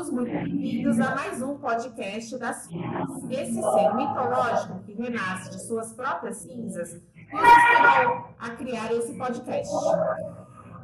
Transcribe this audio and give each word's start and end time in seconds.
todos 0.00 0.12
muito 0.12 0.30
bem-vindos 0.30 0.98
a 0.98 1.14
mais 1.14 1.42
um 1.42 1.58
podcast 1.58 2.38
das 2.38 2.56
cinzas. 2.62 3.30
Esse 3.30 3.52
ser 3.52 3.94
mitológico 3.94 4.78
que 4.78 4.94
renasce 4.94 5.50
de 5.50 5.62
suas 5.62 5.92
próprias 5.92 6.38
cinzas 6.38 6.94
nos 7.30 7.42
inspirou 7.42 8.28
a 8.38 8.50
criar 8.56 8.90
esse 8.94 9.12
podcast. 9.18 9.70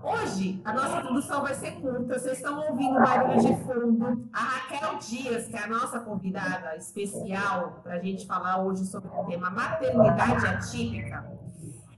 Hoje, 0.03 0.61
a 0.67 0.73
nossa 0.75 0.99
introdução 0.99 1.41
vai 1.41 1.55
ser 1.55 1.81
curta. 1.81 2.19
Vocês 2.19 2.37
estão 2.37 2.61
ouvindo 2.69 3.01
barulho 3.01 3.41
de 3.41 3.57
fundo. 3.65 4.29
A 4.35 4.39
Raquel 4.39 4.99
Dias, 4.99 5.47
que 5.47 5.57
é 5.57 5.63
a 5.63 5.67
nossa 5.67 5.99
convidada 6.01 6.77
especial 6.77 7.81
para 7.83 7.95
a 7.95 7.99
gente 7.99 8.27
falar 8.27 8.63
hoje 8.63 8.85
sobre 8.85 9.09
o 9.09 9.25
tema 9.25 9.49
maternidade 9.49 10.47
atípica, 10.47 11.25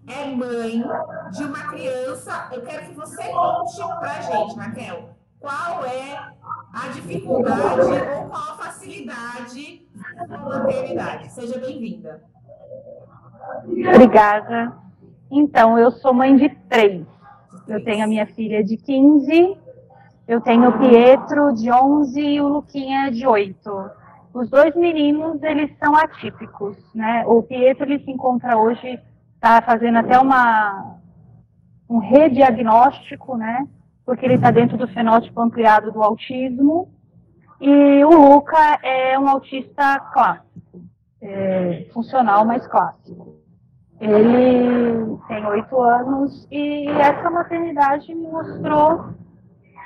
é 0.06 0.24
mãe 0.24 0.84
de 1.32 1.42
uma 1.42 1.66
criança. 1.66 2.48
Eu 2.52 2.62
quero 2.62 2.86
que 2.86 2.94
você 2.94 3.24
conte 3.24 3.76
para 3.76 4.12
a 4.12 4.20
gente, 4.20 4.56
Raquel, 4.56 5.18
qual 5.40 5.84
é 5.84 6.37
a 6.78 6.88
dificuldade 6.88 7.80
ou 7.80 8.28
qual 8.28 8.42
a 8.42 8.56
facilidade 8.56 9.86
da 10.28 10.38
maternidade. 10.38 11.32
Seja 11.32 11.58
bem-vinda. 11.58 12.22
Obrigada. 13.94 14.72
Então, 15.30 15.78
eu 15.78 15.90
sou 15.90 16.14
mãe 16.14 16.36
de 16.36 16.48
três. 16.68 17.06
Eu 17.66 17.82
tenho 17.84 18.04
a 18.04 18.06
minha 18.06 18.26
filha 18.26 18.62
de 18.62 18.76
15, 18.76 19.58
eu 20.26 20.40
tenho 20.40 20.68
o 20.68 20.78
Pietro 20.78 21.52
de 21.52 21.70
11 21.70 22.20
e 22.20 22.40
o 22.40 22.48
Luquinha 22.48 23.10
de 23.10 23.26
8. 23.26 23.90
Os 24.32 24.48
dois 24.48 24.74
meninos, 24.74 25.42
eles 25.42 25.70
são 25.78 25.94
atípicos, 25.96 26.76
né? 26.94 27.24
O 27.26 27.42
Pietro, 27.42 27.84
ele 27.84 28.02
se 28.04 28.10
encontra 28.10 28.56
hoje, 28.56 28.98
está 29.34 29.60
fazendo 29.60 29.98
até 29.98 30.18
uma, 30.18 30.96
um 31.88 31.98
rediagnóstico, 31.98 33.36
né? 33.36 33.66
Porque 34.08 34.24
ele 34.24 34.36
está 34.36 34.50
dentro 34.50 34.78
do 34.78 34.88
fenótipo 34.88 35.38
ampliado 35.38 35.92
do 35.92 36.02
autismo. 36.02 36.88
E 37.60 38.02
o 38.06 38.08
Luca 38.08 38.78
é 38.82 39.18
um 39.18 39.28
autista 39.28 40.00
clássico, 40.14 40.80
é, 41.20 41.86
funcional, 41.92 42.42
mas 42.42 42.66
clássico. 42.66 43.36
Ele 44.00 45.14
tem 45.28 45.44
oito 45.44 45.78
anos 45.78 46.48
e 46.50 46.88
essa 46.88 47.28
maternidade 47.28 48.14
me 48.14 48.28
mostrou 48.28 49.10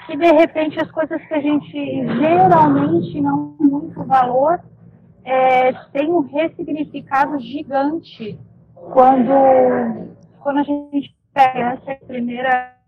que 0.06 0.17
de 0.17 0.31
repente 0.31 0.79
as 0.79 0.91
coisas 0.92 1.20
que 1.27 1.34
a 1.34 1.41
gente 1.41 2.07
geralmente 2.20 3.20
não 3.20 3.57
tem 3.59 3.67
muito 3.67 4.05
valor 4.05 4.61
é, 5.25 5.73
tem 5.92 6.09
um 6.12 6.20
ressignificado 6.20 7.41
gigante 7.41 8.39
quando, 8.92 10.14
quando 10.39 10.59
a 10.59 10.62
gente 10.62 11.12
pega 11.34 11.81
essa 11.84 12.07
primeira 12.07 12.82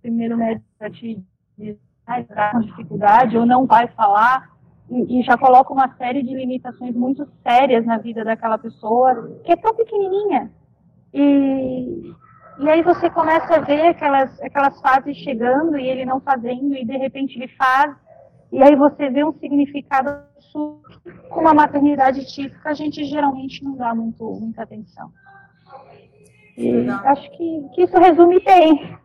primeiro 0.00 0.36
médico 0.36 0.66
te 0.92 1.24
diz 1.56 1.76
ah, 2.06 2.52
com 2.52 2.60
dificuldade 2.60 3.36
ou 3.36 3.46
não 3.46 3.66
vai 3.66 3.88
falar 3.88 4.50
e, 4.90 5.20
e 5.20 5.22
já 5.22 5.36
coloca 5.36 5.72
uma 5.72 5.94
série 5.96 6.22
de 6.22 6.34
limitações 6.34 6.94
muito 6.94 7.28
sérias 7.42 7.84
na 7.86 7.98
vida 7.98 8.24
daquela 8.24 8.58
pessoa 8.58 9.38
que 9.44 9.52
é 9.52 9.56
tão 9.56 9.74
pequenininha 9.74 10.50
e, 11.12 12.14
e 12.58 12.68
aí 12.68 12.82
você 12.82 13.10
começa 13.10 13.56
a 13.56 13.60
ver 13.60 13.88
aquelas, 13.88 14.40
aquelas 14.42 14.80
fases 14.80 15.16
chegando 15.16 15.78
e 15.78 15.88
ele 15.88 16.04
não 16.04 16.20
fazendo, 16.20 16.76
e 16.76 16.84
de 16.84 16.96
repente 16.96 17.36
ele 17.36 17.48
faz, 17.48 17.94
e 18.52 18.62
aí 18.62 18.76
você 18.76 19.08
vê 19.08 19.24
um 19.24 19.32
significado 19.32 20.22
com 20.52 21.40
uma 21.40 21.54
maternidade 21.54 22.26
típica, 22.26 22.70
a 22.70 22.74
gente 22.74 23.04
geralmente 23.04 23.62
não 23.62 23.76
dá 23.76 23.94
muito, 23.94 24.24
muita 24.24 24.62
atenção. 24.62 25.10
E 26.56 26.88
acho 26.88 27.30
que, 27.30 27.68
que 27.74 27.82
isso 27.82 27.96
resume 27.96 28.40
bem. 28.40 28.98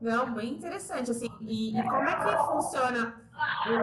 Não, 0.00 0.32
bem 0.32 0.54
interessante. 0.54 1.10
Assim, 1.10 1.28
e, 1.42 1.78
e, 1.78 1.82
como 1.82 2.08
é 2.08 2.16
que 2.16 2.36
funciona 2.46 3.14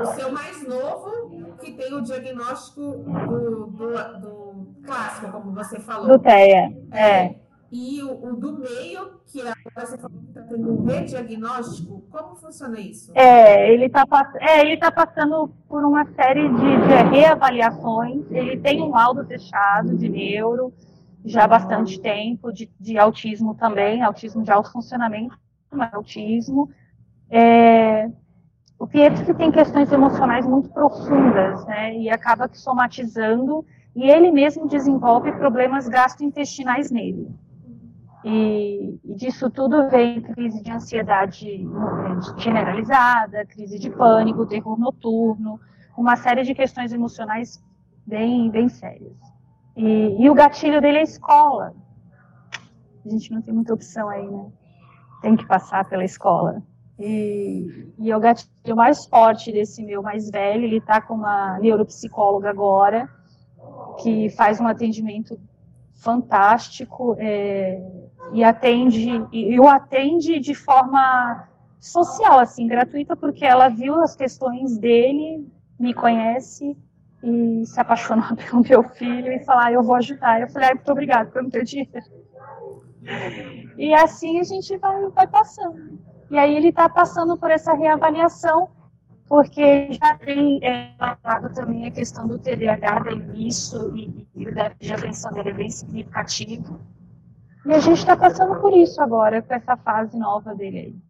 o 0.02 0.06
seu 0.08 0.32
mais 0.32 0.68
novo, 0.68 1.56
que 1.58 1.74
tem 1.74 1.94
o 1.94 2.02
diagnóstico 2.02 2.82
do, 2.82 3.68
do, 3.68 4.20
do 4.20 4.68
clássico, 4.84 5.32
como 5.32 5.52
você 5.52 5.80
falou? 5.80 6.08
Do 6.08 6.20
TEA, 6.20 6.76
é. 6.92 7.10
é. 7.10 7.36
E 7.72 8.02
o, 8.02 8.30
o, 8.30 8.36
do 8.36 8.58
meio, 8.58 9.20
que 9.26 9.42
é, 9.42 9.54
você 9.76 9.98
falou 9.98 10.18
que 10.22 10.30
está 10.30 10.42
tendo 10.42 10.72
um 10.72 10.86
rediagnóstico, 10.86 12.02
como 12.10 12.36
funciona 12.36 12.80
isso? 12.80 13.12
É, 13.14 13.72
ele 13.72 13.88
está 13.88 14.06
é, 14.40 14.62
ele 14.62 14.78
tá 14.78 14.90
passando 14.90 15.50
por 15.68 15.84
uma 15.84 16.06
série 16.14 16.48
de, 16.48 16.56
de 16.56 17.10
reavaliações. 17.12 18.24
Ele 18.32 18.58
tem 18.58 18.82
um 18.82 18.90
laudo 18.90 19.26
fechado 19.26 19.98
de 19.98 20.08
neuro 20.08 20.74
já 21.26 21.44
há 21.44 21.48
bastante 21.48 22.00
tempo, 22.00 22.54
de, 22.54 22.72
de 22.80 22.98
autismo 22.98 23.54
também, 23.54 24.02
autismo 24.02 24.44
de 24.44 24.52
alto 24.52 24.72
funcionamento 24.72 25.38
mas 25.72 25.94
autismo. 25.94 26.70
É, 27.30 28.10
o 28.80 28.88
Pietro 28.88 29.34
tem 29.34 29.52
questões 29.52 29.92
emocionais 29.92 30.46
muito 30.46 30.70
profundas, 30.70 31.66
né, 31.66 31.96
e 31.96 32.10
acaba 32.10 32.50
somatizando, 32.54 33.66
e 33.96 34.10
ele 34.10 34.32
mesmo 34.32 34.68
desenvolve 34.68 35.32
problemas 35.34 35.88
gastrointestinais 35.88 36.92
nele. 36.92 37.28
E, 38.24 39.00
e 39.04 39.16
disso 39.16 39.50
tudo 39.50 39.90
vem 39.90 40.22
crise 40.22 40.62
de 40.62 40.72
ansiedade 40.72 41.66
generalizada, 42.38 43.46
crise 43.46 43.80
de 43.80 43.90
pânico, 43.90 44.46
terror 44.46 44.78
noturno, 44.78 45.60
uma 45.98 46.16
série 46.16 46.44
de 46.44 46.54
questões 46.54 46.94
emocionais 46.94 47.64
bem, 48.06 48.50
bem 48.52 48.70
sérias. 48.70 49.18
E, 49.76 50.24
e 50.24 50.30
o 50.30 50.34
gatilho 50.34 50.82
dele 50.82 50.98
é 50.98 51.02
a 51.02 51.04
escola. 51.04 51.74
A 53.06 53.10
gente 53.10 53.32
não 53.32 53.42
tem 53.42 53.54
muita 53.54 53.74
opção 53.74 54.10
aí, 54.10 54.28
né? 54.28 54.48
Tem 55.22 55.36
que 55.36 55.46
passar 55.46 55.86
pela 55.86 56.04
escola. 56.04 56.62
E, 57.00 57.94
e 58.00 58.14
o 58.14 58.20
gatilho 58.20 58.76
mais 58.76 59.06
forte 59.06 59.52
desse 59.52 59.84
meu 59.84 60.02
mais 60.02 60.30
velho, 60.30 60.64
ele 60.64 60.78
está 60.78 61.00
com 61.00 61.14
uma 61.14 61.60
neuropsicóloga 61.60 62.50
agora, 62.50 63.08
que 64.02 64.30
faz 64.32 64.60
um 64.60 64.68
atendimento 64.68 65.40
fantástico 65.94 67.16
é, 67.20 67.80
e 68.34 68.44
atende, 68.44 69.10
e, 69.32 69.60
o 69.60 69.68
atende 69.68 70.40
de 70.40 70.54
forma 70.54 71.48
social, 71.80 72.40
assim, 72.40 72.68
gratuita, 72.68 73.16
porque 73.16 73.46
ela 73.46 73.70
viu 73.70 74.02
as 74.02 74.16
questões 74.16 74.78
dele, 74.78 75.48
me 75.80 75.94
conhece 75.94 76.76
e 77.24 77.66
se 77.66 77.80
apaixonou 77.80 78.36
pelo 78.36 78.62
meu 78.62 78.84
filho 78.84 79.32
e 79.32 79.44
falou, 79.44 79.64
ah, 79.64 79.72
eu 79.72 79.84
vou 79.84 79.96
ajudar. 79.96 80.42
Eu 80.42 80.50
falei, 80.50 80.70
ah, 80.70 80.76
muito 80.76 80.92
obrigada, 80.92 81.26
porque 81.26 81.38
eu 81.40 81.44
não 81.44 81.50
tenho 81.50 81.66
dinheiro. 81.66 81.92
E 83.78 83.94
assim 83.94 84.40
a 84.40 84.44
gente 84.44 84.76
vai, 84.78 85.10
vai 85.10 85.28
passando. 85.28 86.00
E 86.30 86.38
aí 86.38 86.56
ele 86.56 86.70
está 86.70 86.90
passando 86.90 87.38
por 87.38 87.50
essa 87.50 87.74
reavaliação, 87.74 88.70
porque 89.28 89.94
já 89.94 90.18
tem 90.18 90.60
é, 90.64 90.94
também 91.56 91.88
a 91.88 91.92
questão 91.92 92.28
do 92.28 92.38
TDAH 92.38 93.04
tem 93.04 93.48
isso 93.48 93.96
e, 93.96 94.28
e 94.36 94.48
o 94.48 94.54
déficit 94.54 94.88
de 94.88 94.94
atenção 94.94 95.32
dele 95.32 95.50
é 95.50 95.54
bem 95.54 95.70
significativo. 95.70 96.80
E 97.66 97.74
a 97.74 97.80
gente 97.80 98.00
está 98.00 98.16
passando 98.16 98.60
por 98.60 98.74
isso 98.74 99.02
agora, 99.02 99.42
com 99.42 99.54
essa 99.54 99.76
fase 99.78 100.18
nova 100.18 100.56
dele 100.56 100.78
aí. 100.80 101.08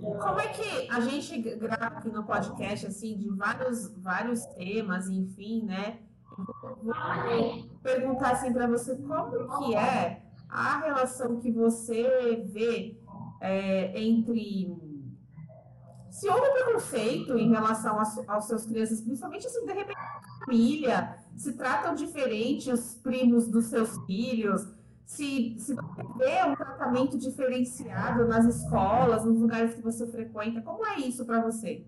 Como 0.00 0.40
é 0.40 0.48
que 0.48 0.90
a 0.90 1.00
gente 1.00 1.40
grava 1.56 1.98
aqui 1.98 2.08
no 2.08 2.22
podcast, 2.24 2.86
assim, 2.86 3.16
de 3.16 3.28
vários, 3.30 3.94
vários 3.96 4.44
temas, 4.46 5.08
enfim, 5.08 5.64
né? 5.64 5.98
Vou 6.36 7.68
perguntar, 7.82 8.32
assim, 8.32 8.52
para 8.52 8.66
você, 8.66 8.96
como 8.96 9.58
que 9.58 9.74
é 9.74 10.21
a 10.52 10.80
relação 10.80 11.40
que 11.40 11.50
você 11.50 12.44
vê 12.52 13.00
é, 13.40 13.98
entre 13.98 14.76
se 16.10 16.28
houve 16.28 16.50
preconceito 16.50 17.38
em 17.38 17.50
relação 17.50 17.98
aos 18.28 18.44
seus 18.44 18.66
crianças, 18.66 19.00
principalmente 19.00 19.46
assim, 19.46 19.64
de 19.64 19.72
repente, 19.72 19.98
família, 20.44 21.16
se 21.34 21.54
tratam 21.54 21.94
diferente 21.94 22.70
os 22.70 22.94
primos 22.96 23.48
dos 23.48 23.64
seus 23.66 23.96
filhos, 24.04 24.68
se, 25.06 25.56
se 25.58 25.74
você 25.74 26.02
vê 26.18 26.44
um 26.46 26.54
tratamento 26.54 27.18
diferenciado 27.18 28.28
nas 28.28 28.44
escolas, 28.44 29.24
nos 29.24 29.40
lugares 29.40 29.74
que 29.74 29.80
você 29.80 30.06
frequenta, 30.06 30.60
como 30.60 30.86
é 30.86 30.98
isso 30.98 31.24
para 31.24 31.40
você? 31.40 31.86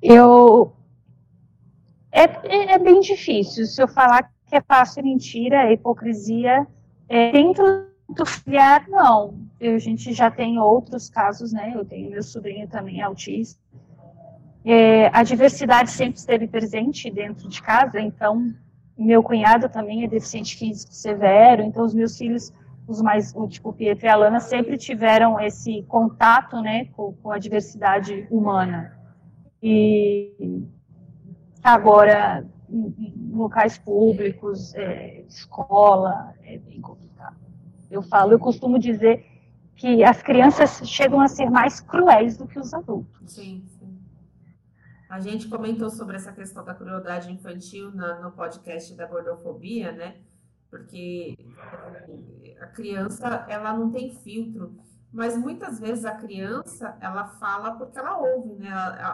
Eu 0.00 0.72
é, 2.10 2.22
é, 2.22 2.72
é 2.72 2.78
bem 2.78 3.00
difícil. 3.00 3.66
Se 3.66 3.82
eu 3.82 3.88
falar 3.88 4.32
é 4.56 4.60
fácil 4.60 5.02
mentira, 5.02 5.64
é 5.64 5.72
hipocrisia. 5.72 6.66
É, 7.08 7.32
dentro 7.32 7.88
do 8.08 8.24
familiar, 8.24 8.86
não. 8.88 9.34
Eu, 9.60 9.74
a 9.74 9.78
gente 9.78 10.12
já 10.12 10.30
tem 10.30 10.58
outros 10.58 11.10
casos, 11.10 11.52
né? 11.52 11.72
Eu 11.74 11.84
tenho 11.84 12.10
meu 12.10 12.22
sobrinho 12.22 12.68
também 12.68 13.02
autista. 13.02 13.60
É, 14.64 15.08
a 15.16 15.22
diversidade 15.22 15.90
sempre 15.90 16.18
esteve 16.18 16.46
presente 16.46 17.10
dentro 17.10 17.48
de 17.48 17.62
casa, 17.62 18.00
então 18.00 18.52
meu 18.96 19.22
cunhado 19.22 19.68
também 19.68 20.04
é 20.04 20.08
deficiente 20.08 20.56
físico 20.56 20.92
severo, 20.92 21.62
então 21.62 21.84
os 21.84 21.94
meus 21.94 22.18
filhos, 22.18 22.52
os 22.86 23.00
mais, 23.00 23.32
o 23.34 23.46
tipo 23.46 23.72
Pietro 23.72 24.06
e 24.06 24.08
a 24.08 24.16
Lana, 24.16 24.40
sempre 24.40 24.76
tiveram 24.76 25.40
esse 25.40 25.84
contato, 25.84 26.60
né, 26.60 26.86
com, 26.96 27.12
com 27.14 27.30
a 27.30 27.38
diversidade 27.38 28.26
humana. 28.30 28.98
E 29.62 30.66
agora 31.62 32.44
em, 32.70 33.30
locais 33.32 33.78
públicos, 33.78 34.74
é, 34.74 35.22
escola, 35.22 36.34
é 36.42 36.58
bem 36.58 36.80
complicado. 36.80 37.36
Eu 37.90 38.02
falo, 38.02 38.32
eu 38.32 38.38
costumo 38.38 38.78
dizer 38.78 39.24
que 39.74 40.02
as 40.02 40.22
crianças 40.22 40.82
chegam 40.88 41.20
a 41.20 41.28
ser 41.28 41.48
mais 41.50 41.80
cruéis 41.80 42.36
do 42.36 42.46
que 42.46 42.58
os 42.58 42.74
adultos. 42.74 43.32
Sim, 43.32 43.64
sim. 43.78 43.98
A 45.08 45.20
gente 45.20 45.48
comentou 45.48 45.88
sobre 45.88 46.16
essa 46.16 46.32
questão 46.32 46.64
da 46.64 46.74
crueldade 46.74 47.32
infantil 47.32 47.90
na, 47.92 48.20
no 48.20 48.32
podcast 48.32 48.94
da 48.94 49.06
gordofobia, 49.06 49.92
né? 49.92 50.16
Porque 50.68 51.34
a 52.60 52.66
criança, 52.66 53.46
ela 53.48 53.72
não 53.72 53.90
tem 53.90 54.10
filtro. 54.10 54.76
Mas 55.10 55.36
muitas 55.38 55.80
vezes 55.80 56.04
a 56.04 56.14
criança, 56.14 56.98
ela 57.00 57.26
fala 57.26 57.72
porque 57.76 57.98
ela 57.98 58.18
ouve, 58.18 58.54
né? 58.56 58.68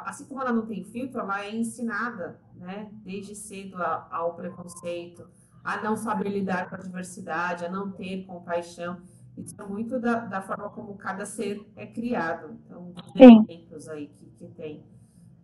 Assim 0.05 0.25
como 0.25 0.41
ela 0.41 0.53
não 0.53 0.67
tem 0.67 0.83
filtro, 0.83 1.21
ela 1.21 1.45
é 1.45 1.55
ensinada, 1.55 2.41
né? 2.57 2.89
Desde 3.05 3.35
cedo 3.35 3.77
ao 4.11 4.35
preconceito, 4.35 5.29
a 5.63 5.81
não 5.83 5.97
saber 5.97 6.29
lidar 6.29 6.69
com 6.69 6.77
a 6.77 6.79
diversidade, 6.79 7.65
a 7.65 7.71
não 7.71 7.91
ter 7.91 8.25
compaixão. 8.27 9.01
Isso 9.37 9.55
é 9.61 9.67
muito 9.67 9.99
da, 9.99 10.21
da 10.21 10.43
forma 10.43 10.69
como 10.71 10.95
cada 10.97 11.27
ser 11.27 11.61
é 11.75 11.87
criado. 11.87 12.59
Então, 12.65 12.93
tem 13.15 13.45
exemplos 13.49 13.89
aí 13.89 14.09
que, 14.09 14.27
que 14.27 14.47
tem. 14.49 14.85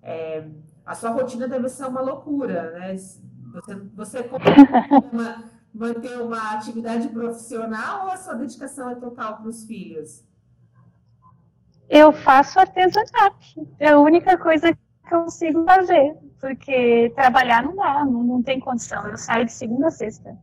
É, 0.03 0.49
a 0.87 0.95
sua 0.95 1.11
rotina 1.11 1.49
deve 1.49 1.69
ser 1.69 1.87
uma 1.87 2.01
loucura, 2.01 2.71
né? 2.73 2.95
Você, 2.95 3.75
você 3.95 4.19
uma, 5.13 5.45
manter 5.75 6.21
uma 6.21 6.53
atividade 6.53 7.09
profissional 7.09 8.07
ou 8.07 8.13
a 8.13 8.17
sua 8.17 8.35
dedicação 8.35 8.91
é 8.91 8.95
total 8.95 9.39
para 9.39 9.49
os 9.49 9.65
filhos? 9.65 10.25
Eu 11.89 12.13
faço 12.13 12.61
artesanato. 12.61 13.69
É 13.79 13.89
a 13.89 13.99
única 13.99 14.39
coisa 14.39 14.73
que 14.73 14.90
consigo 15.11 15.65
fazer, 15.65 16.17
porque 16.41 17.13
trabalhar 17.15 17.63
não 17.63 17.77
dá, 17.77 18.05
não, 18.05 18.23
não 18.23 18.43
tem 18.43 18.61
condição. 18.61 19.07
Eu 19.07 19.19
saio 19.19 19.45
de 19.45 19.53
segunda 19.53 19.89
a 19.89 19.91
sexta. 19.91 20.39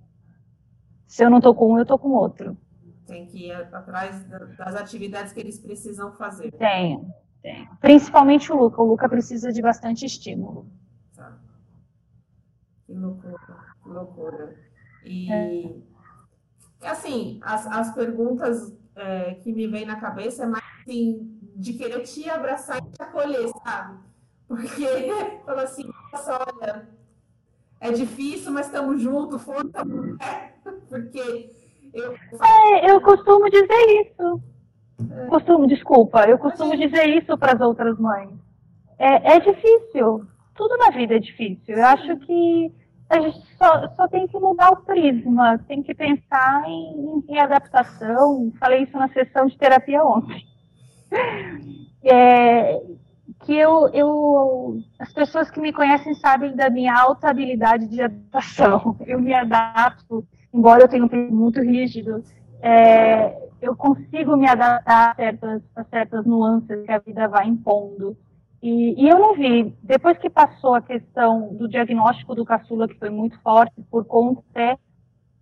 Se 1.08 1.24
eu 1.24 1.30
não 1.30 1.38
estou 1.38 1.56
com 1.56 1.74
um, 1.74 1.78
eu 1.78 1.84
estou 1.84 1.98
com 1.98 2.10
outro. 2.10 2.58
Tem 3.08 3.26
que 3.26 3.48
ir 3.48 3.54
atrás 3.54 4.24
das 4.26 4.76
atividades 4.76 5.32
que 5.32 5.40
eles 5.40 5.58
precisam 5.58 6.12
fazer. 6.12 6.52
Tenho, 6.52 7.10
tenho. 7.42 7.70
Principalmente 7.80 8.52
o 8.52 8.58
Luca. 8.58 8.82
O 8.82 8.86
Luca 8.86 9.08
precisa 9.08 9.52
de 9.52 9.62
bastante 9.62 10.06
estímulo. 10.06 10.70
Tá. 11.16 11.40
Que 12.86 12.94
loucura, 12.94 13.58
que 13.82 13.90
loucura. 13.90 14.56
E, 15.06 15.32
é. 15.32 16.90
assim, 16.90 17.40
as, 17.42 17.66
as 17.66 17.96
perguntas 17.96 18.78
é, 18.96 19.36
que 19.36 19.54
me 19.54 19.68
vêm 19.68 19.86
na 19.86 19.96
cabeça 19.96 20.44
é 20.44 20.48
mais 20.48 20.66
assim, 20.82 21.40
de 21.56 21.74
querer 21.74 22.02
te 22.02 22.30
abraçar 22.30 22.78
e 22.78 22.92
te 22.92 23.02
acolher, 23.02 23.50
sabe? 23.64 24.00
Porque 24.48 25.10
fala 25.46 25.64
assim, 25.64 25.90
olha, 26.14 26.88
é 27.80 27.92
difícil, 27.92 28.52
mas 28.52 28.68
estamos 28.68 29.02
juntos, 29.02 29.44
força, 29.44 29.86
porque 30.90 31.52
eu... 31.94 32.14
É, 32.14 32.92
eu 32.92 33.02
costumo 33.02 33.50
dizer 33.50 34.06
isso. 34.06 34.42
É. 35.12 35.26
Costumo, 35.28 35.68
desculpa, 35.68 36.28
eu 36.28 36.38
costumo 36.38 36.76
dizer 36.76 37.08
isso 37.10 37.38
para 37.38 37.54
as 37.54 37.62
outras 37.62 37.98
mães. 38.00 38.30
É, 38.98 39.36
é 39.36 39.40
difícil. 39.40 40.26
Tudo 40.56 40.78
na 40.78 40.90
vida 40.90 41.16
é 41.16 41.20
difícil. 41.20 41.76
Eu 41.76 41.86
acho 41.86 42.18
que 42.18 42.72
a 43.10 43.22
gente 43.22 43.40
só, 43.58 43.88
só 43.96 44.08
tem 44.08 44.28
que 44.28 44.40
mudar 44.40 44.72
o 44.72 44.78
prisma, 44.78 45.60
tem 45.68 45.84
que 45.84 45.94
pensar 45.94 46.64
em, 46.68 47.24
em 47.30 47.40
adaptação. 47.40 48.52
Falei 48.60 48.84
isso 48.84 48.98
na 48.98 49.08
sessão 49.10 49.46
de 49.46 49.58
terapia 49.58 50.04
ontem. 50.04 50.46
É, 52.10 52.80
que 53.46 53.54
eu, 53.54 53.88
eu, 53.90 54.80
as 55.00 55.14
pessoas 55.14 55.50
que 55.50 55.60
me 55.60 55.72
conhecem 55.72 56.14
sabem 56.16 56.56
da 56.56 56.70
minha 56.70 56.94
alta 56.94 57.30
habilidade 57.30 57.88
de 57.88 58.02
adaptação. 58.02 58.98
Eu 59.06 59.20
me 59.20 59.34
adapto, 59.34 60.26
embora 60.54 60.84
eu 60.84 60.88
tenha 60.88 61.06
um 61.06 61.08
período 61.08 61.36
muito 61.36 61.62
rígido, 61.62 62.24
é, 62.62 63.48
eu 63.62 63.76
consigo 63.76 64.36
me 64.36 64.48
adaptar 64.48 65.12
a 65.12 65.16
certas, 65.16 65.62
a 65.76 65.84
certas 65.84 66.26
nuances 66.26 66.84
que 66.84 66.92
a 66.92 67.00
vida 67.00 67.28
vai 67.28 67.48
impondo. 67.48 68.18
E, 68.62 69.02
e, 69.02 69.08
eu 69.08 69.20
não 69.20 69.36
vi, 69.36 69.76
depois 69.84 70.18
que 70.18 70.30
passou 70.30 70.74
a 70.74 70.82
questão 70.82 71.54
do 71.54 71.68
diagnóstico 71.68 72.34
do 72.34 72.44
caçula, 72.44 72.88
que 72.88 72.98
foi 72.98 73.10
muito 73.10 73.40
forte, 73.42 73.82
por 73.90 74.04
conta 74.06 74.80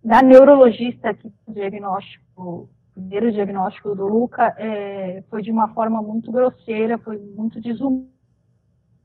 da 0.04 0.22
neurologista 0.22 1.14
que 1.14 1.26
o 1.46 1.52
diagnóstico, 1.52 2.68
primeiro 2.96 3.30
diagnóstico 3.30 3.94
do 3.94 4.06
Luca, 4.06 4.54
é, 4.56 5.22
foi 5.28 5.42
de 5.42 5.50
uma 5.50 5.68
forma 5.74 6.00
muito 6.02 6.32
grosseira, 6.32 6.98
foi 6.98 7.18
muito 7.18 7.60
desumano. 7.60 8.08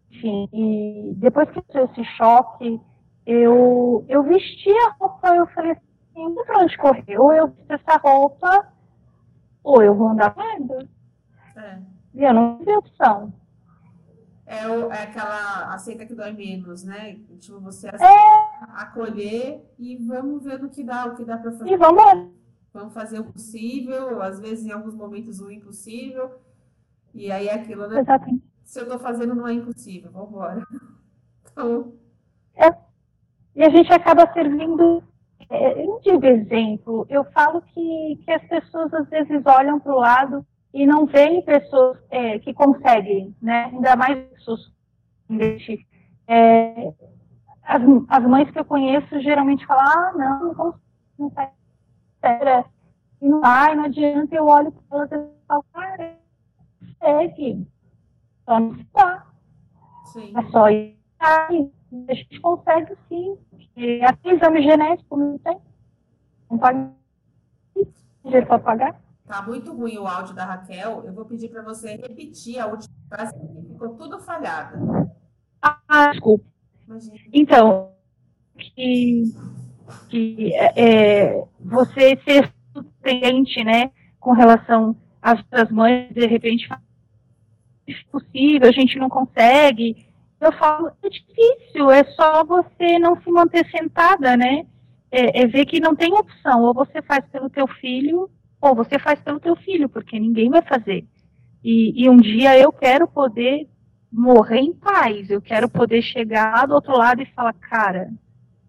Enfim, 0.10 0.50
e 0.54 1.14
depois 1.18 1.50
que 1.52 1.62
teve 1.62 1.92
esse 1.92 2.04
choque, 2.16 2.80
eu, 3.26 4.06
eu 4.08 4.24
vesti 4.24 4.70
a 4.70 4.96
roupa, 5.00 5.36
eu 5.36 5.48
falei 5.48 5.72
assim, 5.72 6.36
pra 6.46 6.60
onde 6.60 6.78
correr, 6.78 7.18
ou 7.18 7.34
eu 7.34 7.48
visto 7.48 7.72
essa 7.72 7.98
roupa, 7.98 8.68
ou 9.64 9.84
eu 9.84 9.94
vou 9.94 10.10
andar 10.10 10.36
merda. 10.36 10.88
É. 11.56 11.80
E 12.16 12.24
eu 12.24 12.34
não 12.34 12.58
tive 12.58 12.76
opção 12.76 13.34
é, 14.52 14.68
o, 14.68 14.92
é 14.92 15.04
aquela 15.04 15.74
aceita 15.74 16.06
que 16.06 16.14
dói 16.14 16.34
menos, 16.34 16.84
né? 16.84 17.18
Tipo, 17.40 17.62
você 17.62 17.88
aceita, 17.88 18.06
é... 18.06 18.66
acolher 18.74 19.64
e 19.80 19.96
vamos 19.96 20.44
ver 20.44 20.60
no 20.60 20.70
que 20.70 20.84
dá, 20.84 21.06
o 21.06 21.16
que 21.16 21.24
dá 21.24 21.38
para 21.38 21.54
fazer. 21.54 21.72
E 21.72 21.78
vamos 21.78 22.04
Vamos 22.74 22.94
fazer 22.94 23.20
o 23.20 23.26
possível, 23.26 24.22
às 24.22 24.40
vezes 24.40 24.66
em 24.66 24.72
alguns 24.72 24.96
momentos 24.96 25.40
o 25.40 25.52
impossível. 25.52 26.40
E 27.14 27.32
aí 27.32 27.48
é 27.48 27.54
aquilo, 27.54 27.88
né? 27.88 28.00
Exatamente. 28.00 28.44
Se 28.64 28.80
eu 28.80 28.84
estou 28.84 29.00
fazendo, 29.00 29.36
não 29.36 29.48
é 29.48 29.54
impossível, 29.54 30.12
vamos 30.12 30.30
embora. 30.30 30.66
Então... 31.52 31.94
É. 32.54 32.68
E 33.56 33.64
a 33.64 33.70
gente 33.70 33.92
acaba 33.92 34.32
servindo, 34.34 35.02
é, 35.50 35.82
eu 35.82 35.88
não 35.88 36.00
digo 36.02 36.26
exemplo, 36.26 37.08
eu 37.10 37.24
falo 37.32 37.62
que, 37.62 38.20
que 38.26 38.30
as 38.30 38.44
pessoas 38.46 38.94
às 38.94 39.08
vezes 39.10 39.42
olham 39.46 39.80
para 39.80 39.94
o 39.94 40.00
lado 40.00 40.46
e 40.74 40.86
não 40.86 41.06
veem 41.06 41.42
pessoas 41.44 41.98
é, 42.10 42.40
que 42.40 42.54
conseguem, 42.54 43.34
né? 43.42 43.72
Ainda 43.74 43.96
mais 43.96 44.20
pessoas 44.32 44.70
é, 46.28 46.94
as, 47.64 47.82
as 48.10 48.24
mães 48.24 48.52
que 48.52 48.60
eu 48.60 48.66
conheço 48.66 49.20
geralmente 49.22 49.66
falam, 49.66 49.86
ah, 49.86 50.14
não, 50.16 50.44
não 50.48 50.56
consigo, 50.56 50.82
não 51.18 51.30
sai 52.22 52.66
e 53.22 53.30
não 53.30 53.40
vai, 53.40 53.76
não 53.76 53.86
adianta, 53.86 54.36
eu 54.36 54.48
olho 54.48 54.72
para 54.72 54.98
elas 54.98 55.12
e 55.12 55.46
falo, 55.48 55.66
cara, 55.74 56.18
é 57.02 57.28
que 57.30 57.56
se 57.56 58.88
dá. 58.94 59.28
Sim. 60.06 60.34
É 60.36 60.52
só 60.52 60.70
ir 60.70 60.98
aí. 61.20 61.72
A 62.10 62.14
gente 62.14 62.40
consegue 62.40 62.96
sim. 63.08 63.38
E 63.76 64.02
até 64.04 64.34
exame 64.34 64.64
genético 64.64 65.18
não 65.18 65.38
tem. 65.38 65.60
Não 66.50 66.58
paga 66.58 66.92
dinheiro 68.24 68.48
para 68.48 68.60
pagar. 68.60 69.02
Tá 69.26 69.42
muito 69.42 69.74
ruim 69.74 69.98
o 69.98 70.08
áudio 70.08 70.34
da 70.34 70.46
Raquel. 70.46 71.04
Eu 71.06 71.14
vou 71.14 71.26
pedir 71.26 71.50
para 71.50 71.62
você 71.62 71.96
repetir 71.96 72.60
a 72.60 72.68
última 72.68 72.94
frase, 73.08 73.34
ficou 73.72 73.96
tudo 73.96 74.20
falhada. 74.20 74.80
Ah, 75.62 76.12
desculpa. 76.12 76.46
Imagina. 76.88 77.18
Então, 77.32 77.92
que, 78.58 79.24
que 80.10 80.54
é, 80.56 81.44
você 81.60 82.18
ser 82.24 82.52
surpreendente, 82.74 83.64
né, 83.64 83.92
com 84.20 84.32
relação 84.32 84.96
às 85.22 85.40
outras 85.40 85.72
mães, 85.72 86.14
de 86.14 86.26
repente, 86.26 86.68
é 87.88 87.94
possível, 88.12 88.68
a 88.68 88.72
gente 88.72 88.98
não 88.98 89.10
consegue. 89.10 90.08
Eu 90.40 90.52
falo, 90.54 90.92
é 91.04 91.10
difícil, 91.10 91.92
é 91.92 92.04
só 92.04 92.44
você 92.44 92.98
não 92.98 93.22
se 93.22 93.30
manter 93.30 93.70
sentada, 93.70 94.36
né? 94.36 94.66
É, 95.12 95.42
é 95.42 95.48
ver 95.48 95.66
que 95.66 95.80
não 95.80 95.96
tem 95.96 96.14
opção, 96.14 96.64
ou 96.64 96.74
você 96.74 97.02
faz 97.02 97.26
pelo 97.28 97.50
teu 97.50 97.68
filho, 97.68 98.30
ou 98.62 98.76
você 98.76 98.98
faz 98.98 99.20
pelo 99.20 99.40
teu 99.40 99.56
filho, 99.56 99.90
porque 99.90 100.20
ninguém 100.20 100.50
vai 100.50 100.62
fazer. 100.62 101.06
E, 101.64 102.04
e, 102.04 102.10
um 102.10 102.18
dia 102.18 102.58
eu 102.58 102.72
quero 102.72 103.08
poder 103.08 103.68
morrer 104.12 104.60
em 104.60 104.74
paz, 104.74 105.30
eu 105.30 105.42
quero 105.42 105.70
poder 105.70 106.02
chegar 106.02 106.66
do 106.66 106.74
outro 106.74 106.98
lado 106.98 107.22
e 107.22 107.26
falar, 107.34 107.54
cara, 107.54 108.12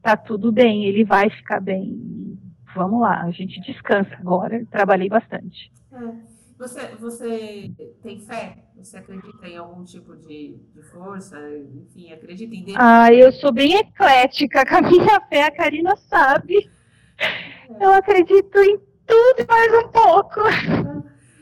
tá 0.02 0.16
tudo 0.16 0.50
bem, 0.50 0.84
ele 0.84 1.04
vai 1.04 1.30
ficar 1.30 1.60
bem. 1.60 2.38
Vamos 2.74 3.00
lá, 3.00 3.22
a 3.22 3.30
gente 3.30 3.60
descansa 3.60 4.14
agora, 4.18 4.66
trabalhei 4.70 5.08
bastante. 5.08 5.72
É. 5.92 6.32
Você, 6.62 6.94
você 6.94 7.72
tem 8.04 8.20
fé? 8.20 8.58
Você 8.76 8.96
acredita 8.96 9.48
em 9.48 9.56
algum 9.56 9.82
tipo 9.82 10.14
de, 10.14 10.60
de 10.72 10.82
força? 10.92 11.36
Enfim, 11.74 12.12
acredita 12.12 12.54
em 12.54 12.62
Deus? 12.62 12.76
Ah, 12.78 13.12
eu 13.12 13.32
sou 13.32 13.52
bem 13.52 13.74
eclética 13.74 14.64
com 14.66 14.76
a 14.76 14.82
minha 14.82 15.20
fé, 15.22 15.42
a 15.42 15.50
Karina 15.50 15.96
sabe. 15.96 16.70
É. 17.18 17.84
Eu 17.84 17.92
acredito 17.92 18.58
em 18.58 18.78
tudo 18.78 19.40
e 19.40 19.46
mais 19.46 19.84
um 19.84 19.88
pouco. 19.88 20.40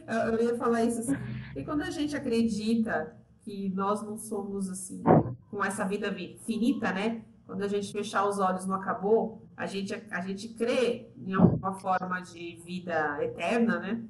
Eu 0.09 0.43
ia 0.43 0.57
falar 0.57 0.85
isso 0.85 1.01
assim. 1.01 1.17
E 1.55 1.65
quando 1.65 1.83
a 1.83 1.91
gente 1.91 2.17
acredita 2.17 3.15
que 3.43 3.69
nós 3.75 4.03
não 4.03 4.17
somos 4.17 4.71
assim, 4.71 5.03
com 5.51 5.63
essa 5.63 5.85
vida 5.85 6.15
finita, 6.47 6.93
né? 6.93 7.23
Quando 7.51 7.65
a 7.65 7.69
gente 7.69 7.91
fechar 7.91 8.29
os 8.29 8.39
olhos 8.39 8.65
não 8.65 8.77
acabou, 8.77 9.43
a 9.57 9.67
gente, 9.67 9.93
a 10.09 10.21
gente 10.21 10.51
crê 10.51 11.11
em 11.17 11.35
alguma 11.35 11.73
forma 11.73 12.21
de 12.21 12.63
vida 12.65 13.19
eterna, 13.21 13.81
né? 13.81 14.05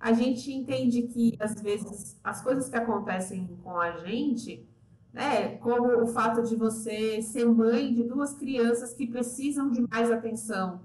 A 0.00 0.12
gente 0.12 0.52
entende 0.52 1.02
que, 1.02 1.36
às 1.38 1.62
vezes, 1.62 2.18
as 2.24 2.42
coisas 2.42 2.68
que 2.68 2.76
acontecem 2.76 3.46
com 3.62 3.78
a 3.78 3.98
gente, 3.98 4.68
né? 5.12 5.56
Como 5.58 6.02
o 6.02 6.06
fato 6.08 6.42
de 6.42 6.56
você 6.56 7.22
ser 7.22 7.44
mãe 7.46 7.94
de 7.94 8.02
duas 8.02 8.34
crianças 8.34 8.92
que 8.92 9.06
precisam 9.06 9.70
de 9.70 9.82
mais 9.88 10.10
atenção. 10.10 10.80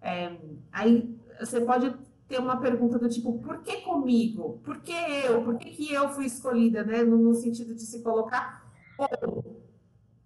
É, 0.00 0.34
aí 0.72 1.14
você 1.38 1.60
pode 1.60 1.94
ter 2.26 2.38
uma 2.38 2.56
pergunta 2.56 2.98
do 2.98 3.06
tipo, 3.06 3.38
por 3.40 3.58
que 3.58 3.82
comigo? 3.82 4.62
Por 4.64 4.80
que 4.80 4.94
eu? 5.26 5.44
Por 5.44 5.58
que, 5.58 5.72
que 5.72 5.92
eu 5.92 6.08
fui 6.08 6.24
escolhida, 6.24 6.82
né? 6.82 7.02
No, 7.02 7.18
no 7.18 7.34
sentido 7.34 7.74
de 7.74 7.82
se 7.82 8.02
colocar. 8.02 8.64
Ou, 8.96 9.53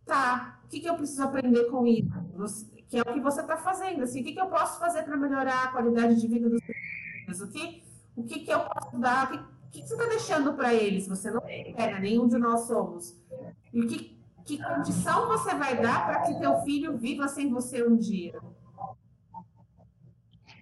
tá, 0.08 0.60
o 0.64 0.68
que, 0.68 0.80
que 0.80 0.88
eu 0.88 0.96
preciso 0.96 1.22
aprender 1.22 1.64
com 1.66 1.86
isso? 1.86 2.68
Que 2.88 2.98
é 2.98 3.02
o 3.02 3.12
que 3.12 3.20
você 3.20 3.40
está 3.42 3.56
fazendo. 3.56 4.02
Assim, 4.02 4.20
o 4.20 4.24
que, 4.24 4.32
que 4.32 4.40
eu 4.40 4.46
posso 4.46 4.80
fazer 4.80 5.02
para 5.02 5.16
melhorar 5.16 5.64
a 5.64 5.68
qualidade 5.68 6.20
de 6.20 6.26
vida 6.26 6.48
dos 6.48 6.60
filhos? 6.62 7.40
O 7.40 7.48
que, 7.48 7.82
o 8.16 8.24
que, 8.24 8.40
que 8.40 8.50
eu 8.50 8.60
posso 8.60 8.98
dar? 8.98 9.26
O 9.26 9.30
que, 9.30 9.36
o 9.36 9.70
que 9.70 9.86
você 9.86 9.94
está 9.94 10.06
deixando 10.06 10.54
para 10.54 10.74
eles? 10.74 11.06
Você 11.06 11.30
não 11.30 11.42
é, 11.46 12.00
nenhum 12.00 12.26
de 12.26 12.38
nós 12.38 12.62
somos. 12.62 13.14
E 13.72 13.86
que, 13.86 14.18
que 14.44 14.62
condição 14.62 15.28
você 15.28 15.54
vai 15.54 15.80
dar 15.80 16.06
para 16.06 16.22
que 16.22 16.40
teu 16.40 16.56
filho 16.62 16.96
viva 16.96 17.28
sem 17.28 17.50
você 17.50 17.86
um 17.86 17.96
dia? 17.96 18.40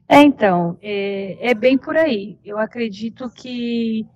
É, 0.09 0.23
então, 0.23 0.79
é, 0.83 1.50
é 1.50 1.55
bem 1.55 1.79
por 1.79 1.97
aí. 1.97 2.38
Eu 2.45 2.59
acredito 2.59 3.29
que 3.31 4.07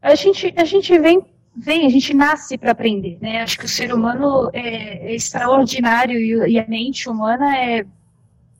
a 0.00 0.14
gente, 0.14 0.54
a 0.56 0.64
gente 0.64 0.98
vem, 0.98 1.24
vem, 1.58 1.86
a 1.86 1.90
gente 1.90 2.14
nasce 2.14 2.56
para 2.56 2.70
aprender, 2.70 3.18
né? 3.20 3.42
Acho 3.42 3.58
que 3.58 3.64
o 3.64 3.68
ser 3.68 3.92
humano 3.92 4.48
é, 4.52 5.10
é 5.10 5.14
extraordinário 5.14 6.18
e, 6.18 6.52
e, 6.52 6.58
a 6.58 6.66
mente 6.66 7.08
humana 7.08 7.56
é. 7.56 7.84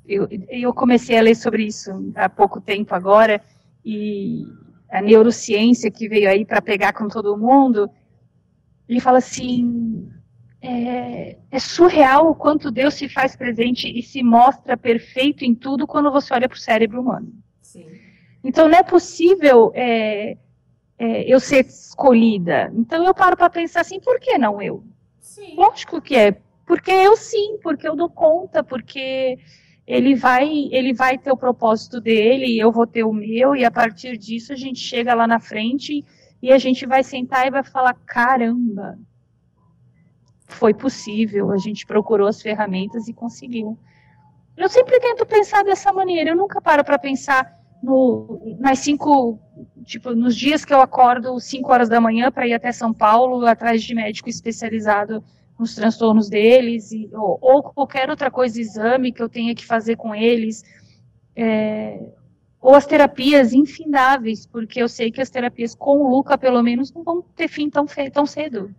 Eu, 0.06 0.26
eu 0.48 0.72
comecei 0.72 1.18
a 1.18 1.22
ler 1.22 1.34
sobre 1.34 1.66
isso 1.66 2.12
há 2.14 2.30
pouco 2.30 2.60
tempo 2.62 2.94
agora, 2.94 3.42
e 3.84 4.46
a 4.90 5.02
neurociência 5.02 5.90
que 5.90 6.08
veio 6.08 6.30
aí 6.30 6.46
para 6.46 6.62
pegar 6.62 6.94
com 6.94 7.08
todo 7.08 7.36
mundo, 7.36 7.90
ele 8.88 9.00
fala 9.00 9.18
assim: 9.18 10.10
é, 10.60 11.36
é, 11.50 11.58
surreal 11.58 12.30
o 12.30 12.34
quanto 12.34 12.70
Deus 12.70 12.94
se 12.94 13.08
faz 13.08 13.36
presente 13.36 13.86
e 13.86 14.02
se 14.02 14.22
mostra 14.22 14.76
perfeito 14.76 15.44
em 15.44 15.54
tudo 15.54 15.86
quando 15.86 16.10
você 16.10 16.32
olha 16.34 16.48
para 16.48 16.56
o 16.56 16.60
cérebro 16.60 17.00
humano. 17.00 17.32
Sim. 17.60 17.86
Então 18.42 18.66
não 18.68 18.78
é 18.78 18.82
possível 18.82 19.70
é, 19.74 20.36
é, 20.98 21.22
eu 21.32 21.38
ser 21.38 21.66
escolhida. 21.66 22.72
Então 22.74 23.04
eu 23.04 23.14
paro 23.14 23.36
para 23.36 23.48
pensar 23.48 23.82
assim: 23.82 24.00
por 24.00 24.18
que 24.18 24.36
não 24.36 24.60
eu? 24.60 24.82
Sim. 25.20 25.54
Lógico 25.56 26.00
que 26.00 26.16
é. 26.16 26.36
Porque 26.66 26.90
eu 26.90 27.16
sim, 27.16 27.58
porque 27.62 27.88
eu 27.88 27.96
dou 27.96 28.10
conta, 28.10 28.62
porque 28.62 29.38
ele 29.86 30.14
vai, 30.14 30.68
ele 30.70 30.92
vai 30.92 31.16
ter 31.16 31.32
o 31.32 31.36
propósito 31.36 31.98
dele 31.98 32.46
e 32.46 32.58
eu 32.58 32.70
vou 32.70 32.86
ter 32.86 33.04
o 33.04 33.12
meu, 33.12 33.56
e 33.56 33.64
a 33.64 33.70
partir 33.70 34.18
disso 34.18 34.52
a 34.52 34.56
gente 34.56 34.78
chega 34.78 35.14
lá 35.14 35.26
na 35.26 35.40
frente 35.40 36.04
e 36.42 36.52
a 36.52 36.58
gente 36.58 36.84
vai 36.84 37.02
sentar 37.02 37.46
e 37.46 37.50
vai 37.50 37.62
falar: 37.62 37.94
caramba, 38.04 38.98
foi 40.46 40.74
possível, 40.74 41.52
a 41.52 41.56
gente 41.56 41.86
procurou 41.86 42.26
as 42.26 42.42
ferramentas 42.42 43.08
e 43.08 43.14
conseguiu. 43.14 43.78
Eu 44.56 44.68
sempre 44.68 44.98
tento 44.98 45.24
pensar 45.24 45.62
dessa 45.62 45.92
maneira, 45.92 46.30
eu 46.30 46.36
nunca 46.36 46.60
paro 46.60 46.84
para 46.84 46.98
pensar 46.98 47.57
no, 47.82 48.56
nas 48.58 48.80
cinco, 48.80 49.38
tipo, 49.84 50.14
nos 50.14 50.36
dias 50.36 50.64
que 50.64 50.72
eu 50.72 50.80
acordo 50.80 51.38
5 51.38 51.72
horas 51.72 51.88
da 51.88 52.00
manhã 52.00 52.30
para 52.30 52.46
ir 52.46 52.54
até 52.54 52.72
São 52.72 52.92
Paulo, 52.92 53.44
atrás 53.46 53.82
de 53.82 53.94
médico 53.94 54.28
especializado 54.28 55.22
nos 55.58 55.74
transtornos 55.74 56.28
deles, 56.28 56.92
e, 56.92 57.08
ou, 57.12 57.38
ou, 57.40 57.62
qualquer 57.62 58.10
outra 58.10 58.30
coisa, 58.30 58.60
exame 58.60 59.12
que 59.12 59.22
eu 59.22 59.28
tenha 59.28 59.54
que 59.54 59.66
fazer 59.66 59.96
com 59.96 60.14
eles, 60.14 60.62
é, 61.34 62.10
ou 62.60 62.74
as 62.74 62.86
terapias 62.86 63.52
infindáveis, 63.52 64.46
porque 64.46 64.80
eu 64.80 64.88
sei 64.88 65.10
que 65.10 65.20
as 65.20 65.30
terapias 65.30 65.74
com 65.74 65.98
o 65.98 66.10
Luca, 66.10 66.38
pelo 66.38 66.62
menos, 66.62 66.92
não 66.92 67.02
vão 67.02 67.22
ter 67.22 67.48
fim 67.48 67.68
tão, 67.70 67.86
tão 68.12 68.26
cedo. 68.26 68.74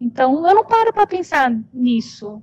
Então, 0.00 0.46
eu 0.46 0.54
não 0.54 0.64
paro 0.64 0.92
para 0.92 1.06
pensar 1.06 1.50
nisso. 1.72 2.42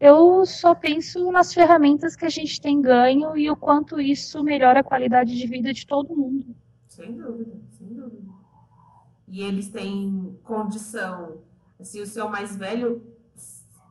Eu 0.00 0.44
só 0.44 0.74
penso 0.74 1.30
nas 1.30 1.54
ferramentas 1.54 2.16
que 2.16 2.24
a 2.24 2.30
gente 2.30 2.60
tem 2.60 2.80
ganho 2.80 3.36
e 3.36 3.50
o 3.50 3.56
quanto 3.56 4.00
isso 4.00 4.42
melhora 4.42 4.80
a 4.80 4.84
qualidade 4.84 5.36
de 5.36 5.46
vida 5.46 5.72
de 5.72 5.86
todo 5.86 6.16
mundo. 6.16 6.54
Sem 6.88 7.16
dúvida, 7.16 7.52
sem 7.78 7.88
dúvida. 7.88 8.32
E 9.28 9.40
eles 9.42 9.68
têm 9.68 10.38
condição 10.44 11.38
Assim, 11.84 12.00
o 12.00 12.06
seu 12.06 12.28
mais 12.28 12.56
velho 12.56 13.02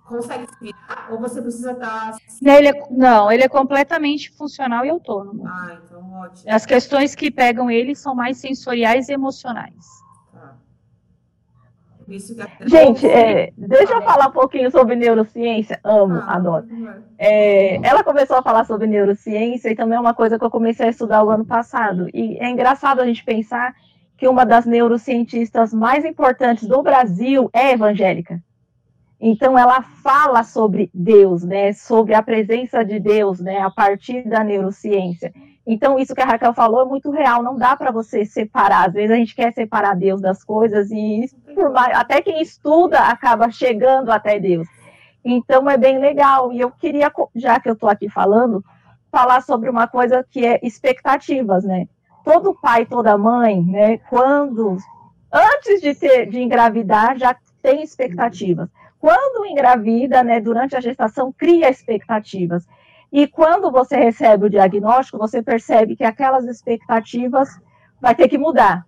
consegue 0.06 0.48
se 0.48 0.60
virar 0.60 1.10
ou 1.12 1.20
você 1.20 1.42
precisa 1.42 1.74
estar. 1.74 2.16
Ele 2.42 2.70
é, 2.70 2.88
não, 2.90 3.32
ele 3.32 3.44
é 3.44 3.48
completamente 3.48 4.32
funcional 4.32 4.86
e 4.86 4.90
autônomo. 4.90 5.46
Ah, 5.48 5.78
então 5.84 6.14
ótimo. 6.14 6.52
As 6.52 6.66
questões 6.66 7.14
que 7.14 7.30
pegam 7.30 7.70
ele 7.70 7.94
são 7.94 8.16
mais 8.16 8.38
sensoriais 8.38 9.10
e 9.10 9.14
emocionais. 9.14 10.03
Tá. 12.36 12.48
Gente, 12.66 13.08
é, 13.08 13.52
deixa 13.58 13.94
eu 13.94 14.02
falar 14.02 14.28
um 14.28 14.32
pouquinho 14.32 14.70
sobre 14.70 14.96
neurociência. 14.96 15.80
Amo, 15.84 16.16
ah, 16.16 16.36
adoro. 16.36 16.68
É, 17.18 17.76
ela 17.88 18.04
começou 18.04 18.38
a 18.38 18.44
falar 18.44 18.66
sobre 18.66 18.88
neurociência 18.88 19.70
e 19.70 19.76
também 19.76 19.98
é 19.98 20.00
uma 20.00 20.14
coisa 20.14 20.38
que 20.38 20.46
eu 20.46 20.52
comecei 20.52 20.86
a 20.86 20.90
estudar 20.90 21.24
o 21.24 21.30
ano 21.30 21.46
passado. 21.46 22.08
E 22.14 22.38
é 22.40 22.50
engraçado 22.50 23.00
a 23.00 23.06
gente 23.06 23.24
pensar 23.24 23.74
que 24.18 24.28
uma 24.28 24.46
das 24.46 24.66
neurocientistas 24.66 25.74
mais 25.74 26.06
importantes 26.06 26.68
do 26.68 26.82
Brasil 26.84 27.50
é 27.52 27.72
evangélica. 27.72 28.42
Então 29.20 29.58
ela 29.58 29.82
fala 29.82 30.44
sobre 30.44 30.92
Deus, 30.94 31.44
né, 31.44 31.72
sobre 31.74 32.14
a 32.14 32.22
presença 32.22 32.84
de 32.84 33.00
Deus, 33.00 33.40
né, 33.40 33.60
a 33.60 33.72
partir 33.72 34.28
da 34.28 34.44
neurociência. 34.44 35.34
Então 35.66 35.98
isso 35.98 36.14
que 36.14 36.22
a 36.22 36.26
Raquel 36.26 36.54
falou 36.54 36.82
é 36.82 36.86
muito 36.86 37.10
real, 37.10 37.42
não 37.42 37.56
dá 37.56 37.76
para 37.76 37.92
você 37.92 38.26
separar. 38.26 38.88
Às 38.88 38.94
vezes 38.94 39.12
a 39.12 39.16
gente 39.16 39.36
quer 39.36 39.54
separar 39.54 39.96
Deus 39.96 40.20
das 40.20 40.44
coisas 40.44 40.92
e 40.92 41.30
mais, 41.74 41.98
até 41.98 42.22
quem 42.22 42.42
estuda 42.42 43.00
acaba 43.00 43.50
chegando 43.50 44.12
até 44.12 44.40
Deus. 44.40 44.68
Então 45.24 45.70
é 45.70 45.78
bem 45.78 46.00
legal. 46.00 46.52
E 46.52 46.60
eu 46.60 46.70
queria, 46.72 47.12
já 47.36 47.60
que 47.60 47.70
eu 47.70 47.74
estou 47.74 47.90
aqui 47.90 48.10
falando, 48.10 48.64
falar 49.12 49.42
sobre 49.42 49.70
uma 49.70 49.88
coisa 49.88 50.26
que 50.30 50.46
é 50.46 50.60
expectativas, 50.62 51.64
né? 51.64 51.88
todo 52.24 52.58
pai, 52.60 52.86
toda 52.86 53.18
mãe, 53.18 53.62
né, 53.62 53.98
quando 54.10 54.78
antes 55.32 55.82
de 55.82 55.94
ter 55.94 56.28
de 56.28 56.42
engravidar 56.42 57.18
já 57.18 57.36
tem 57.62 57.84
expectativas. 57.84 58.70
Quando 59.00 59.46
engravida, 59.46 60.24
né, 60.24 60.40
durante 60.40 60.76
a 60.76 60.82
gestação 60.82 61.32
cria 61.32 61.70
expectativas. 61.70 62.66
E 63.14 63.28
quando 63.28 63.72
você 63.72 63.96
recebe 63.96 64.48
o 64.48 64.50
diagnóstico, 64.50 65.20
você 65.20 65.44
percebe 65.44 65.96
que 65.96 66.04
aquelas 66.04 66.46
expectativas 66.46 67.48
vai 68.02 68.16
ter 68.16 68.28
que 68.28 68.40
mudar. 68.40 68.88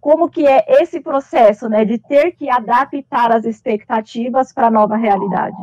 Como 0.00 0.28
que 0.28 0.44
é 0.44 0.64
esse 0.82 1.00
processo, 1.00 1.68
né, 1.68 1.84
de 1.84 1.96
ter 1.96 2.32
que 2.32 2.50
adaptar 2.50 3.30
as 3.30 3.44
expectativas 3.44 4.52
para 4.52 4.66
a 4.66 4.70
nova 4.72 4.96
realidade? 4.96 5.56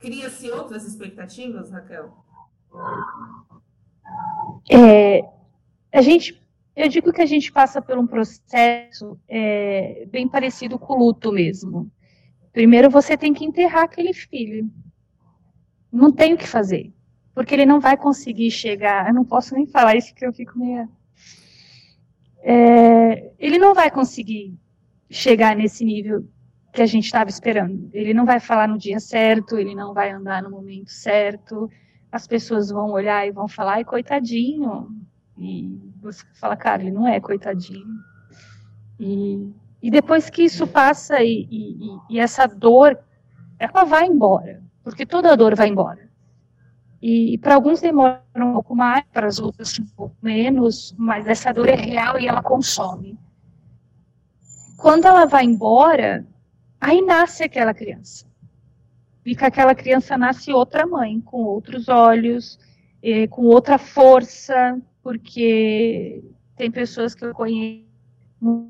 Cria-se 0.00 0.50
outras 0.50 0.84
expectativas, 0.84 1.70
Raquel? 1.70 2.10
É, 4.68 5.20
a 5.92 6.02
gente, 6.02 6.44
eu 6.74 6.88
digo 6.88 7.12
que 7.12 7.22
a 7.22 7.26
gente 7.26 7.52
passa 7.52 7.80
por 7.80 7.96
um 7.96 8.06
processo 8.06 9.16
é, 9.28 10.08
bem 10.10 10.26
parecido 10.26 10.76
com 10.76 10.94
o 10.94 10.98
luto 10.98 11.30
mesmo. 11.30 11.88
Primeiro 12.52 12.90
você 12.90 13.16
tem 13.16 13.32
que 13.32 13.44
enterrar 13.44 13.84
aquele 13.84 14.12
filho. 14.12 14.68
Não 15.94 16.10
tem 16.10 16.34
o 16.34 16.36
que 16.36 16.48
fazer. 16.48 16.92
Porque 17.32 17.54
ele 17.54 17.64
não 17.64 17.78
vai 17.78 17.96
conseguir 17.96 18.50
chegar. 18.50 19.06
Eu 19.08 19.14
não 19.14 19.24
posso 19.24 19.54
nem 19.54 19.64
falar 19.66 19.94
isso 19.94 20.08
porque 20.10 20.26
eu 20.26 20.32
fico 20.32 20.58
meio. 20.58 20.88
É, 22.42 23.32
ele 23.38 23.58
não 23.58 23.72
vai 23.72 23.90
conseguir 23.90 24.58
chegar 25.08 25.54
nesse 25.54 25.84
nível 25.84 26.28
que 26.72 26.82
a 26.82 26.86
gente 26.86 27.04
estava 27.04 27.30
esperando. 27.30 27.88
Ele 27.92 28.12
não 28.12 28.26
vai 28.26 28.40
falar 28.40 28.66
no 28.66 28.76
dia 28.76 28.98
certo, 28.98 29.56
ele 29.56 29.74
não 29.74 29.94
vai 29.94 30.10
andar 30.10 30.42
no 30.42 30.50
momento 30.50 30.90
certo, 30.90 31.70
as 32.10 32.26
pessoas 32.26 32.70
vão 32.70 32.90
olhar 32.90 33.26
e 33.26 33.30
vão 33.30 33.46
falar, 33.46 33.74
ai, 33.74 33.84
coitadinho. 33.84 34.88
E 35.38 35.78
você 36.02 36.24
fala, 36.34 36.56
cara, 36.56 36.82
ele 36.82 36.90
não 36.90 37.06
é 37.06 37.20
coitadinho. 37.20 37.86
E, 38.98 39.48
e 39.80 39.90
depois 39.90 40.28
que 40.28 40.42
isso 40.42 40.66
passa 40.66 41.22
e, 41.22 41.46
e, 41.50 41.98
e 42.10 42.18
essa 42.18 42.46
dor, 42.46 42.98
ela 43.58 43.84
vai 43.84 44.06
embora, 44.06 44.63
porque 44.84 45.06
toda 45.06 45.36
dor 45.36 45.56
vai 45.56 45.68
embora. 45.68 46.08
E, 47.02 47.36
para 47.38 47.54
alguns 47.54 47.80
demora 47.80 48.22
um 48.36 48.52
pouco 48.52 48.76
mais, 48.76 49.04
para 49.12 49.26
as 49.26 49.38
outras 49.38 49.78
um 49.78 49.86
pouco 49.86 50.16
menos, 50.22 50.94
mas 50.96 51.26
essa 51.26 51.52
dor 51.52 51.68
é 51.68 51.74
real 51.74 52.20
e 52.20 52.28
ela 52.28 52.42
consome. 52.42 53.18
Quando 54.76 55.06
ela 55.06 55.24
vai 55.24 55.44
embora, 55.44 56.26
aí 56.80 57.02
nasce 57.02 57.42
aquela 57.42 57.74
criança 57.74 58.26
e 59.24 59.34
que 59.34 59.44
aquela 59.44 59.74
criança 59.74 60.18
nasce 60.18 60.52
outra 60.52 60.86
mãe, 60.86 61.20
com 61.20 61.38
outros 61.38 61.88
olhos, 61.88 62.58
com 63.30 63.46
outra 63.46 63.78
força, 63.78 64.80
porque 65.02 66.22
tem 66.56 66.70
pessoas 66.70 67.14
que 67.14 67.24
eu 67.24 67.34
conheço 67.34 67.84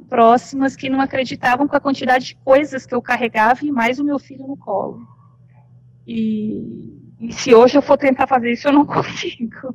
próximas 0.09 0.77
que 0.77 0.89
não 0.89 1.01
acreditavam 1.01 1.67
com 1.67 1.77
a 1.77 1.81
quantidade 1.81 2.27
de 2.27 2.37
coisas 2.37 2.87
que 2.87 2.95
eu 2.95 3.03
carregava 3.03 3.65
e 3.65 3.73
mais 3.73 3.99
o 3.99 4.05
meu 4.05 4.19
filho 4.19 4.47
no 4.47 4.57
colo. 4.57 5.07
E, 6.07 6.99
e 7.21 7.33
se 7.33 7.55
hoje 7.55 7.79
eu 7.79 7.83
for 7.83 7.97
tentar 7.97 8.27
fazer 8.27 8.53
isso, 8.53 8.69
eu 8.69 8.73
não 8.73 8.85
consigo. 8.87 9.75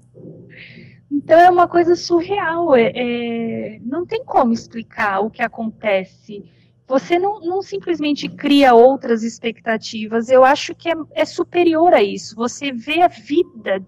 Então 1.12 1.40
é 1.40 1.50
uma 1.50 1.68
coisa 1.68 1.96
surreal, 1.96 2.76
é, 2.76 2.92
é, 2.96 3.80
não 3.82 4.06
tem 4.06 4.24
como 4.24 4.54
explicar 4.54 5.20
o 5.20 5.30
que 5.30 5.42
acontece 5.42 6.44
você 6.90 7.20
não, 7.20 7.40
não, 7.40 7.62
simplesmente 7.62 8.28
cria 8.28 8.74
outras 8.74 9.22
expectativas. 9.22 10.28
Eu 10.28 10.44
acho 10.44 10.74
que 10.74 10.90
é, 10.90 10.96
é, 11.14 11.24
superior 11.24 11.94
a 11.94 12.02
isso. 12.02 12.36
Você 12.36 12.72
vê 12.72 13.04
a 13.04 13.08
vida 13.08 13.86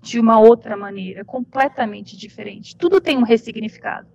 de 0.00 0.20
uma 0.20 0.38
outra 0.38 0.76
maneira, 0.76 1.24
completamente 1.24 2.16
diferente. 2.16 2.76
Tudo 2.76 3.00
tem 3.00 3.18
um 3.18 3.24
ressignificado. 3.24 4.06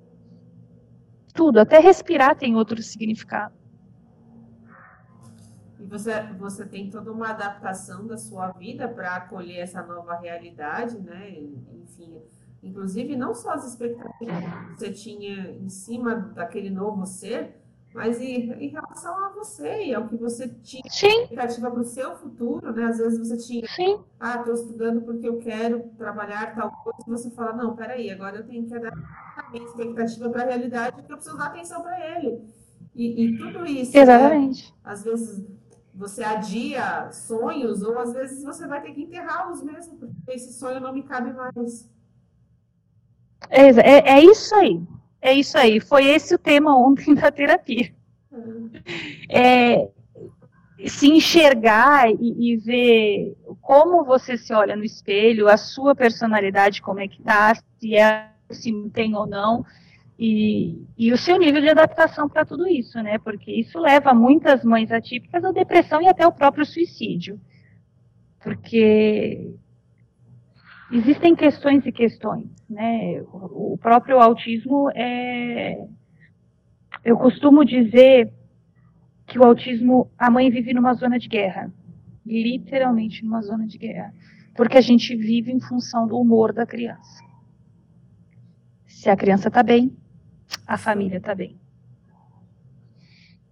Tudo, 1.33 1.59
até 1.59 1.79
respirar 1.79 2.38
tem 2.38 2.55
outro 2.55 2.81
significado. 2.81 3.53
Você, 5.89 6.12
você 6.38 6.65
tem 6.65 6.89
toda 6.89 7.12
uma 7.12 7.29
adaptação 7.29 8.05
da 8.05 8.15
sua 8.15 8.51
vida 8.51 8.88
para 8.88 9.15
acolher 9.15 9.58
essa 9.58 9.81
nova 9.81 10.15
realidade, 10.17 11.00
né? 11.00 11.31
Enfim, 11.31 12.22
inclusive 12.62 13.15
não 13.15 13.34
só 13.34 13.53
as 13.53 13.67
expectativas 13.67 14.43
que 14.43 14.75
você 14.77 14.91
tinha 14.91 15.51
em 15.51 15.67
cima 15.67 16.15
daquele 16.15 16.69
novo 16.69 17.08
ser, 17.08 17.60
mas 17.91 18.22
em, 18.22 18.51
em, 18.51 18.67
relação 18.67 19.17
a 19.25 19.29
você 19.29 19.86
e 19.86 19.96
ao 19.96 20.08
que 20.08 20.15
você 20.15 20.48
tinha 20.62 20.84
Sim. 20.88 21.08
expectativa 21.08 21.72
para 21.72 21.81
o 21.81 21.84
seu 21.84 22.15
futuro, 22.17 22.72
né? 22.72 22.86
Às 22.86 23.00
vezes 23.00 23.27
você 23.27 23.38
tinha, 23.38 23.67
Sim. 23.67 24.00
ah, 24.19 24.36
estou 24.36 24.53
estudando 24.53 25.01
porque 25.01 25.27
eu 25.27 25.39
quero 25.39 25.89
trabalhar 25.98 26.55
tal 26.55 26.72
coisa, 26.84 27.00
e 27.08 27.10
você 27.10 27.31
fala, 27.31 27.53
não, 27.53 27.75
peraí, 27.75 28.12
agora 28.12 28.38
eu 28.38 28.46
tenho 28.46 28.67
que 28.67 28.77
dar 28.77 28.93
a 28.93 29.50
minha 29.50 29.65
expectativa 29.65 30.29
para 30.29 30.43
a 30.43 30.46
realidade, 30.46 30.98
porque 30.98 31.12
eu 31.12 31.17
preciso 31.17 31.38
dar 31.38 31.48
atenção 31.48 31.81
para 31.81 32.15
ele. 32.15 32.43
E, 32.93 33.25
e, 33.25 33.38
tudo 33.38 33.65
isso, 33.65 33.96
né? 33.96 34.01
Exatamente. 34.03 34.72
Né? 34.72 34.79
às 34.84 35.03
vezes 35.03 35.46
você 36.00 36.24
adia 36.24 37.12
sonhos, 37.12 37.84
ou 37.84 38.00
às 38.00 38.13
vezes 38.13 38.41
você 38.41 38.65
vai 38.65 38.82
ter 38.82 38.94
que 38.94 39.01
enterrá-los 39.01 39.62
mesmo, 39.62 39.98
porque 39.98 40.32
esse 40.32 40.53
sonho 40.53 40.79
não 40.79 40.94
me 40.94 41.03
cabe 41.03 41.34
mais. 41.34 41.91
É, 43.50 43.68
é, 43.68 44.10
é 44.20 44.24
isso 44.24 44.56
aí. 44.56 44.82
É 45.22 45.34
isso 45.34 45.58
aí. 45.58 45.82
Foi 45.82 46.06
esse 46.06 46.34
o 46.34 46.38
tema 46.38 46.74
ontem 46.77 47.13
da 47.15 47.29
terapia. 47.29 47.94
É, 49.29 49.89
se 50.88 51.10
enxergar 51.10 52.10
e, 52.10 52.53
e, 52.53 52.56
ver 52.56 53.38
como 53.62 54.06
você 54.06 54.38
se 54.38 54.53
olha 54.53 54.77
no 54.77 54.86
espelho, 54.86 55.50
a 55.50 55.58
sua 55.58 55.94
personalidade, 55.94 56.82
como 56.82 57.01
é 57.01 57.10
que 57.10 57.22
tá, 57.22 57.53
se 57.56 57.96
é 57.98 58.29
se 58.50 58.72
tem 58.94 59.15
ou 59.15 59.27
não, 59.27 59.65
e, 60.21 60.85
e 60.97 61.13
o 61.13 61.17
seu 61.17 61.38
nível 61.39 61.61
de 61.61 61.69
adaptação 61.69 62.27
para 62.27 62.43
tudo 62.43 62.67
isso, 62.67 63.01
né? 63.01 63.17
Porque 63.19 63.49
isso 63.53 63.79
leva 63.79 64.13
muitas 64.13 64.65
mães 64.65 64.91
atípicas 64.91 65.45
à 65.45 65.51
depressão 65.53 66.01
e 66.01 66.09
até 66.09 66.25
ao 66.25 66.33
próprio 66.33 66.65
suicídio. 66.65 67.39
Porque 68.43 69.55
existem 70.91 71.33
questões 71.33 71.85
e 71.85 71.91
questões, 71.93 72.49
né? 72.69 73.21
O 73.31 73.77
próprio 73.81 74.19
autismo 74.19 74.89
é. 74.93 75.88
Eu 77.05 77.15
costumo 77.15 77.63
dizer 77.63 78.29
que 79.25 79.39
o 79.39 79.43
autismo, 79.45 80.11
a 80.17 80.29
mãe 80.29 80.51
vive 80.51 80.73
numa 80.73 80.95
zona 80.95 81.17
de 81.17 81.29
guerra, 81.29 81.71
literalmente 82.25 83.23
numa 83.23 83.41
zona 83.41 83.65
de 83.65 83.77
guerra, 83.77 84.13
porque 84.53 84.77
a 84.77 84.81
gente 84.81 85.15
vive 85.15 85.49
em 85.49 85.61
função 85.61 86.05
do 86.05 86.19
humor 86.19 86.51
da 86.51 86.65
criança. 86.65 87.23
Se 88.85 89.09
a 89.09 89.15
criança 89.15 89.47
está 89.47 89.63
bem, 89.63 89.95
a 90.65 90.77
família 90.77 91.18
está 91.18 91.34
bem. 91.34 91.60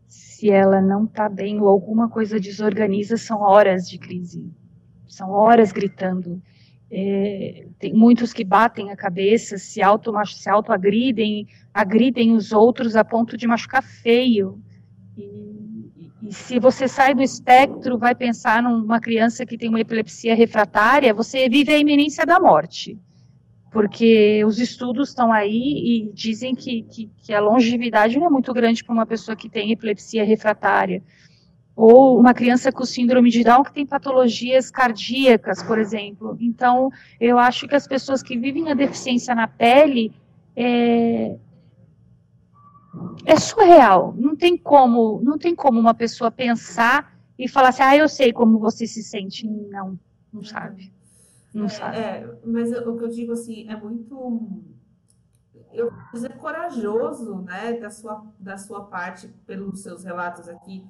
Se 0.07 0.49
ela 0.49 0.81
não 0.81 1.05
está 1.05 1.27
bem 1.27 1.59
ou 1.59 1.67
alguma 1.67 2.09
coisa 2.09 2.39
desorganiza, 2.39 3.17
são 3.17 3.41
horas 3.41 3.89
de 3.89 3.97
crise, 3.97 4.51
são 5.07 5.31
horas 5.31 5.71
gritando 5.71 6.41
é, 6.89 7.67
tem 7.79 7.93
muitos 7.93 8.31
que 8.31 8.43
batem 8.43 8.91
a 8.91 8.95
cabeça, 8.95 9.57
se 9.57 9.81
auto 9.81 10.13
se 10.25 10.49
auto 10.49 10.71
agridem, 10.71 11.47
agridem 11.73 12.33
os 12.33 12.51
outros 12.51 12.95
a 12.95 13.03
ponto 13.03 13.35
de 13.35 13.45
machucar 13.45 13.83
feio. 13.83 14.61
E, 15.17 16.09
e, 16.23 16.33
se 16.33 16.59
você 16.59 16.87
sai 16.87 17.13
do 17.13 17.21
espectro, 17.21 17.97
vai 17.97 18.15
pensar 18.15 18.63
numa 18.63 18.99
criança 19.01 19.45
que 19.45 19.57
tem 19.57 19.69
uma 19.69 19.81
epilepsia 19.81 20.33
refratária, 20.33 21.13
você 21.13 21.49
vive 21.49 21.73
a 21.73 21.77
iminência 21.77 22.25
da 22.25 22.39
morte. 22.39 22.97
Porque 23.77 24.43
os 24.43 24.57
estudos 24.57 25.09
estão 25.09 25.31
aí 25.31 25.51
e 25.53 26.11
dizem 26.11 26.55
que, 26.55 26.81
que, 26.81 27.11
que 27.15 27.31
a 27.31 27.39
longevidade 27.39 28.17
não 28.17 28.25
é 28.25 28.29
muito 28.31 28.51
grande 28.51 28.83
para 28.83 28.91
uma 28.91 29.05
pessoa 29.05 29.35
que 29.35 29.47
tem 29.47 29.71
epilepsia 29.71 30.23
refratária 30.23 31.03
ou 31.75 32.19
uma 32.19 32.33
criança 32.33 32.71
com 32.71 32.83
síndrome 32.83 33.29
de 33.29 33.43
Down 33.43 33.63
que 33.63 33.71
tem 33.71 33.85
patologias 33.85 34.71
cardíacas, 34.71 35.61
por 35.61 35.77
exemplo. 35.77 36.35
Então, 36.39 36.89
eu 37.21 37.37
acho 37.37 37.67
que 37.67 37.75
as 37.75 37.87
pessoas 37.87 38.23
que 38.23 38.35
vivem 38.35 38.71
a 38.71 38.73
deficiência 38.73 39.35
na 39.35 39.47
pele 39.47 40.11
é, 40.55 41.35
é 43.27 43.35
surreal. 43.35 44.15
Não 44.17 44.35
tem 44.35 44.57
como, 44.57 45.21
não 45.23 45.37
tem 45.37 45.53
como 45.53 45.79
uma 45.79 45.93
pessoa 45.93 46.31
pensar 46.31 47.15
e 47.37 47.47
falar 47.47 47.69
assim, 47.69 47.83
ah, 47.83 47.95
eu 47.95 48.09
sei 48.09 48.33
como 48.33 48.57
você 48.57 48.87
se 48.87 49.03
sente. 49.03 49.45
Não, 49.45 49.99
não 50.33 50.43
sabe. 50.43 50.96
Não 51.57 51.65
é, 51.65 51.69
sabe. 51.69 51.97
É, 51.97 52.39
mas 52.45 52.71
o 52.71 52.95
que 52.97 53.03
eu 53.03 53.09
digo 53.09 53.33
assim, 53.33 53.67
é 53.67 53.75
muito 53.75 54.63
eu 55.73 55.91
vou 55.91 55.99
dizer 56.13 56.35
corajoso, 56.37 57.41
né, 57.41 57.73
da 57.73 57.89
sua, 57.89 58.25
da 58.39 58.57
sua 58.57 58.85
parte, 58.85 59.27
pelos 59.45 59.81
seus 59.81 60.03
relatos 60.03 60.47
aqui, 60.47 60.83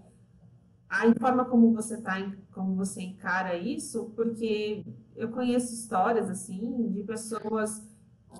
a 0.90 1.14
forma 1.20 1.44
como 1.44 1.74
você 1.74 2.02
tá, 2.02 2.16
como 2.54 2.76
você 2.76 3.02
encara 3.02 3.56
isso, 3.58 4.12
porque 4.16 4.86
eu 5.16 5.30
conheço 5.30 5.74
histórias 5.74 6.30
assim 6.30 6.90
de 6.92 7.04
pessoas 7.04 7.86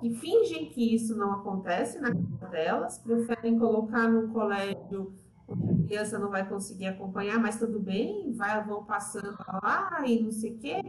que 0.00 0.14
fingem 0.14 0.70
que 0.70 0.94
isso 0.94 1.16
não 1.16 1.32
acontece 1.32 1.98
na 1.98 2.14
casa 2.14 2.46
delas, 2.50 2.98
preferem 2.98 3.58
colocar 3.58 4.08
num 4.08 4.32
colégio 4.32 5.12
a 5.50 5.86
criança 5.86 6.18
não 6.18 6.30
vai 6.30 6.46
conseguir 6.46 6.86
acompanhar, 6.86 7.38
mas 7.38 7.58
tudo 7.58 7.78
bem, 7.78 8.32
vai, 8.32 8.62
vão 8.64 8.84
passando 8.84 9.36
lá 9.62 10.02
e 10.06 10.22
não 10.22 10.30
sei 10.30 10.52
o 10.52 10.58
quê. 10.58 10.80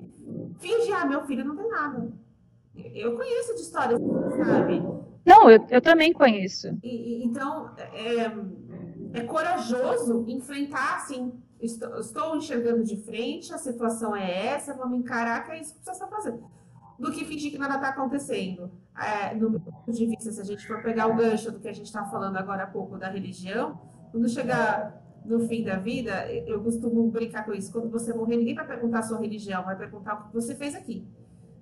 Finge, 0.60 0.92
ah, 0.92 1.06
meu 1.06 1.24
filho 1.24 1.46
não 1.46 1.56
tem 1.56 1.70
nada. 1.70 2.12
Eu 2.76 3.16
conheço 3.16 3.56
de 3.56 3.62
histórias, 3.62 4.00
sabe? 4.38 4.82
Não, 5.26 5.50
eu, 5.50 5.66
eu 5.70 5.82
também 5.82 6.12
conheço. 6.12 6.78
E, 6.84 7.24
então, 7.24 7.72
é, 7.78 9.20
é 9.20 9.24
corajoso 9.24 10.26
enfrentar, 10.28 10.98
assim, 10.98 11.34
estou, 11.62 12.00
estou 12.00 12.36
enxergando 12.36 12.84
de 12.84 12.98
frente, 12.98 13.54
a 13.54 13.58
situação 13.58 14.16
é 14.16 14.48
essa, 14.48 14.74
vamos 14.74 15.00
encarar 15.00 15.46
que 15.46 15.52
é 15.52 15.62
isso 15.62 15.76
que 15.76 15.82
precisa 15.82 16.08
fazer. 16.08 16.38
Do 16.98 17.12
que 17.12 17.24
fingir 17.24 17.52
que 17.52 17.58
nada 17.58 17.76
está 17.76 17.90
acontecendo. 17.90 18.72
É, 18.98 19.34
no 19.34 19.50
meu 19.50 19.60
ponto 19.62 19.92
de 19.92 20.06
vista, 20.06 20.32
se 20.32 20.42
a 20.42 20.44
gente 20.44 20.68
for 20.68 20.82
pegar 20.82 21.08
o 21.08 21.16
gancho 21.16 21.50
do 21.52 21.60
que 21.60 21.70
a 21.70 21.74
gente 21.74 21.86
está 21.86 22.04
falando 22.06 22.36
agora 22.36 22.64
há 22.64 22.68
pouco 22.68 22.98
da 22.98 23.08
religião, 23.08 23.80
quando 24.12 24.30
chegar 24.30 25.00
no 25.26 25.48
fim 25.48 25.64
da 25.64 25.78
vida, 25.78 26.32
eu 26.32 26.62
costumo 26.64 27.10
brincar 27.10 27.46
com 27.46 27.54
isso. 27.54 27.72
Quando 27.72 27.90
você 27.90 28.14
morrer, 28.14 28.38
ninguém 28.38 28.56
vai 28.56 28.66
perguntar 28.66 29.00
a 29.00 29.04
sua 29.04 29.20
religião, 29.20 29.64
vai 29.64 29.78
perguntar 29.78 30.16
o 30.16 30.28
que 30.28 30.34
você 30.34 30.56
fez 30.56 30.76
aqui. 30.76 31.08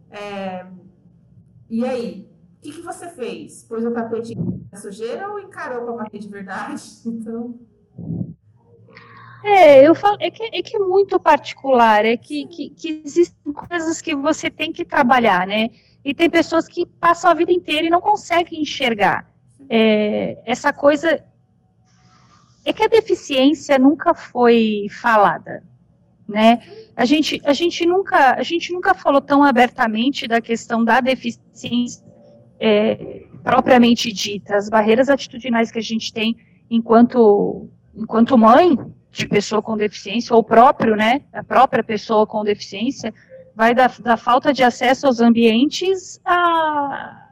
É, 0.10 0.66
e 1.70 1.86
aí? 1.86 2.30
O 2.58 2.62
que, 2.62 2.72
que 2.72 2.82
você 2.82 3.08
fez? 3.10 3.64
Pôs 3.64 3.86
o 3.86 3.92
tapete 3.92 4.36
na 4.72 4.78
sujeira 4.78 5.30
ou 5.30 5.40
encarou 5.40 5.86
para 5.86 6.04
varrer 6.04 6.20
de 6.20 6.28
verdade? 6.28 6.82
Então. 7.06 7.60
É, 9.44 9.88
eu 9.88 9.94
falo, 9.94 10.18
é 10.20 10.32
que, 10.32 10.44
é 10.44 10.62
que 10.62 10.76
é 10.76 10.80
muito 10.80 11.20
particular, 11.20 12.04
é 12.04 12.18
que, 12.18 12.48
que, 12.48 12.70
que, 12.72 13.02
existem 13.06 13.54
coisas 13.54 14.02
que 14.02 14.16
você 14.16 14.50
tem 14.50 14.74
que 14.74 14.84
trabalhar, 14.84 15.46
né? 15.46 15.70
E 16.04 16.14
tem 16.14 16.30
pessoas 16.30 16.68
que 16.68 16.86
passam 16.86 17.30
a 17.30 17.34
vida 17.34 17.52
inteira 17.52 17.86
e 17.86 17.90
não 17.90 18.02
conseguem 18.02 18.62
enxergar. 18.62 19.32
É, 19.70 20.42
essa 20.46 20.74
coisa. 20.74 21.24
É 22.68 22.74
que 22.74 22.84
a 22.84 22.88
deficiência 22.90 23.80
nunca 23.80 24.14
foi 24.14 24.88
falada, 24.92 25.64
né? 26.28 26.62
A 26.98 27.06
gente, 27.06 27.42
a 27.46 27.54
gente, 27.54 27.86
nunca, 27.86 28.34
a 28.34 28.44
gente 28.44 28.74
nunca 28.74 28.94
falou 28.94 29.22
tão 29.22 29.42
abertamente 29.42 30.28
da 30.28 30.42
questão 30.42 30.84
da 30.84 31.00
deficiência 31.00 32.04
é, 32.60 33.24
propriamente 33.42 34.12
dita, 34.12 34.58
as 34.58 34.68
barreiras 34.68 35.08
atitudinais 35.08 35.72
que 35.72 35.80
a 35.80 35.82
gente 35.82 36.12
tem 36.12 36.36
enquanto, 36.70 37.70
enquanto 37.96 38.38
mãe, 38.38 38.78
de 39.14 39.30
pessoa 39.30 39.62
com 39.62 39.78
deficiência, 39.78 40.36
ou 40.36 40.44
próprio, 40.44 40.94
né, 40.94 41.22
a 41.32 41.42
própria 41.46 41.82
pessoa 41.82 42.28
com 42.28 42.44
deficiência, 42.44 43.14
vai 43.56 43.74
da, 43.74 43.88
da 43.88 44.18
falta 44.18 44.52
de 44.52 44.62
acesso 44.62 45.08
aos 45.08 45.22
ambientes 45.22 46.20
a, 46.26 47.30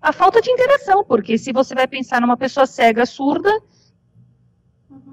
a 0.00 0.12
falta 0.14 0.40
de 0.40 0.50
interação, 0.50 1.04
porque 1.04 1.36
se 1.36 1.52
você 1.52 1.74
vai 1.74 1.86
pensar 1.86 2.22
numa 2.22 2.38
pessoa 2.38 2.64
cega, 2.64 3.04
surda, 3.04 3.52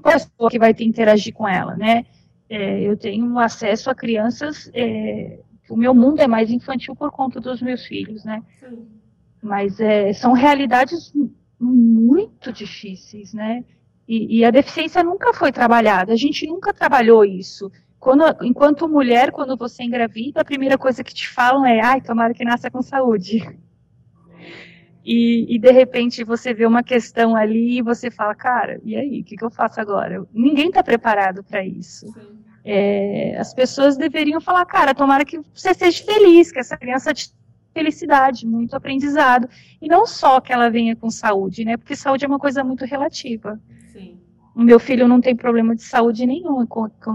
pessoa 0.04 0.50
que 0.50 0.60
vai 0.60 0.74
ter 0.74 0.84
interagir 0.84 1.34
com 1.34 1.48
ela, 1.48 1.76
né? 1.76 2.06
É, 2.50 2.82
eu 2.82 2.96
tenho 2.98 3.40
acesso 3.40 3.90
a 3.90 3.96
crianças, 3.96 4.70
é, 4.74 5.40
o 5.70 5.76
meu 5.76 5.94
mundo 5.94 6.20
é 6.20 6.28
mais 6.28 6.52
infantil 6.52 6.96
por 6.96 7.12
conta 7.12 7.40
dos 7.40 7.62
meus 7.62 7.86
filhos, 7.86 8.24
né? 8.24 8.44
Mas 9.42 9.80
é, 9.80 10.14
são 10.14 10.34
realidades 10.34 11.14
muito 11.60 12.52
difíceis, 12.52 13.34
né? 13.34 13.64
E, 14.08 14.40
e, 14.40 14.46
a 14.46 14.52
deficiência 14.52 15.02
nunca 15.02 15.34
foi 15.34 15.52
trabalhada, 15.52 16.12
a 16.12 16.18
gente 16.18 16.46
nunca 16.46 16.74
trabalhou 16.74 17.24
isso. 17.24 17.72
Quando, 18.00 18.24
enquanto 18.42 18.90
mulher, 18.90 19.32
quando 19.32 19.56
você 19.56 19.82
engravida, 19.82 20.42
a 20.42 20.46
primeira 20.46 20.78
coisa 20.78 21.04
que 21.04 21.14
te 21.14 21.30
falam 21.30 21.66
é, 21.66 21.80
ai, 21.80 22.02
tomara 22.02 22.34
que 22.34 22.44
nasça 22.44 22.70
com 22.70 22.82
saúde. 22.82 23.58
E, 25.06 25.56
e 25.56 25.60
de 25.60 25.72
repente 25.72 26.24
você 26.24 26.54
vê 26.54 26.66
uma 26.66 26.82
questão 26.82 27.36
ali 27.36 27.78
e 27.78 27.82
você 27.82 28.10
fala, 28.10 28.34
cara, 28.34 28.80
e 28.84 28.96
aí, 28.96 29.22
o 29.22 29.24
que, 29.24 29.36
que 29.36 29.44
eu 29.44 29.52
faço 29.52 29.82
agora? 29.82 30.26
Ninguém 30.34 30.68
está 30.68 30.82
preparado 30.82 31.44
para 31.44 31.66
isso. 31.66 32.06
É, 32.64 33.36
as 33.38 33.54
pessoas 33.54 33.98
deveriam 33.98 34.40
falar, 34.40 34.66
cara, 34.66 34.96
tomara 34.96 35.26
que 35.26 35.42
você 35.54 35.74
seja 35.74 36.04
feliz, 36.06 36.52
que 36.52 36.60
essa 36.60 36.78
criança 36.78 37.14
te 37.14 37.34
felicidade, 37.74 38.46
muito 38.48 38.76
aprendizado. 38.76 39.50
E 39.82 39.88
não 39.88 40.06
só 40.06 40.40
que 40.40 40.54
ela 40.54 40.70
venha 40.70 40.96
com 40.96 41.10
saúde, 41.10 41.66
né? 41.66 41.76
Porque 41.76 41.96
saúde 41.96 42.24
é 42.24 42.28
uma 42.28 42.40
coisa 42.40 42.64
muito 42.64 42.86
relativa. 42.86 43.60
Sim. 43.92 44.20
O 44.56 44.62
meu 44.62 44.80
filho 44.80 45.08
não 45.08 45.20
tem 45.20 45.36
problema 45.36 45.76
de 45.76 45.84
saúde 45.84 46.26
nenhum. 46.26 46.66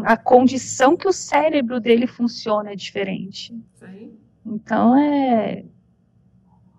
A 0.04 0.16
condição 0.16 0.96
que 0.96 1.06
o 1.06 1.12
cérebro 1.12 1.80
dele 1.80 2.06
funciona 2.06 2.72
é 2.72 2.76
diferente. 2.76 3.56
Sim. 3.74 4.18
Então 4.44 4.96
é. 4.98 5.64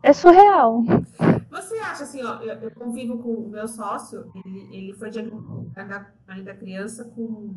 É 0.02 0.14
surreal. 0.14 0.84
Você 1.50 1.78
acha 1.80 2.04
assim, 2.04 2.24
ó, 2.24 2.42
eu, 2.42 2.54
eu 2.62 2.72
convivo 2.72 3.18
com 3.18 3.34
o 3.34 3.50
meu 3.50 3.68
sócio, 3.68 4.32
ele, 4.46 4.70
ele 4.72 4.94
foi 4.94 5.10
diagnosticado 5.10 6.06
ainda 6.28 6.54
criança 6.54 7.06
com. 7.06 7.56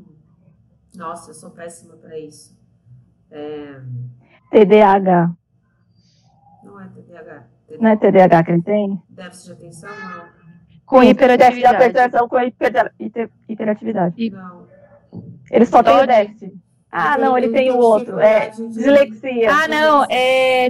Nossa, 0.96 1.30
eu 1.30 1.34
sou 1.34 1.50
péssima 1.50 1.96
para 1.96 2.18
isso. 2.18 2.58
É... 3.30 3.80
TDAH. 4.50 5.32
Não 6.64 6.80
é 6.80 6.88
TDAH. 6.88 7.46
Não 7.80 7.90
é 7.90 7.96
TDAH 7.96 8.44
que 8.44 8.50
ele 8.50 8.62
tem? 8.62 9.02
Déficit 9.08 9.46
de 9.46 9.52
atenção, 9.52 9.90
não. 9.90 10.42
Com 10.84 11.02
hiperatividade. 11.02 12.28
Com 12.28 12.40
hiper, 12.40 12.92
hiper, 12.98 13.30
hiperatividade. 13.48 14.30
Não. 14.30 14.66
Ele 15.50 15.64
só 15.64 15.82
tem 15.82 16.02
o 16.02 16.06
déficit. 16.06 16.54
Ah, 16.90 17.16
não, 17.16 17.38
ele 17.38 17.48
tem 17.48 17.70
o 17.70 17.78
outro. 17.78 18.18
É 18.18 18.50
dislexia. 18.50 19.50
Ah, 19.50 19.66
não, 19.66 20.04
é 20.10 20.68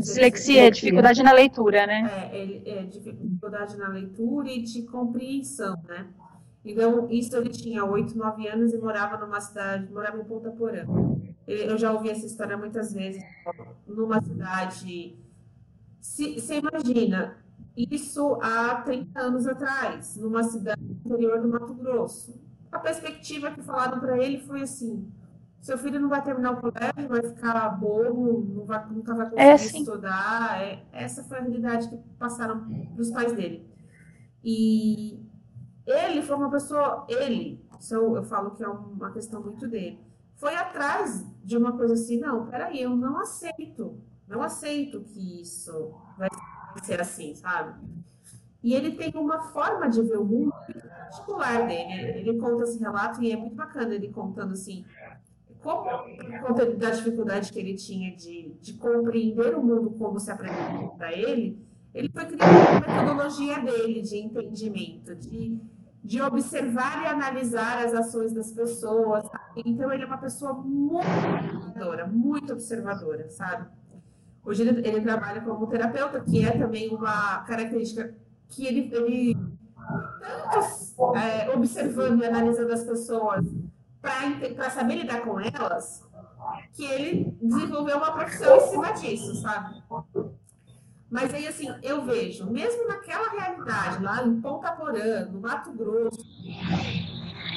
dislexia, 0.00 0.70
dificuldade 0.70 1.22
na 1.22 1.32
leitura, 1.32 1.86
né? 1.86 2.30
É, 2.32 2.80
é 2.80 2.82
dificuldade 2.84 3.76
na 3.76 3.88
leitura 3.88 4.50
e 4.50 4.62
de 4.62 4.82
compreensão, 4.82 5.76
né? 5.86 6.08
Então, 6.64 7.08
isso 7.10 7.34
ele 7.36 7.48
tinha 7.48 7.84
8, 7.84 8.16
9 8.16 8.48
anos 8.48 8.72
e 8.72 8.78
morava 8.78 9.16
numa 9.16 9.40
cidade, 9.40 9.90
morava 9.90 10.20
em 10.20 10.24
Ponta 10.24 10.50
Porã. 10.50 10.84
Eu 11.46 11.78
já 11.78 11.92
ouvi 11.92 12.10
essa 12.10 12.26
história 12.26 12.56
muitas 12.56 12.92
vezes. 12.92 13.22
Numa 13.86 14.20
cidade. 14.22 15.18
Você 16.00 16.58
imagina, 16.58 17.38
isso 17.76 18.38
há 18.42 18.82
30 18.82 19.20
anos 19.20 19.46
atrás, 19.46 20.16
numa 20.16 20.42
cidade 20.42 20.80
interior 20.82 21.40
do 21.40 21.48
Mato 21.48 21.74
Grosso. 21.74 22.38
A 22.70 22.78
perspectiva 22.78 23.50
que 23.50 23.62
falaram 23.62 23.98
para 23.98 24.18
ele 24.18 24.38
foi 24.38 24.62
assim: 24.62 25.10
seu 25.60 25.76
filho 25.78 26.00
não 26.00 26.08
vai 26.08 26.22
terminar 26.22 26.52
o 26.52 26.60
colégio, 26.60 27.08
vai 27.08 27.22
ficar 27.22 27.68
bobo, 27.70 28.46
não 28.54 28.64
vai, 28.64 28.84
nunca 28.90 29.14
vai 29.14 29.26
conseguir 29.26 29.42
é 29.42 29.52
assim. 29.52 29.78
estudar. 29.80 30.62
É, 30.62 30.84
essa 30.92 31.22
foi 31.24 31.38
a 31.38 31.42
realidade 31.42 31.88
que 31.88 31.96
passaram 32.18 32.66
para 32.94 33.02
os 33.02 33.10
pais 33.10 33.32
dele. 33.32 33.68
E 34.42 35.22
ele 35.86 36.22
foi 36.22 36.36
uma 36.36 36.50
pessoa, 36.50 37.06
ele, 37.08 37.62
eu, 37.90 38.16
eu 38.16 38.22
falo 38.22 38.52
que 38.52 38.64
é 38.64 38.68
uma 38.68 39.10
questão 39.10 39.42
muito 39.42 39.68
dele 39.68 40.10
foi 40.40 40.56
atrás 40.56 41.22
de 41.44 41.56
uma 41.56 41.76
coisa 41.76 41.92
assim, 41.92 42.18
não, 42.18 42.46
peraí, 42.46 42.80
eu 42.80 42.96
não 42.96 43.18
aceito, 43.18 44.00
não 44.26 44.42
aceito 44.42 45.02
que 45.02 45.42
isso 45.42 45.94
vai 46.16 46.30
ser 46.82 46.98
assim, 46.98 47.34
sabe? 47.34 47.78
E 48.62 48.74
ele 48.74 48.92
tem 48.92 49.12
uma 49.14 49.42
forma 49.52 49.88
de 49.88 50.00
ver 50.02 50.18
o 50.18 50.24
mundo 50.24 50.52
particular 50.88 51.66
dele. 51.66 52.20
Ele 52.20 52.38
conta 52.38 52.64
esse 52.64 52.78
relato 52.78 53.22
e 53.22 53.32
é 53.32 53.36
muito 53.36 53.54
bacana 53.54 53.94
ele 53.94 54.08
contando 54.10 54.52
assim, 54.52 54.84
como, 55.62 55.84
por 56.16 56.40
conta 56.40 56.66
da 56.74 56.90
dificuldade 56.90 57.52
que 57.52 57.58
ele 57.58 57.74
tinha 57.74 58.14
de, 58.14 58.54
de 58.60 58.74
compreender 58.74 59.54
o 59.56 59.62
mundo 59.62 59.90
como 59.90 60.18
se 60.18 60.30
apresentou 60.30 60.90
para 60.90 61.12
ele, 61.12 61.58
ele 61.94 62.08
foi 62.08 62.24
criando 62.26 62.50
uma 62.50 62.80
metodologia 62.80 63.58
dele 63.60 64.02
de 64.02 64.16
entendimento, 64.18 65.14
de 65.14 65.60
de 66.02 66.20
observar 66.22 67.02
e 67.02 67.06
analisar 67.06 67.84
as 67.84 67.92
ações 67.92 68.32
das 68.32 68.50
pessoas. 68.50 69.24
Então, 69.64 69.92
ele 69.92 70.02
é 70.02 70.06
uma 70.06 70.18
pessoa 70.18 70.54
muito 70.54 71.06
observadora, 71.06 72.06
muito 72.06 72.52
observadora, 72.52 73.28
sabe? 73.28 73.68
Hoje 74.44 74.62
ele, 74.62 74.88
ele 74.88 75.00
trabalha 75.02 75.42
como 75.42 75.66
terapeuta, 75.66 76.20
que 76.20 76.44
é 76.44 76.52
também 76.52 76.94
uma 76.94 77.40
característica 77.40 78.14
que 78.48 78.66
ele, 78.66 78.90
ele 78.94 79.36
tanto 80.20 81.16
é, 81.16 81.50
observando 81.54 82.22
e 82.22 82.26
analisando 82.26 82.72
as 82.72 82.82
pessoas 82.82 83.44
para 84.00 84.70
saber 84.70 84.96
lidar 84.96 85.20
com 85.22 85.38
elas, 85.38 86.06
que 86.72 86.84
ele 86.84 87.36
desenvolveu 87.40 87.98
uma 87.98 88.12
profissão 88.12 88.56
em 88.56 88.60
cima 88.60 88.92
disso, 88.92 89.34
sabe? 89.42 89.82
Mas 91.10 91.34
aí, 91.34 91.46
assim, 91.46 91.68
eu 91.82 92.04
vejo, 92.04 92.48
mesmo 92.50 92.86
naquela 92.86 93.28
realidade, 93.30 94.02
lá 94.02 94.24
em 94.24 94.40
Ponta 94.40 94.70
Porã, 94.72 95.24
no 95.24 95.40
Mato 95.40 95.72
Grosso, 95.72 96.24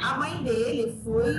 a 0.04 0.18
mãe 0.18 0.44
dele 0.44 1.00
foi 1.04 1.36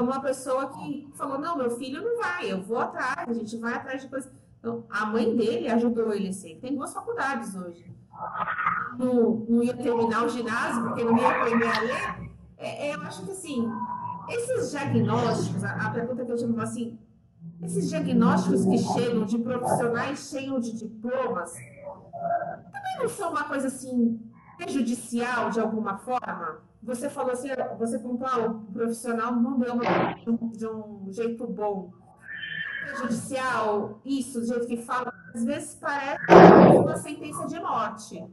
uma 0.00 0.20
pessoa 0.20 0.70
que 0.70 1.08
falou: 1.14 1.38
não, 1.38 1.56
meu 1.56 1.70
filho 1.72 2.02
não 2.02 2.16
vai, 2.16 2.50
eu 2.50 2.62
vou 2.62 2.78
atrás, 2.78 3.28
a 3.28 3.34
gente 3.34 3.56
vai 3.58 3.74
atrás 3.74 4.02
de 4.02 4.08
coisas. 4.08 4.32
Então, 4.58 4.84
a 4.90 5.06
mãe 5.06 5.36
dele 5.36 5.68
ajudou 5.68 6.12
ele 6.12 6.28
assim. 6.28 6.58
Tem 6.60 6.74
duas 6.74 6.92
faculdades 6.92 7.54
hoje. 7.54 7.84
Não, 8.98 9.46
não 9.48 9.62
ia 9.62 9.76
terminar 9.76 10.24
o 10.24 10.28
ginásio, 10.28 10.82
porque 10.84 11.04
não 11.04 11.16
ia 11.16 11.28
aprender 11.28 11.66
a 11.66 11.80
ler. 11.80 12.25
É, 12.58 12.88
é, 12.88 12.94
eu 12.94 13.00
acho 13.02 13.24
que, 13.24 13.32
assim, 13.32 13.68
esses 14.28 14.70
diagnósticos, 14.70 15.62
a, 15.64 15.86
a 15.86 15.90
pergunta 15.90 16.24
que 16.24 16.32
eu 16.32 16.36
tinha 16.36 16.62
assim, 16.62 16.98
esses 17.62 17.88
diagnósticos 17.88 18.64
que 18.64 18.78
chegam 18.78 19.24
de 19.24 19.38
profissionais 19.38 20.30
cheios 20.30 20.64
de 20.64 20.78
diplomas 20.78 21.52
também 21.52 22.98
não 22.98 23.08
são 23.08 23.30
uma 23.30 23.44
coisa 23.44 23.68
assim 23.68 24.20
prejudicial 24.56 25.50
de 25.50 25.60
alguma 25.60 25.98
forma? 25.98 26.60
Você 26.82 27.10
falou 27.10 27.32
assim, 27.32 27.48
você 27.78 27.98
contou, 27.98 28.28
ah, 28.28 28.46
o 28.46 28.72
profissional 28.72 29.34
não 29.34 29.58
deu 29.58 29.78
de 30.52 30.66
um 30.66 31.06
jeito 31.10 31.46
bom. 31.46 31.92
Prejudicial, 32.84 34.00
isso, 34.04 34.40
do 34.40 34.46
jeito 34.46 34.66
que 34.66 34.76
fala, 34.76 35.12
às 35.34 35.44
vezes 35.44 35.74
parece 35.74 36.22
uma 36.78 36.96
sentença 36.96 37.46
de 37.48 37.58
morte. 37.58 38.24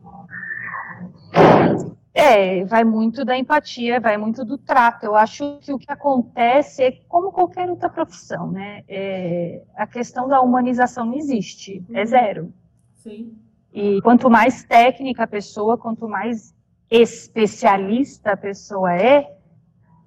É, 2.13 2.63
vai 2.65 2.83
muito 2.83 3.25
da 3.25 3.35
empatia, 3.35 3.99
vai 3.99 4.17
muito 4.17 4.45
do 4.45 4.55
trato. 4.55 5.05
Eu 5.05 5.15
acho 5.15 5.57
que 5.61 5.73
o 5.73 5.79
que 5.79 5.91
acontece 5.91 6.83
é 6.83 6.91
como 7.07 7.31
qualquer 7.31 7.67
outra 7.69 7.89
profissão, 7.89 8.51
né? 8.51 8.83
É, 8.87 9.63
a 9.75 9.87
questão 9.87 10.27
da 10.27 10.39
humanização 10.39 11.05
não 11.05 11.15
existe, 11.15 11.83
é 11.91 12.01
uhum. 12.01 12.05
zero. 12.05 12.53
Sim. 12.93 13.35
E 13.73 13.99
quanto 14.03 14.29
mais 14.29 14.63
técnica 14.63 15.23
a 15.23 15.27
pessoa, 15.27 15.75
quanto 15.75 16.07
mais 16.07 16.53
especialista 16.89 18.33
a 18.33 18.37
pessoa 18.37 18.93
é, 18.93 19.35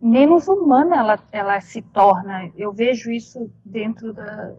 menos 0.00 0.46
humana 0.46 0.96
ela, 0.96 1.18
ela 1.32 1.60
se 1.60 1.82
torna. 1.82 2.52
Eu 2.56 2.72
vejo 2.72 3.10
isso 3.10 3.50
dentro 3.64 4.12
da, 4.12 4.54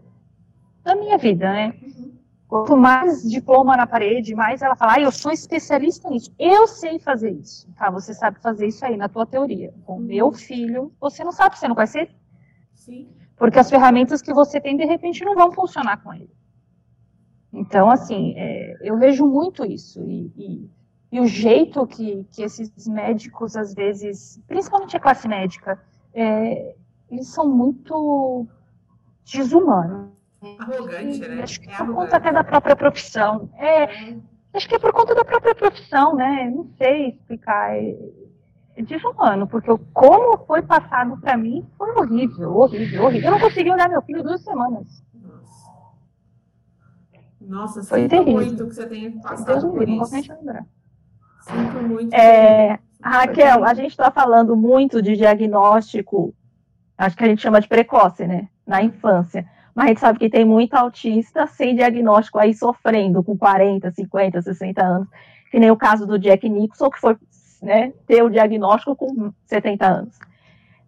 da 0.84 0.94
minha 0.94 1.16
vida, 1.16 1.50
né? 1.50 1.74
Uhum. 1.82 2.17
Quanto 2.48 2.78
mais 2.78 3.22
diploma 3.28 3.76
na 3.76 3.86
parede, 3.86 4.34
mais 4.34 4.62
ela 4.62 4.74
fala, 4.74 4.94
ah, 4.94 5.00
eu 5.00 5.12
sou 5.12 5.30
especialista 5.30 6.08
nisso. 6.08 6.32
Eu 6.38 6.66
sei 6.66 6.98
fazer 6.98 7.30
isso. 7.30 7.68
Tá, 7.76 7.90
você 7.90 8.14
sabe 8.14 8.40
fazer 8.40 8.66
isso 8.66 8.82
aí 8.86 8.96
na 8.96 9.06
tua 9.06 9.26
teoria. 9.26 9.74
Com 9.84 9.96
uhum. 9.96 10.00
meu 10.00 10.32
filho, 10.32 10.90
você 10.98 11.22
não 11.22 11.30
sabe, 11.30 11.58
você 11.58 11.68
não 11.68 11.74
vai 11.74 11.86
ser. 11.86 12.10
Sim. 12.72 13.06
Porque 13.36 13.58
as 13.58 13.68
ferramentas 13.68 14.22
que 14.22 14.32
você 14.32 14.58
tem, 14.58 14.78
de 14.78 14.86
repente, 14.86 15.26
não 15.26 15.34
vão 15.34 15.52
funcionar 15.52 16.02
com 16.02 16.14
ele. 16.14 16.30
Então, 17.52 17.90
assim, 17.90 18.32
é, 18.34 18.78
eu 18.80 18.98
vejo 18.98 19.26
muito 19.26 19.62
isso. 19.62 20.02
E, 20.02 20.32
e, 20.34 20.70
e, 21.12 21.20
o 21.20 21.26
jeito 21.26 21.86
que, 21.86 22.24
que 22.32 22.42
esses 22.42 22.88
médicos, 22.88 23.56
às 23.56 23.74
vezes, 23.74 24.40
principalmente 24.48 24.96
a 24.96 25.00
classe 25.00 25.28
médica, 25.28 25.78
é, 26.14 26.74
eles 27.10 27.28
são 27.28 27.46
muito 27.46 28.46
desumanos 29.30 30.17
Arrogante, 30.58 31.18
né? 31.18 31.42
Acho 31.42 31.60
que 31.60 31.68
é 31.68 31.72
por 31.72 31.82
arrogante. 31.82 32.00
conta 32.00 32.16
até 32.16 32.32
da 32.32 32.44
própria 32.44 32.76
profissão. 32.76 33.50
É, 33.56 33.84
é, 33.84 34.16
acho 34.54 34.68
que 34.68 34.74
é 34.74 34.78
por 34.78 34.92
conta 34.92 35.14
da 35.14 35.24
própria 35.24 35.54
profissão, 35.54 36.14
né? 36.14 36.50
Não 36.54 36.68
sei 36.78 37.08
explicar. 37.08 37.74
É, 37.76 37.96
é 38.76 38.82
desumano, 38.82 39.48
porque 39.48 39.70
como 39.92 40.38
foi 40.46 40.62
passado 40.62 41.20
para 41.20 41.36
mim 41.36 41.66
foi 41.76 41.90
horrível, 41.96 42.56
horrível, 42.56 43.04
horrível. 43.04 43.28
Eu 43.28 43.32
não 43.32 43.40
consegui 43.40 43.72
olhar 43.72 43.88
meu 43.88 44.00
filho 44.02 44.22
duas 44.22 44.40
semanas. 44.42 44.86
Nossa, 47.40 47.82
foi 47.82 48.02
sinto 48.02 48.10
terrível. 48.10 48.34
muito 48.34 48.68
que 48.68 48.74
você 48.74 48.86
tenha 48.86 49.10
passado 49.20 49.46
Deus 49.46 49.64
por 49.64 49.88
isso. 49.88 50.14
Não 50.14 50.22
te 50.22 50.32
lembrar. 50.32 50.66
Sinto 51.40 51.88
muito. 51.88 52.14
É, 52.14 52.78
Raquel, 53.02 53.64
a 53.64 53.74
gente 53.74 53.90
está 53.90 54.10
falando 54.12 54.56
muito 54.56 55.02
de 55.02 55.16
diagnóstico, 55.16 56.32
acho 56.96 57.16
que 57.16 57.24
a 57.24 57.28
gente 57.28 57.42
chama 57.42 57.60
de 57.60 57.66
precoce, 57.66 58.26
né? 58.26 58.48
Na 58.66 58.82
infância. 58.82 59.48
Mas 59.78 59.84
a 59.84 59.88
gente 59.90 60.00
sabe 60.00 60.18
que 60.18 60.28
tem 60.28 60.44
muita 60.44 60.80
autista 60.80 61.46
sem 61.46 61.76
diagnóstico 61.76 62.36
aí 62.36 62.52
sofrendo 62.52 63.22
com 63.22 63.38
40, 63.38 63.92
50, 63.92 64.42
60 64.42 64.84
anos, 64.84 65.08
que 65.52 65.60
nem 65.60 65.70
o 65.70 65.76
caso 65.76 66.04
do 66.04 66.18
Jack 66.18 66.48
Nicholson, 66.48 66.90
que 66.90 66.98
foi 66.98 67.16
né, 67.62 67.92
ter 68.04 68.20
o 68.24 68.28
diagnóstico 68.28 68.96
com 68.96 69.32
70 69.46 69.86
anos. 69.86 70.18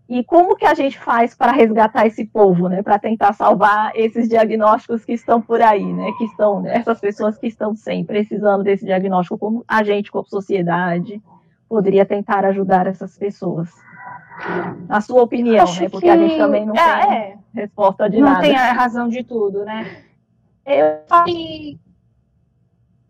E 0.08 0.24
como 0.24 0.56
que 0.56 0.66
a 0.66 0.74
gente 0.74 0.98
faz 0.98 1.36
para 1.36 1.52
resgatar 1.52 2.04
esse 2.04 2.24
povo, 2.24 2.68
né, 2.68 2.82
para 2.82 2.98
tentar 2.98 3.32
salvar 3.32 3.92
esses 3.94 4.28
diagnósticos 4.28 5.04
que 5.04 5.12
estão 5.12 5.40
por 5.40 5.62
aí, 5.62 5.84
né, 5.84 6.10
que 6.18 6.24
estão, 6.24 6.60
né, 6.60 6.74
essas 6.74 6.98
pessoas 6.98 7.38
que 7.38 7.46
estão 7.46 7.76
sem 7.76 8.04
precisando 8.04 8.64
desse 8.64 8.84
diagnóstico, 8.84 9.38
como 9.38 9.64
a 9.68 9.84
gente, 9.84 10.10
como 10.10 10.26
sociedade, 10.26 11.22
poderia 11.68 12.04
tentar 12.04 12.44
ajudar 12.44 12.88
essas 12.88 13.16
pessoas? 13.16 13.70
Na 14.88 15.00
sua 15.00 15.22
opinião, 15.22 15.64
Acho 15.64 15.82
né? 15.82 15.88
Porque 15.88 16.06
que... 16.06 16.10
a 16.10 16.16
gente 16.16 16.36
também 16.36 16.66
não 16.66 16.74
é, 16.74 17.06
tem 17.06 17.16
é. 17.16 17.38
resposta 17.54 18.08
de 18.08 18.18
não 18.18 18.28
nada. 18.28 18.36
Não 18.36 18.42
tem 18.42 18.56
a 18.56 18.72
razão 18.72 19.08
de 19.08 19.22
tudo, 19.22 19.64
né? 19.64 20.04
Eu 20.66 21.00
acho 21.10 21.24
que 21.24 21.80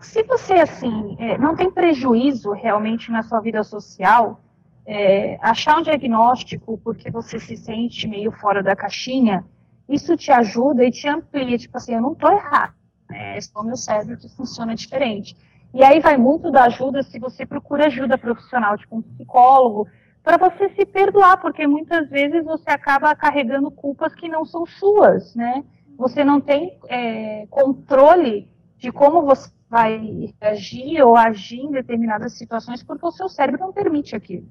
se 0.01 0.23
você, 0.23 0.55
assim, 0.55 1.17
é, 1.19 1.37
não 1.37 1.55
tem 1.55 1.71
prejuízo 1.71 2.53
realmente 2.53 3.11
na 3.11 3.23
sua 3.23 3.41
vida 3.41 3.63
social, 3.63 4.41
é, 4.87 5.39
achar 5.43 5.79
um 5.79 5.83
diagnóstico 5.83 6.79
porque 6.79 7.11
você 7.11 7.39
se 7.39 7.57
sente 7.57 8.09
meio 8.09 8.33
fora 8.33 8.63
da 8.63 8.75
caixinha, 8.75 9.45
isso 9.89 10.17
te 10.17 10.33
ajuda 10.33 10.85
e 10.85 10.91
te 10.91 11.07
amplia, 11.09 11.59
tipo 11.59 11.77
assim, 11.77 11.95
eu 11.95 12.01
não 12.01 12.13
estou 12.13 12.33
errado, 12.33 12.75
né? 13.09 13.37
é 13.37 13.41
só 13.41 13.61
o 13.61 13.65
meu 13.65 13.77
cérebro 13.77 14.17
que 14.17 14.29
funciona 14.29 14.75
diferente. 14.75 15.37
E 15.73 15.85
aí 15.85 16.01
vai 16.01 16.17
muito 16.17 16.51
da 16.51 16.65
ajuda 16.65 17.03
se 17.03 17.19
você 17.19 17.45
procura 17.45 17.87
ajuda 17.87 18.19
profissional, 18.19 18.77
tipo 18.77 18.97
um 18.97 19.03
psicólogo, 19.03 19.87
para 20.23 20.37
você 20.37 20.69
se 20.71 20.85
perdoar, 20.85 21.41
porque 21.41 21.67
muitas 21.67 22.09
vezes 22.09 22.45
você 22.45 22.71
acaba 22.71 23.15
carregando 23.15 23.71
culpas 23.71 24.15
que 24.15 24.29
não 24.29 24.45
são 24.45 24.67
suas, 24.67 25.35
né? 25.35 25.65
Você 25.97 26.25
não 26.25 26.41
tem 26.41 26.79
é, 26.89 27.47
controle 27.51 28.49
de 28.79 28.91
como 28.91 29.23
você 29.23 29.51
vai 29.69 30.35
reagir 30.41 31.01
ou 31.03 31.17
agir 31.17 31.61
em 31.61 31.71
determinadas 31.71 32.33
situações 32.33 32.83
porque 32.83 33.07
o 33.07 33.13
seu 33.13 33.29
cérebro 33.29 33.61
não 33.61 33.73
permite 33.73 34.17
aquilo. 34.17 34.47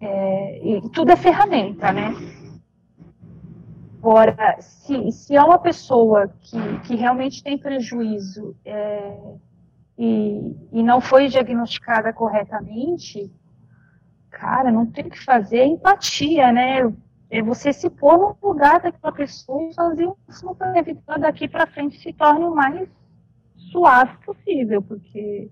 É, 0.00 0.60
e 0.62 0.90
tudo 0.90 1.10
é 1.10 1.16
ferramenta, 1.16 1.92
né? 1.92 2.14
Agora, 3.98 4.56
se, 4.60 5.10
se 5.10 5.34
é 5.34 5.42
uma 5.42 5.58
pessoa 5.58 6.28
que, 6.40 6.80
que 6.86 6.94
realmente 6.94 7.42
tem 7.42 7.58
prejuízo 7.58 8.54
é, 8.64 9.18
e, 9.98 10.56
e 10.72 10.82
não 10.82 11.00
foi 11.00 11.28
diagnosticada 11.28 12.12
corretamente, 12.12 13.30
cara, 14.30 14.70
não 14.70 14.86
tem 14.86 15.06
o 15.06 15.10
que 15.10 15.24
fazer, 15.24 15.58
é 15.58 15.66
empatia, 15.66 16.52
né? 16.52 16.92
É 17.30 17.42
você 17.42 17.72
se 17.72 17.90
pôr 17.90 18.18
no 18.18 18.48
lugar 18.48 18.80
daquela 18.80 19.12
pessoa 19.12 19.70
e 19.70 19.74
fazer 19.74 20.06
o 20.06 20.16
máximo 20.26 20.54
para 20.54 20.78
evitar 20.78 21.18
daqui 21.18 21.46
para 21.46 21.66
frente 21.66 22.00
se 22.00 22.12
torne 22.12 22.44
o 22.44 22.54
mais 22.54 22.88
suave 23.70 24.16
possível, 24.24 24.80
porque 24.80 25.50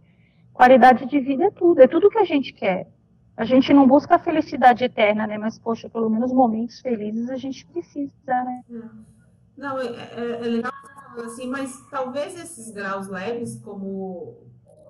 qualidade 0.54 1.04
de 1.06 1.20
vida 1.20 1.44
é 1.44 1.50
tudo, 1.50 1.80
é 1.80 1.86
tudo 1.86 2.08
que 2.08 2.18
a 2.18 2.24
gente 2.24 2.52
quer. 2.52 2.88
A 3.36 3.44
gente 3.44 3.74
não 3.74 3.86
busca 3.86 4.14
a 4.14 4.18
felicidade 4.18 4.84
eterna, 4.84 5.26
né? 5.26 5.36
Mas, 5.36 5.58
poxa, 5.58 5.90
pelo 5.90 6.08
menos 6.08 6.32
momentos 6.32 6.80
felizes 6.80 7.28
a 7.28 7.36
gente 7.36 7.66
precisa, 7.66 8.10
né? 8.26 8.62
Não, 9.56 9.78
é, 9.78 9.86
é, 9.86 10.30
é 10.40 10.48
legal 10.48 10.72
assim, 11.24 11.48
mas 11.48 11.86
talvez 11.90 12.34
esses 12.38 12.70
graus 12.70 13.08
leves, 13.08 13.60
como 13.62 14.38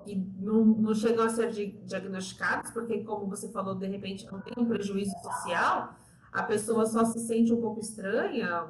que 0.07 0.15
não, 0.39 0.63
não 0.63 0.93
chegam 0.93 1.25
a 1.25 1.29
ser 1.29 1.51
diagnosticados, 1.85 2.71
porque, 2.71 3.03
como 3.03 3.27
você 3.27 3.51
falou, 3.51 3.75
de 3.75 3.87
repente 3.87 4.25
não 4.31 4.39
tem 4.39 4.53
um 4.57 4.65
prejuízo 4.65 5.11
social, 5.21 5.93
a 6.31 6.43
pessoa 6.43 6.85
só 6.85 7.03
se 7.05 7.19
sente 7.19 7.53
um 7.53 7.61
pouco 7.61 7.79
estranha, 7.79 8.65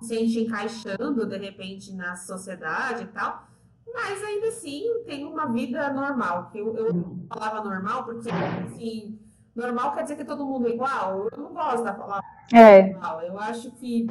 se 0.00 0.08
sente 0.08 0.40
encaixando, 0.40 1.26
de 1.26 1.36
repente, 1.36 1.92
na 1.92 2.16
sociedade 2.16 3.04
e 3.04 3.06
tal 3.08 3.48
mas 3.94 4.22
ainda 4.22 4.48
assim 4.48 4.84
tem 5.04 5.24
uma 5.24 5.46
vida 5.46 5.92
normal. 5.92 6.50
Eu, 6.54 6.76
eu 6.76 7.18
falava 7.28 7.68
normal 7.68 8.04
porque, 8.04 8.30
assim, 8.30 9.18
normal 9.54 9.92
quer 9.92 10.02
dizer 10.02 10.16
que 10.16 10.24
todo 10.24 10.46
mundo 10.46 10.68
é 10.68 10.70
igual. 10.70 11.28
Eu 11.30 11.38
não 11.38 11.52
gosto 11.52 11.82
da 11.82 11.92
palavra 11.92 12.24
é. 12.52 12.92
normal. 12.92 13.22
Eu 13.22 13.38
acho 13.38 13.70
que, 13.72 14.06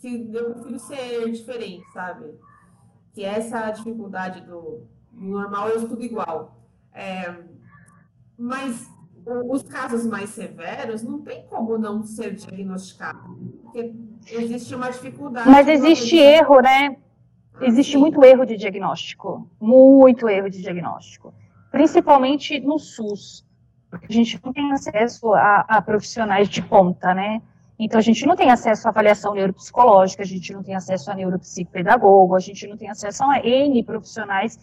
que 0.00 0.30
eu 0.32 0.54
prefiro 0.54 0.78
ser 0.78 1.30
diferente, 1.30 1.84
sabe? 1.92 2.34
Que 3.12 3.24
essa 3.24 3.70
dificuldade 3.70 4.40
do 4.42 4.82
normal 5.16 5.68
eu 5.68 5.88
tudo 5.88 6.02
igual. 6.02 6.56
É, 6.92 7.34
mas 8.38 8.88
os 9.26 9.62
casos 9.62 10.06
mais 10.06 10.30
severos 10.30 11.02
não 11.02 11.20
tem 11.20 11.44
como 11.46 11.78
não 11.78 12.02
ser 12.02 12.34
diagnosticado. 12.34 13.36
Porque 13.62 13.94
existe 14.30 14.74
uma 14.74 14.90
dificuldade. 14.90 15.48
Mas 15.48 15.66
existe 15.66 16.16
erro, 16.16 16.60
né? 16.60 16.96
Existe 17.60 17.96
muito 17.96 18.24
erro 18.24 18.44
de 18.44 18.56
diagnóstico, 18.56 19.48
muito 19.60 20.28
erro 20.28 20.50
de 20.50 20.60
diagnóstico, 20.60 21.32
principalmente 21.70 22.58
no 22.60 22.80
SUS, 22.80 23.46
porque 23.88 24.06
a 24.10 24.12
gente 24.12 24.40
não 24.44 24.52
tem 24.52 24.72
acesso 24.72 25.32
a, 25.32 25.60
a 25.68 25.80
profissionais 25.80 26.48
de 26.48 26.60
ponta, 26.60 27.14
né? 27.14 27.40
Então, 27.78 27.98
a 27.98 28.02
gente 28.02 28.24
não 28.26 28.36
tem 28.36 28.50
acesso 28.50 28.86
à 28.86 28.90
avaliação 28.90 29.34
neuropsicológica, 29.34 30.22
a 30.22 30.26
gente 30.26 30.52
não 30.52 30.62
tem 30.62 30.74
acesso 30.74 31.10
a 31.10 31.14
neuropsicopedagogo, 31.14 32.34
a 32.34 32.40
gente 32.40 32.66
não 32.66 32.76
tem 32.76 32.88
acesso 32.88 33.24
a 33.24 33.38
N 33.38 33.82
profissionais 33.82 34.58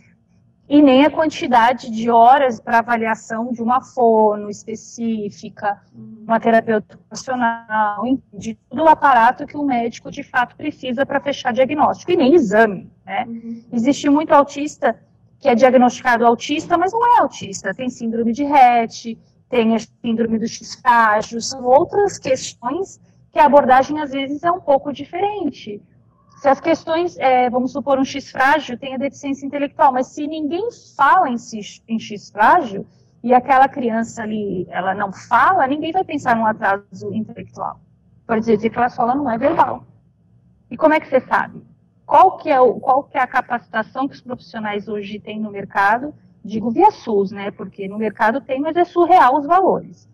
e 0.71 0.81
nem 0.81 1.03
a 1.03 1.11
quantidade 1.11 1.91
de 1.91 2.09
horas 2.09 2.61
para 2.61 2.79
avaliação 2.79 3.51
de 3.51 3.61
uma 3.61 3.81
fono 3.81 4.49
específica, 4.49 5.81
uma 5.93 6.39
terapeuta 6.39 6.95
ocupacional, 6.95 8.01
de 8.33 8.55
todo 8.69 8.83
o 8.83 8.87
aparato 8.87 9.45
que 9.45 9.57
o 9.57 9.65
médico 9.65 10.09
de 10.09 10.23
fato 10.23 10.55
precisa 10.55 11.05
para 11.05 11.19
fechar 11.19 11.51
diagnóstico, 11.51 12.13
e 12.13 12.15
nem 12.15 12.35
exame. 12.35 12.89
Né? 13.05 13.25
Uhum. 13.27 13.63
Existe 13.73 14.09
muito 14.09 14.31
autista 14.31 14.97
que 15.41 15.49
é 15.49 15.55
diagnosticado 15.55 16.25
autista, 16.25 16.77
mas 16.77 16.93
não 16.93 17.17
é 17.17 17.19
autista, 17.19 17.73
tem 17.73 17.89
síndrome 17.89 18.31
de 18.31 18.45
Rett, 18.45 19.19
tem 19.49 19.75
a 19.75 19.79
síndrome 19.79 20.39
do 20.39 20.47
X-frágil, 20.47 21.41
são 21.41 21.65
outras 21.65 22.17
questões 22.17 22.97
que 23.29 23.39
a 23.39 23.45
abordagem 23.45 23.99
às 23.99 24.11
vezes 24.11 24.41
é 24.41 24.49
um 24.49 24.61
pouco 24.61 24.93
diferente. 24.93 25.81
Se 26.41 26.49
as 26.49 26.59
questões, 26.59 27.19
é, 27.19 27.51
vamos 27.51 27.71
supor, 27.71 27.99
um 27.99 28.03
X 28.03 28.31
frágil 28.31 28.75
tem 28.75 28.95
a 28.95 28.97
deficiência 28.97 29.45
intelectual, 29.45 29.93
mas 29.93 30.07
se 30.07 30.25
ninguém 30.25 30.69
fala 30.97 31.29
em, 31.29 31.37
X, 31.37 31.83
em 31.87 31.99
X 31.99 32.31
frágil 32.31 32.83
e 33.23 33.31
aquela 33.31 33.69
criança 33.69 34.23
ali, 34.23 34.65
ela 34.71 34.95
não 34.95 35.13
fala, 35.13 35.67
ninguém 35.67 35.91
vai 35.91 36.03
pensar 36.03 36.35
num 36.35 36.47
atraso 36.47 37.13
intelectual. 37.13 37.79
Pode 38.25 38.43
dizer 38.43 38.71
que 38.71 38.75
ela 38.75 38.89
só 38.89 39.05
não 39.05 39.29
é 39.29 39.37
verbal. 39.37 39.85
E 40.71 40.75
como 40.75 40.95
é 40.95 40.99
que 40.99 41.09
você 41.09 41.21
sabe? 41.21 41.61
Qual 42.07 42.37
que, 42.37 42.49
é 42.49 42.59
o, 42.59 42.79
qual 42.79 43.03
que 43.03 43.19
é 43.19 43.21
a 43.21 43.27
capacitação 43.27 44.07
que 44.07 44.15
os 44.15 44.21
profissionais 44.21 44.87
hoje 44.87 45.19
têm 45.19 45.39
no 45.39 45.51
mercado? 45.51 46.11
Digo 46.43 46.71
via 46.71 46.89
SUS, 46.89 47.29
né? 47.29 47.51
Porque 47.51 47.87
no 47.87 47.99
mercado 47.99 48.41
tem, 48.41 48.59
mas 48.59 48.75
é 48.75 48.83
surreal 48.83 49.37
os 49.37 49.45
valores. 49.45 50.09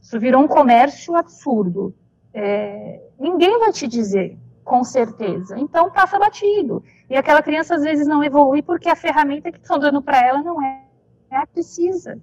Isso 0.00 0.20
virou 0.20 0.44
um 0.44 0.48
comércio 0.48 1.16
absurdo. 1.16 1.92
É, 2.32 3.02
ninguém 3.18 3.58
vai 3.58 3.72
te 3.72 3.88
dizer 3.88 4.38
com 4.64 4.84
certeza. 4.84 5.58
Então 5.58 5.90
passa 5.90 6.18
batido. 6.18 6.82
E 7.08 7.16
aquela 7.16 7.42
criança 7.42 7.74
às 7.74 7.82
vezes 7.82 8.06
não 8.06 8.22
evolui 8.22 8.62
porque 8.62 8.88
a 8.88 8.96
ferramenta 8.96 9.50
que 9.50 9.58
estão 9.58 9.78
dando 9.78 10.00
para 10.00 10.24
ela 10.24 10.42
não 10.42 10.62
é, 10.62 10.82
é 11.30 11.46
precisa. 11.46 12.20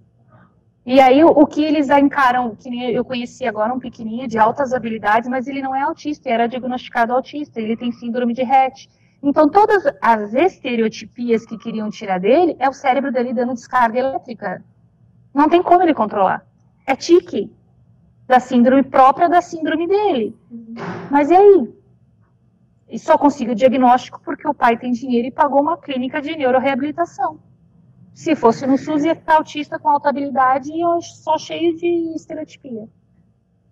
E 0.85 0.99
aí 0.99 1.23
o, 1.23 1.27
o, 1.27 1.45
que 1.45 1.63
eles 1.63 1.89
encaram, 1.89 2.55
que 2.55 2.69
eu 2.93 3.05
conheci 3.05 3.45
agora 3.45 3.73
um 3.73 3.79
pequenininho 3.79 4.27
de 4.27 4.39
altas 4.39 4.73
habilidades, 4.73 5.29
mas 5.29 5.47
ele 5.47 5.61
não 5.61 5.75
é 5.75 5.81
autista, 5.81 6.29
era 6.29 6.47
diagnosticado 6.47 7.13
autista, 7.13 7.59
ele 7.59 7.77
tem 7.77 7.91
síndrome 7.91 8.33
de 8.33 8.43
Rett. 8.43 8.89
Então 9.21 9.49
todas 9.49 9.83
as 10.01 10.33
estereotipias 10.33 11.45
que 11.45 11.57
queriam 11.57 11.89
tirar 11.89 12.19
dele 12.19 12.55
é 12.57 12.69
o 12.69 12.73
cérebro 12.73 13.11
dele 13.11 13.33
dando 13.33 13.53
descarga 13.53 13.99
elétrica. 13.99 14.63
Não 15.33 15.49
tem 15.49 15.61
como 15.61 15.83
ele 15.83 15.93
controlar. 15.93 16.45
É 16.87 16.95
tique 16.95 17.51
da 18.25 18.39
síndrome 18.39 18.83
própria 18.83 19.27
da 19.27 19.41
síndrome 19.41 19.87
dele. 19.87 20.35
Mas 21.11 21.29
e 21.29 21.35
aí? 21.35 21.78
E 22.89 22.97
só 22.97 23.17
consigo 23.17 23.51
o 23.51 23.55
diagnóstico 23.55 24.19
porque 24.25 24.47
o 24.47 24.53
pai 24.53 24.77
tem 24.77 24.91
dinheiro 24.91 25.27
e 25.27 25.31
pagou 25.31 25.61
uma 25.61 25.77
clínica 25.77 26.21
de 26.21 26.35
neuroreabilitação. 26.35 27.39
Se 28.13 28.35
fosse 28.35 28.65
no 28.65 28.77
SUS, 28.77 29.05
ia 29.05 29.13
estar 29.13 29.35
autista 29.35 29.77
com 29.79 29.87
alta 29.87 30.09
habilidade 30.09 30.71
e 30.73 31.01
só 31.01 31.37
cheio 31.37 31.75
de 31.77 31.87
estereotipia. 32.15 32.89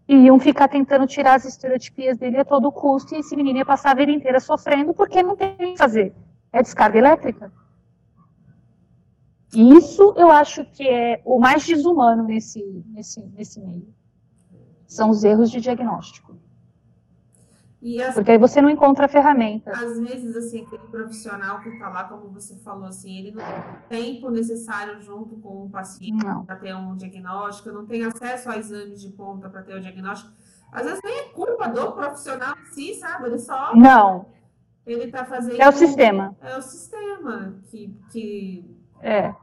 E 0.08 0.16
iam 0.16 0.40
ficar 0.40 0.68
tentando 0.68 1.08
tirar 1.08 1.36
as 1.36 1.46
estereotipias 1.46 2.18
dele 2.18 2.38
a 2.38 2.46
todo 2.46 2.72
custo 2.72 3.14
e 3.14 3.18
esse 3.18 3.36
menino 3.36 3.58
ia 3.58 3.66
passar 3.66 3.92
a 3.92 3.96
vida 3.96 4.12
inteira 4.12 4.40
sofrendo 4.40 4.94
porque 4.94 5.22
não 5.22 5.36
tem 5.36 5.54
o 5.54 5.58
que 5.58 5.78
fazer. 5.78 6.16
É 6.54 6.62
descarga 6.62 6.98
elétrica. 6.98 7.52
E 9.54 9.74
isso 9.74 10.14
eu 10.16 10.30
acho 10.30 10.64
que 10.64 10.88
é 10.88 11.22
o 11.26 11.40
mais 11.40 11.66
desumano 11.66 12.24
nesse, 12.24 12.64
nesse, 12.88 13.22
nesse 13.36 13.60
meio. 13.60 13.94
São 14.86 15.10
os 15.10 15.24
erros 15.24 15.50
de 15.50 15.60
diagnóstico. 15.60 16.38
As, 18.02 18.16
Porque 18.16 18.32
aí 18.32 18.38
você 18.38 18.62
não 18.62 18.70
encontra 18.70 19.06
a 19.06 19.08
ferramenta. 19.08 19.72
Às 19.72 20.00
vezes, 20.00 20.36
assim, 20.36 20.64
aquele 20.66 20.88
profissional 20.88 21.62
que 21.62 21.70
está 21.70 21.90
lá, 21.90 22.04
como 22.04 22.30
você 22.30 22.56
falou, 22.58 22.86
assim, 22.86 23.18
ele 23.18 23.32
não 23.32 23.44
tem 23.88 24.16
tempo 24.16 24.30
necessário 24.30 25.00
junto 25.02 25.36
com 25.38 25.66
o 25.66 25.70
paciente 25.70 26.26
para 26.46 26.56
ter 26.56 26.76
um 26.76 26.96
diagnóstico, 26.96 27.72
não 27.72 27.86
tem 27.86 28.04
acesso 28.04 28.50
a 28.50 28.58
exames 28.58 29.02
de 29.02 29.10
ponta 29.10 29.50
para 29.50 29.62
ter 29.62 29.76
o 29.76 29.82
diagnóstico. 29.82 30.32
Às 30.72 30.86
vezes 30.86 31.00
nem 31.04 31.20
é 31.20 31.24
culpa 31.30 31.68
do 31.70 31.92
profissional 31.94 32.56
em 32.60 32.66
si, 32.74 32.94
sabe? 32.96 33.28
Ele 33.28 33.40
só. 33.40 33.76
Não. 33.76 34.26
Ele 34.86 35.06
está 35.06 35.26
fazendo. 35.26 35.62
É 35.62 35.68
o 35.68 35.72
sistema. 35.72 36.36
É 36.42 36.58
o 36.58 36.62
sistema 36.62 37.56
que. 37.70 37.96
que 38.12 38.78
é. 39.02 39.34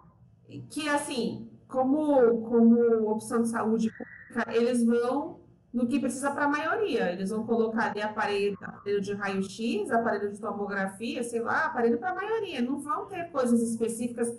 Que, 0.71 0.89
assim, 0.89 1.51
como, 1.67 2.43
como 2.43 3.11
opção 3.11 3.43
de 3.43 3.49
saúde 3.49 3.91
pública, 3.91 4.53
eles 4.55 4.85
vão 4.85 5.41
no 5.75 5.89
que 5.89 5.99
precisa 5.99 6.31
para 6.31 6.45
a 6.45 6.49
maioria. 6.49 7.11
Eles 7.11 7.31
vão 7.31 7.45
colocar 7.45 7.91
ali 7.91 8.01
aparelho, 8.01 8.57
aparelho 8.63 9.01
de 9.01 9.13
raio-x, 9.13 9.91
aparelho 9.91 10.31
de 10.33 10.39
tomografia, 10.39 11.25
sei 11.25 11.41
lá, 11.41 11.67
aparelho 11.67 11.99
para 11.99 12.11
a 12.11 12.15
maioria. 12.15 12.63
Não 12.63 12.79
vão 12.79 13.07
ter 13.07 13.29
coisas 13.33 13.61
específicas 13.61 14.33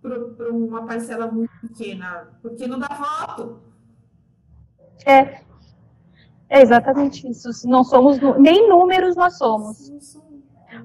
para 0.00 0.52
uma 0.52 0.86
parcela 0.86 1.26
muito 1.26 1.50
pequena, 1.60 2.28
porque 2.40 2.68
não 2.68 2.78
dá 2.78 2.86
voto. 2.86 3.58
É, 5.04 5.40
é 6.48 6.62
exatamente 6.62 7.28
isso. 7.28 7.50
Não 7.68 7.82
somos, 7.82 8.18
nem 8.38 8.68
números 8.68 9.16
nós 9.16 9.36
somos. 9.36 9.90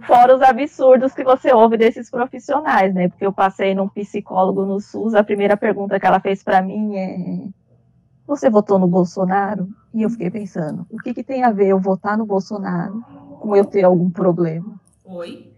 Fora 0.08 0.36
os 0.36 0.42
absurdos 0.42 1.14
que 1.14 1.24
você 1.24 1.54
ouve 1.54 1.78
desses 1.78 2.10
profissionais, 2.10 2.96
né? 2.96 3.10
Porque 3.10 3.26
eu 3.26 3.34
passei 3.34 3.76
num 3.76 3.88
psicólogo 3.88 4.66
no 4.66 4.80
SUS, 4.80 5.14
a 5.14 5.24
primeira 5.24 5.56
pergunta 5.56 6.00
que 6.00 6.06
ela 6.06 6.20
fez 6.20 6.42
para 6.42 6.64
mim 6.64 6.96
é: 6.96 7.48
Você 8.26 8.50
votou 8.50 8.80
no 8.80 8.88
Bolsonaro? 8.88 9.68
E 9.94 10.02
eu 10.02 10.10
fiquei 10.10 10.30
pensando: 10.32 10.86
o 10.90 10.98
que, 10.98 11.14
que 11.14 11.24
tem 11.24 11.44
a 11.44 11.52
ver 11.52 11.68
eu 11.68 11.80
votar 11.80 12.18
no 12.18 12.26
Bolsonaro 12.26 13.02
com 13.40 13.56
eu 13.56 13.66
ter 13.66 13.84
algum 13.84 14.10
problema? 14.10 14.80
Oi? 15.04 15.54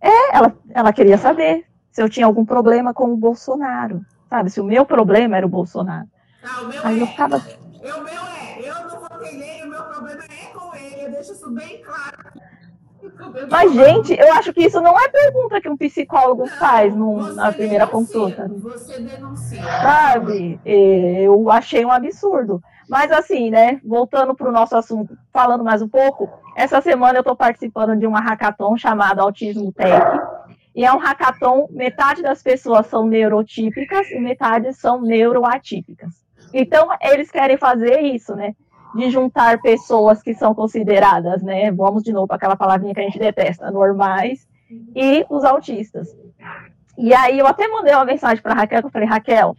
É, 0.00 0.36
ela, 0.36 0.54
ela 0.70 0.92
queria 0.92 1.16
saber 1.16 1.64
se 1.90 2.02
eu 2.02 2.08
tinha 2.08 2.26
algum 2.26 2.44
problema 2.44 2.92
com 2.92 3.12
o 3.12 3.16
Bolsonaro. 3.16 4.04
Sabe? 4.28 4.50
Se 4.50 4.60
o 4.60 4.64
meu 4.64 4.84
problema 4.84 5.36
era 5.36 5.46
o 5.46 5.48
Bolsonaro. 5.48 6.08
Ah, 6.42 6.62
o 6.62 6.68
meu 6.68 6.86
Aí 6.86 6.98
é. 6.98 7.02
eu 7.02 7.06
ficava. 7.06 7.36
O 7.38 7.80
meu 7.80 7.96
é. 7.96 8.60
Eu 8.60 8.74
não 8.88 9.00
votei 9.00 9.38
nele, 9.38 9.62
o 9.64 9.70
meu 9.70 9.82
problema 9.84 10.22
é 10.24 10.58
com 10.58 10.76
ele. 10.76 11.06
Eu 11.06 11.10
deixo 11.10 11.32
isso 11.32 11.50
bem 11.50 11.82
claro. 11.82 12.45
Mas, 13.50 13.72
gente, 13.72 14.12
eu 14.18 14.32
acho 14.34 14.52
que 14.52 14.64
isso 14.64 14.80
não 14.80 14.98
é 14.98 15.08
pergunta 15.08 15.60
que 15.60 15.68
um 15.68 15.76
psicólogo 15.76 16.46
não, 16.46 16.58
faz 16.58 16.94
na 17.34 17.52
primeira 17.52 17.86
consulta. 17.86 18.48
Você 18.48 19.00
denuncia. 19.00 19.62
Sabe? 19.62 20.60
Eu 20.64 21.50
achei 21.50 21.84
um 21.84 21.90
absurdo. 21.90 22.62
Mas, 22.88 23.10
assim, 23.10 23.50
né, 23.50 23.80
voltando 23.84 24.34
para 24.34 24.48
o 24.48 24.52
nosso 24.52 24.76
assunto, 24.76 25.16
falando 25.32 25.64
mais 25.64 25.82
um 25.82 25.88
pouco, 25.88 26.28
essa 26.56 26.80
semana 26.80 27.18
eu 27.18 27.20
estou 27.20 27.34
participando 27.34 27.98
de 27.98 28.06
uma 28.06 28.20
hackathon 28.20 28.76
chamada 28.76 29.22
Autismo 29.22 29.72
Tech. 29.72 30.06
E 30.74 30.84
é 30.84 30.92
um 30.92 30.98
hackathon, 30.98 31.68
metade 31.70 32.22
das 32.22 32.42
pessoas 32.42 32.86
são 32.86 33.06
neurotípicas 33.06 34.10
e 34.10 34.20
metade 34.20 34.72
são 34.74 35.00
neuroatípicas. 35.00 36.26
Então, 36.52 36.88
eles 37.00 37.30
querem 37.30 37.56
fazer 37.56 38.00
isso, 38.00 38.36
né? 38.36 38.54
De 38.96 39.10
juntar 39.10 39.60
pessoas 39.60 40.22
que 40.22 40.34
são 40.34 40.54
consideradas, 40.54 41.42
né? 41.42 41.70
Vamos 41.70 42.02
de 42.02 42.12
novo 42.12 42.26
para 42.26 42.36
aquela 42.36 42.56
palavrinha 42.56 42.94
que 42.94 43.00
a 43.00 43.04
gente 43.04 43.18
detesta, 43.18 43.70
normais, 43.70 44.46
e 44.94 45.24
os 45.28 45.44
autistas. 45.44 46.08
E 46.98 47.14
aí 47.14 47.38
eu 47.38 47.46
até 47.46 47.68
mandei 47.68 47.94
uma 47.94 48.04
mensagem 48.04 48.42
para 48.42 48.54
Raquel, 48.54 48.80
que 48.80 48.86
eu 48.86 48.90
falei, 48.90 49.08
Raquel, 49.08 49.56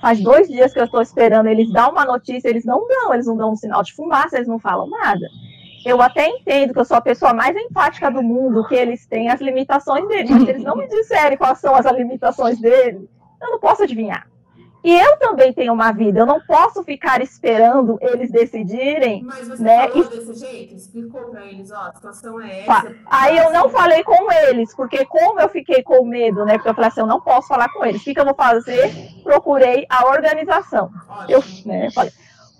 faz 0.00 0.20
dois 0.20 0.48
dias 0.48 0.72
que 0.72 0.78
eu 0.78 0.84
estou 0.84 1.02
esperando 1.02 1.48
eles 1.48 1.70
dar 1.72 1.90
uma 1.90 2.04
notícia, 2.04 2.48
eles 2.48 2.64
não 2.64 2.86
dão, 2.86 3.12
eles 3.12 3.26
não 3.26 3.36
dão 3.36 3.52
um 3.52 3.56
sinal 3.56 3.82
de 3.82 3.92
fumaça, 3.92 4.36
eles 4.36 4.48
não 4.48 4.58
falam 4.58 4.88
nada. 4.88 5.26
Eu 5.84 6.00
até 6.00 6.28
entendo 6.28 6.72
que 6.72 6.80
eu 6.80 6.84
sou 6.84 6.96
a 6.96 7.00
pessoa 7.00 7.32
mais 7.32 7.56
empática 7.56 8.10
do 8.10 8.22
mundo, 8.22 8.66
que 8.66 8.74
eles 8.74 9.06
têm 9.06 9.28
as 9.28 9.40
limitações 9.40 10.06
deles, 10.08 10.30
mas 10.30 10.48
eles 10.48 10.62
não 10.62 10.76
me 10.76 10.88
disserem 10.88 11.36
quais 11.36 11.58
são 11.58 11.74
as 11.74 11.86
limitações 11.86 12.60
deles, 12.60 13.08
eu 13.40 13.50
não 13.50 13.60
posso 13.60 13.82
adivinhar. 13.82 14.26
E 14.86 15.00
eu 15.00 15.16
também 15.16 15.52
tenho 15.52 15.72
uma 15.72 15.90
vida, 15.90 16.20
eu 16.20 16.26
não 16.26 16.40
posso 16.40 16.84
ficar 16.84 17.20
esperando 17.20 17.98
eles 18.00 18.30
decidirem. 18.30 19.20
Mas 19.24 19.48
você 19.48 19.60
né? 19.60 19.88
falou 19.88 20.08
desse 20.08 20.34
jeito? 20.34 20.76
Explicou 20.76 21.22
para 21.22 21.44
eles, 21.44 21.72
ó, 21.72 21.88
a 21.88 21.92
situação 21.92 22.40
é 22.40 22.60
essa. 22.60 22.94
Aí 23.06 23.36
eu 23.36 23.52
não 23.52 23.68
falei 23.68 24.04
com 24.04 24.30
eles, 24.30 24.72
porque 24.76 25.04
como 25.06 25.40
eu 25.40 25.48
fiquei 25.48 25.82
com 25.82 26.04
medo, 26.04 26.44
né? 26.44 26.52
Porque 26.52 26.68
eu 26.68 26.74
falei 26.74 26.86
assim, 26.86 27.00
eu 27.00 27.06
não 27.08 27.20
posso 27.20 27.48
falar 27.48 27.68
com 27.70 27.84
eles. 27.84 28.00
O 28.00 28.04
que, 28.04 28.14
que 28.14 28.20
eu 28.20 28.24
vou 28.24 28.36
fazer? 28.36 28.92
Procurei 29.24 29.86
a 29.90 30.06
organização. 30.06 30.88
Eu 31.28 31.42
né, 31.64 31.90
falei, 31.90 32.12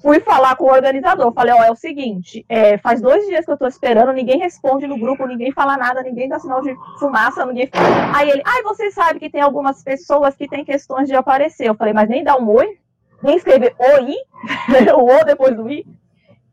fui 0.06 0.20
falar 0.20 0.54
com 0.54 0.66
o 0.66 0.72
organizador. 0.72 1.32
Falei, 1.32 1.52
ó, 1.52 1.64
é 1.64 1.70
o 1.70 1.74
seguinte, 1.74 2.46
é, 2.48 2.78
faz 2.78 3.00
dois 3.00 3.26
dias 3.26 3.44
que 3.44 3.50
eu 3.50 3.56
tô 3.56 3.66
esperando, 3.66 4.12
ninguém 4.12 4.38
responde 4.38 4.86
no 4.86 4.96
grupo, 4.96 5.26
ninguém 5.26 5.50
fala 5.50 5.76
nada, 5.76 6.00
ninguém 6.00 6.28
dá 6.28 6.38
sinal 6.38 6.62
de 6.62 6.72
fumaça, 7.00 7.44
ninguém. 7.44 7.68
Aí 8.14 8.30
ele, 8.30 8.42
ai, 8.46 8.62
você 8.62 8.88
sabe 8.92 9.18
que 9.18 9.28
tem 9.28 9.40
algumas 9.40 9.82
pessoas 9.82 10.36
que 10.36 10.46
têm 10.46 10.64
questões 10.64 11.08
de 11.08 11.16
aparecer. 11.16 11.66
Eu 11.66 11.74
falei, 11.74 11.92
mas 11.92 12.08
nem 12.08 12.22
dá 12.22 12.38
um 12.38 12.48
oi, 12.48 12.78
nem 13.20 13.36
escrever 13.36 13.74
oi, 13.80 14.14
o 14.94 15.20
o 15.20 15.24
depois 15.24 15.56
do 15.56 15.68
i. 15.68 15.84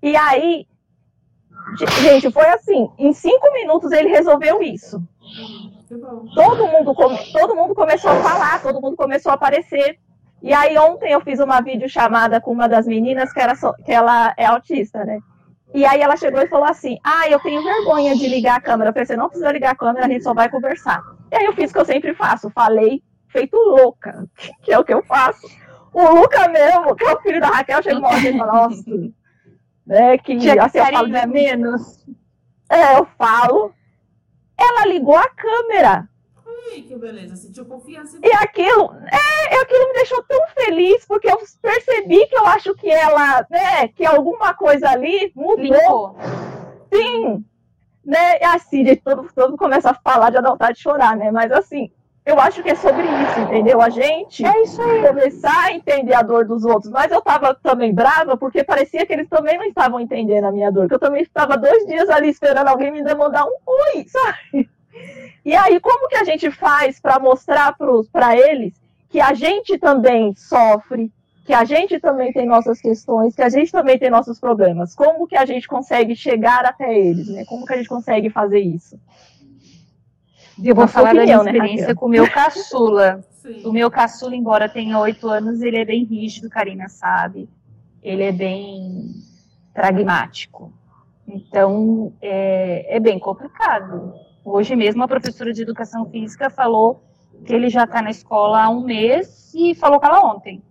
E 0.01 0.15
aí, 0.15 0.65
gente, 2.01 2.31
foi 2.31 2.47
assim, 2.47 2.89
em 2.97 3.13
cinco 3.13 3.53
minutos 3.53 3.91
ele 3.91 4.09
resolveu 4.09 4.63
isso. 4.63 4.99
Todo 6.33 6.67
mundo, 6.67 6.95
todo 7.31 7.55
mundo 7.55 7.75
começou 7.75 8.09
a 8.09 8.15
falar, 8.15 8.63
todo 8.63 8.81
mundo 8.81 8.97
começou 8.97 9.31
a 9.31 9.35
aparecer. 9.35 9.99
E 10.43 10.53
aí 10.53 10.77
ontem 10.77 11.13
eu 11.13 11.21
fiz 11.21 11.39
uma 11.39 11.61
videochamada 11.61 12.41
com 12.41 12.51
uma 12.51 12.67
das 12.67 12.85
meninas 12.85 13.31
que, 13.31 13.39
era 13.39 13.55
so, 13.55 13.73
que 13.85 13.93
ela 13.93 14.33
é 14.35 14.45
autista, 14.45 15.05
né? 15.05 15.19
E 15.73 15.85
aí 15.85 16.01
ela 16.01 16.17
chegou 16.17 16.41
e 16.41 16.49
falou 16.49 16.65
assim: 16.65 16.97
Ah, 17.01 17.29
eu 17.29 17.39
tenho 17.39 17.63
vergonha 17.63 18.13
de 18.13 18.27
ligar 18.27 18.57
a 18.57 18.61
câmera. 18.61 18.89
Eu 18.89 18.93
falei, 18.93 19.05
você 19.05 19.15
não 19.15 19.29
precisa 19.29 19.53
ligar 19.53 19.71
a 19.71 19.75
câmera, 19.75 20.05
a 20.05 20.09
gente 20.09 20.23
só 20.23 20.33
vai 20.33 20.49
conversar. 20.49 21.01
E 21.31 21.37
aí 21.37 21.45
eu 21.45 21.53
fiz 21.53 21.71
o 21.71 21.73
que 21.73 21.79
eu 21.79 21.85
sempre 21.85 22.13
faço, 22.13 22.49
falei 22.49 23.01
feito 23.29 23.55
louca, 23.55 24.27
que 24.61 24.71
é 24.71 24.77
o 24.77 24.83
que 24.83 24.93
eu 24.93 25.01
faço. 25.03 25.47
O 25.93 26.13
Luca 26.13 26.47
mesmo, 26.49 26.93
que 26.95 27.05
é 27.05 27.13
o 27.13 27.21
filho 27.21 27.39
da 27.39 27.47
Raquel, 27.47 27.81
chegou 27.81 28.01
uma 28.01 28.19
e 28.19 28.37
falou, 28.37 28.53
nossa, 28.53 28.83
né, 29.85 30.17
que 30.17 30.37
Tinha 30.37 30.63
assim, 30.63 30.79
eu 30.79 30.85
falo 30.85 31.29
menos. 31.29 32.05
É, 32.69 32.97
eu 32.97 33.07
falo. 33.17 33.73
Ela 34.57 34.87
ligou 34.87 35.15
a 35.15 35.29
câmera 35.29 36.09
que 36.71 36.95
beleza, 36.95 37.35
sentiu 37.35 37.65
confiança. 37.65 38.17
E 38.23 38.31
aquilo, 38.33 38.95
é, 39.11 39.61
aquilo 39.61 39.87
me 39.87 39.93
deixou 39.93 40.23
tão 40.23 40.47
feliz, 40.49 41.05
porque 41.05 41.29
eu 41.29 41.37
percebi 41.61 42.25
que 42.27 42.35
eu 42.35 42.45
acho 42.47 42.73
que 42.75 42.89
ela, 42.89 43.45
né, 43.49 43.87
que 43.89 44.05
alguma 44.05 44.53
coisa 44.53 44.89
ali 44.89 45.31
mudou. 45.35 46.15
Sim, 46.91 47.43
né, 48.03 48.39
e 48.39 48.43
assim, 48.45 48.95
todo, 48.97 49.27
todo 49.33 49.57
começa 49.57 49.91
a 49.91 49.93
falar, 49.93 50.29
de 50.29 50.41
vontade 50.41 50.77
de 50.77 50.83
chorar, 50.83 51.15
né, 51.15 51.31
mas 51.31 51.51
assim, 51.51 51.91
eu 52.25 52.39
acho 52.39 52.63
que 52.63 52.69
é 52.69 52.75
sobre 52.75 53.03
isso, 53.03 53.39
entendeu? 53.41 53.81
A 53.81 53.89
gente 53.89 54.45
é 54.45 54.61
isso 54.61 54.81
aí. 54.81 55.05
começar 55.05 55.65
a 55.65 55.73
entender 55.73 56.13
a 56.13 56.21
dor 56.21 56.45
dos 56.45 56.63
outros. 56.63 56.89
Mas 56.89 57.11
eu 57.11 57.21
tava 57.21 57.53
também 57.53 57.93
brava 57.93 58.37
porque 58.37 58.63
parecia 58.63 59.05
que 59.05 59.11
eles 59.11 59.27
também 59.27 59.57
não 59.57 59.65
estavam 59.65 59.99
entendendo 59.99 60.45
a 60.45 60.51
minha 60.51 60.71
dor. 60.71 60.87
Que 60.87 60.95
eu 60.95 60.99
também 60.99 61.21
estava 61.21 61.57
dois 61.57 61.85
dias 61.85 62.09
ali 62.09 62.29
esperando 62.29 62.69
alguém 62.69 62.91
me 62.91 63.03
demandar 63.03 63.43
um 63.45 63.57
oi, 63.65 64.05
sabe? 64.07 64.69
E 65.45 65.55
aí, 65.55 65.79
como 65.79 66.07
que 66.07 66.15
a 66.15 66.23
gente 66.23 66.49
faz 66.51 66.99
para 66.99 67.19
mostrar 67.19 67.75
para 68.11 68.37
eles 68.37 68.73
que 69.09 69.19
a 69.19 69.33
gente 69.33 69.77
também 69.77 70.33
sofre, 70.35 71.11
que 71.45 71.53
a 71.53 71.63
gente 71.63 71.99
também 71.99 72.31
tem 72.31 72.47
nossas 72.47 72.79
questões, 72.79 73.35
que 73.35 73.41
a 73.41 73.49
gente 73.49 73.71
também 73.71 73.99
tem 73.99 74.09
nossos 74.09 74.39
problemas? 74.39 74.95
Como 74.95 75.27
que 75.27 75.35
a 75.35 75.45
gente 75.45 75.67
consegue 75.67 76.15
chegar 76.15 76.65
até 76.65 76.97
eles? 76.97 77.27
Né? 77.27 77.43
Como 77.45 77.65
que 77.65 77.73
a 77.73 77.77
gente 77.77 77.89
consegue 77.89 78.29
fazer 78.29 78.59
isso? 78.59 78.97
Eu 80.63 80.75
vou 80.75 80.87
falar 80.87 81.15
opinião, 81.15 81.43
da 81.43 81.51
minha 81.51 81.53
né, 81.53 81.59
experiência 81.59 81.87
né, 81.87 81.95
com 81.95 82.05
o 82.05 82.09
meu 82.09 82.29
caçula. 82.29 83.23
Sim. 83.31 83.63
O 83.65 83.73
meu 83.73 83.89
caçula, 83.89 84.35
embora 84.35 84.69
tenha 84.69 84.99
oito 84.99 85.27
anos, 85.27 85.61
ele 85.61 85.77
é 85.77 85.85
bem 85.85 86.03
rígido, 86.03 86.49
Karina 86.49 86.87
sabe. 86.87 87.49
Ele 88.01 88.23
é 88.23 88.31
bem 88.31 89.11
pragmático. 89.73 90.71
Então, 91.27 92.13
é, 92.21 92.97
é 92.97 92.99
bem 92.99 93.17
complicado. 93.17 94.13
Hoje 94.45 94.75
mesmo 94.75 95.03
a 95.03 95.07
professora 95.07 95.53
de 95.53 95.61
educação 95.61 96.05
física 96.09 96.49
falou 96.49 97.03
que 97.45 97.53
ele 97.53 97.69
já 97.69 97.85
está 97.85 98.01
na 98.01 98.09
escola 98.09 98.63
há 98.63 98.69
um 98.69 98.83
mês 98.83 99.53
e 99.53 99.73
falou 99.73 99.99
com 99.99 100.05
ela 100.05 100.25
ontem. 100.25 100.61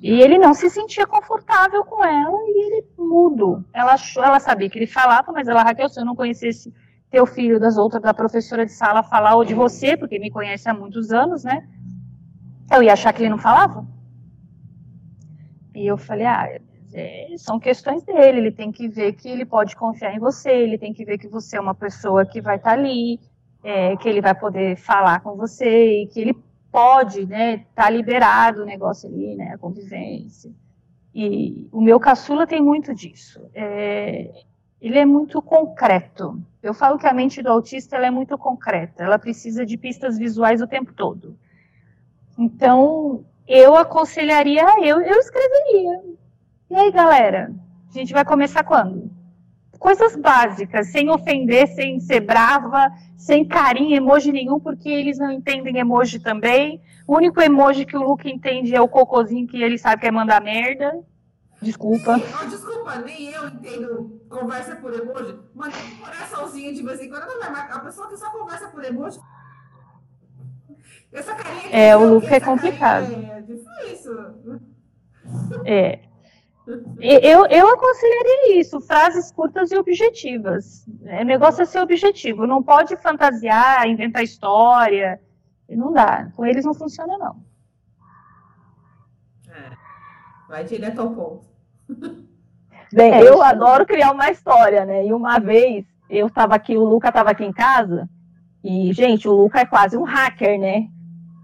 E 0.00 0.20
ele 0.20 0.38
não 0.38 0.54
se 0.54 0.70
sentia 0.70 1.06
confortável 1.06 1.84
com 1.84 2.02
ela 2.04 2.38
e 2.46 2.66
ele 2.66 2.86
mudo. 2.96 3.64
Ela, 3.72 3.94
achou, 3.94 4.22
ela 4.22 4.40
sabia 4.40 4.70
que 4.70 4.78
ele 4.78 4.86
falava, 4.86 5.30
mas 5.32 5.46
ela, 5.46 5.62
Raquel, 5.62 5.88
se 5.88 6.00
eu 6.00 6.06
não 6.06 6.16
conhecesse 6.16 6.72
teu 7.10 7.26
filho 7.26 7.60
das 7.60 7.76
outras, 7.76 8.02
da 8.02 8.14
professora 8.14 8.64
de 8.64 8.72
sala 8.72 9.02
falar 9.02 9.34
ou 9.34 9.44
de 9.44 9.52
você, 9.52 9.96
porque 9.96 10.18
me 10.18 10.30
conhece 10.30 10.68
há 10.70 10.74
muitos 10.74 11.10
anos, 11.10 11.44
né? 11.44 11.68
Eu 12.72 12.82
ia 12.82 12.92
achar 12.92 13.12
que 13.12 13.20
ele 13.20 13.28
não 13.28 13.38
falava. 13.38 13.86
E 15.74 15.86
eu 15.86 15.98
falei, 15.98 16.26
ah, 16.26 16.60
é, 16.92 17.28
são 17.36 17.58
questões 17.58 18.02
dele, 18.02 18.38
ele 18.38 18.52
tem 18.52 18.72
que 18.72 18.88
ver 18.88 19.12
que 19.12 19.28
ele 19.28 19.44
pode 19.44 19.76
confiar 19.76 20.14
em 20.14 20.18
você, 20.18 20.50
ele 20.50 20.78
tem 20.78 20.92
que 20.92 21.04
ver 21.04 21.18
que 21.18 21.28
você 21.28 21.56
é 21.56 21.60
uma 21.60 21.74
pessoa 21.74 22.26
que 22.26 22.40
vai 22.40 22.56
estar 22.56 22.70
tá 22.70 22.76
ali, 22.76 23.20
é, 23.62 23.96
que 23.96 24.08
ele 24.08 24.20
vai 24.20 24.34
poder 24.34 24.76
falar 24.76 25.20
com 25.20 25.36
você 25.36 26.02
e 26.02 26.06
que 26.06 26.20
ele 26.20 26.36
pode, 26.70 27.26
né, 27.26 27.64
tá 27.74 27.88
liberado 27.90 28.62
o 28.62 28.66
negócio 28.66 29.08
ali, 29.08 29.34
né, 29.36 29.52
a 29.54 29.58
convivência. 29.58 30.50
E 31.14 31.68
o 31.72 31.80
meu 31.80 31.98
caçula 31.98 32.46
tem 32.46 32.62
muito 32.62 32.94
disso. 32.94 33.40
É, 33.52 34.30
ele 34.80 34.98
é 34.98 35.04
muito 35.04 35.42
concreto. 35.42 36.40
Eu 36.62 36.72
falo 36.72 36.98
que 36.98 37.06
a 37.06 37.12
mente 37.12 37.42
do 37.42 37.50
autista 37.50 37.96
é 37.96 38.10
muito 38.10 38.38
concreta, 38.38 39.02
ela 39.02 39.18
precisa 39.18 39.66
de 39.66 39.76
pistas 39.76 40.16
visuais 40.18 40.62
o 40.62 40.66
tempo 40.66 40.92
todo. 40.92 41.36
Então, 42.38 43.24
eu 43.46 43.76
aconselharia, 43.76 44.64
eu, 44.82 45.00
eu 45.00 45.18
escreveria, 45.18 46.02
e 46.70 46.74
aí, 46.74 46.92
galera? 46.92 47.52
A 47.88 47.92
gente 47.98 48.12
vai 48.12 48.24
começar 48.24 48.62
quando? 48.62 49.10
Coisas 49.78 50.14
básicas, 50.14 50.92
sem 50.92 51.10
ofender, 51.10 51.66
sem 51.68 51.98
ser 51.98 52.20
brava, 52.20 52.90
sem 53.16 53.44
carinho, 53.44 53.96
emoji 53.96 54.30
nenhum, 54.30 54.60
porque 54.60 54.88
eles 54.88 55.18
não 55.18 55.32
entendem 55.32 55.78
emoji 55.78 56.20
também. 56.20 56.80
O 57.06 57.16
único 57.16 57.40
emoji 57.40 57.84
que 57.84 57.96
o 57.96 58.02
Luke 58.02 58.30
entende 58.30 58.74
é 58.74 58.80
o 58.80 58.88
cocôzinho 58.88 59.48
que 59.48 59.60
ele 59.60 59.76
sabe 59.76 60.02
que 60.02 60.06
é 60.06 60.10
mandar 60.10 60.40
merda. 60.40 61.02
Desculpa. 61.60 62.16
Não, 62.16 62.48
desculpa, 62.48 62.96
nem 63.00 63.30
eu 63.30 63.48
entendo 63.48 64.20
conversa 64.28 64.76
por 64.76 64.94
emoji. 64.94 65.38
Manda 65.54 65.76
um 65.76 65.96
coraçãozinho 66.04 66.74
de 66.74 66.82
vez 66.82 67.00
em 67.00 67.08
quando, 67.08 67.26
não 67.26 67.40
vai 67.40 67.50
marcar. 67.50 67.76
A 67.76 67.80
pessoa 67.80 68.08
que 68.08 68.16
só 68.16 68.30
conversa 68.30 68.68
por 68.68 68.84
emoji. 68.84 69.18
Essa 71.12 71.34
carinha 71.34 71.68
É, 71.72 71.96
o 71.96 72.14
Luke 72.14 72.32
é 72.32 72.38
complicado. 72.38 73.12
É 73.12 73.42
difícil. 73.42 74.60
É. 75.64 76.09
Eu, 77.00 77.46
eu 77.46 77.68
aconselharia 77.68 78.60
isso, 78.60 78.80
frases 78.80 79.30
curtas 79.30 79.70
e 79.70 79.76
objetivas. 79.76 80.86
O 80.88 81.24
negócio 81.24 81.62
é 81.62 81.64
ser 81.64 81.80
objetivo, 81.80 82.46
não 82.46 82.62
pode 82.62 82.96
fantasiar, 82.96 83.88
inventar 83.88 84.22
história. 84.22 85.20
Não 85.68 85.92
dá. 85.92 86.30
Com 86.34 86.44
eles 86.44 86.64
não 86.64 86.74
funciona, 86.74 87.16
não. 87.16 87.36
É. 89.48 89.70
Vai 90.48 90.64
direto 90.64 91.00
ao 91.00 91.10
ponto. 91.10 91.46
Bem, 92.92 93.12
é, 93.12 93.22
eu 93.22 93.40
adoro 93.40 93.86
criar 93.86 94.10
uma 94.10 94.30
história, 94.30 94.84
né? 94.84 95.06
E 95.06 95.12
uma 95.12 95.38
vez 95.38 95.86
eu 96.08 96.26
estava 96.26 96.56
aqui, 96.56 96.76
o 96.76 96.84
Luca 96.84 97.08
estava 97.08 97.30
aqui 97.30 97.44
em 97.44 97.52
casa, 97.52 98.08
e, 98.64 98.92
gente, 98.92 99.28
o 99.28 99.32
Luca 99.32 99.60
é 99.60 99.64
quase 99.64 99.96
um 99.96 100.02
hacker, 100.02 100.58
né? 100.58 100.88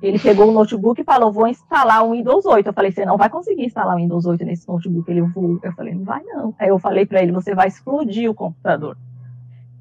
Ele 0.02 0.18
pegou 0.18 0.48
o 0.48 0.52
notebook 0.52 1.00
e 1.00 1.04
falou: 1.04 1.32
vou 1.32 1.46
instalar 1.46 2.04
o 2.04 2.12
Windows 2.12 2.44
8. 2.44 2.66
Eu 2.66 2.72
falei: 2.72 2.92
você 2.92 3.04
não 3.04 3.16
vai 3.16 3.30
conseguir 3.30 3.64
instalar 3.64 3.94
o 3.94 3.98
Windows 3.98 4.26
8 4.26 4.44
nesse 4.44 4.68
notebook. 4.68 5.10
Ele 5.10 5.26
falou, 5.28 5.58
eu 5.62 5.72
falei: 5.72 5.94
não 5.94 6.04
vai 6.04 6.22
não. 6.22 6.54
Aí 6.58 6.68
eu 6.68 6.78
falei 6.78 7.06
para 7.06 7.22
ele: 7.22 7.32
você 7.32 7.54
vai 7.54 7.68
explodir 7.68 8.30
o 8.30 8.34
computador. 8.34 8.96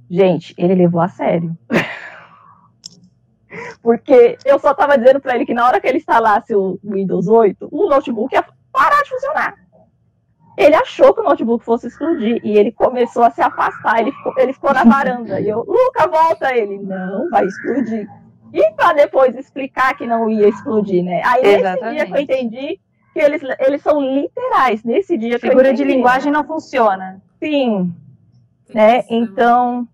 Gente, 0.10 0.54
ele 0.58 0.76
levou 0.76 1.02
a 1.02 1.10
sério. 1.10 1.58
Porque 3.82 4.38
eu 4.46 4.60
só 4.60 4.72
estava 4.72 4.98
dizendo 4.98 5.20
para 5.20 5.36
ele 5.36 5.46
que 5.46 5.54
na 5.54 5.66
hora 5.66 5.80
que 5.80 5.88
ele 5.88 5.98
instalasse 5.98 6.56
o 6.56 6.80
Windows 6.84 7.28
8, 7.28 7.70
o 7.72 7.90
notebook 7.90 8.34
ia 8.34 8.46
parar 8.72 9.02
de 9.04 9.10
funcionar. 9.10 9.56
Ele 10.58 10.76
achou 10.76 11.14
que 11.14 11.20
o 11.20 11.24
notebook 11.24 11.66
fosse 11.66 11.88
explodir 11.88 12.40
e 12.44 12.58
ele 12.58 12.72
começou 12.72 13.24
a 13.24 13.32
se 13.32 13.42
afastar. 13.42 14.00
Ele 14.00 14.12
ficou, 14.12 14.34
ele 14.38 14.54
ficou 14.54 14.74
na 14.74 14.84
varanda. 14.84 15.40
E 15.40 15.50
eu, 15.50 15.60
Luca, 15.60 16.08
volta! 16.08 16.56
Ele, 16.56 16.80
não, 16.80 17.30
vai 17.30 17.46
explodir. 17.46 18.10
E 18.54 18.72
para 18.72 18.94
depois 18.94 19.36
explicar 19.36 19.98
que 19.98 20.06
não 20.06 20.30
ia 20.30 20.48
explodir, 20.48 21.04
né? 21.04 21.22
Aí 21.26 21.46
Exatamente. 21.46 21.84
nesse 21.84 21.96
dia 21.96 22.06
que 22.06 22.14
eu 22.14 22.22
entendi 22.22 22.80
que 23.14 23.20
eles, 23.20 23.42
eles 23.60 23.82
são 23.82 24.02
literais. 24.02 24.84
Nesse 24.84 25.18
dia 25.18 25.40
Figura 25.40 25.74
de 25.74 25.84
linguagem 25.84 26.32
não 26.32 26.44
funciona. 26.44 27.22
Sim. 27.40 27.94
Né? 28.74 29.04
Então, 29.10 29.88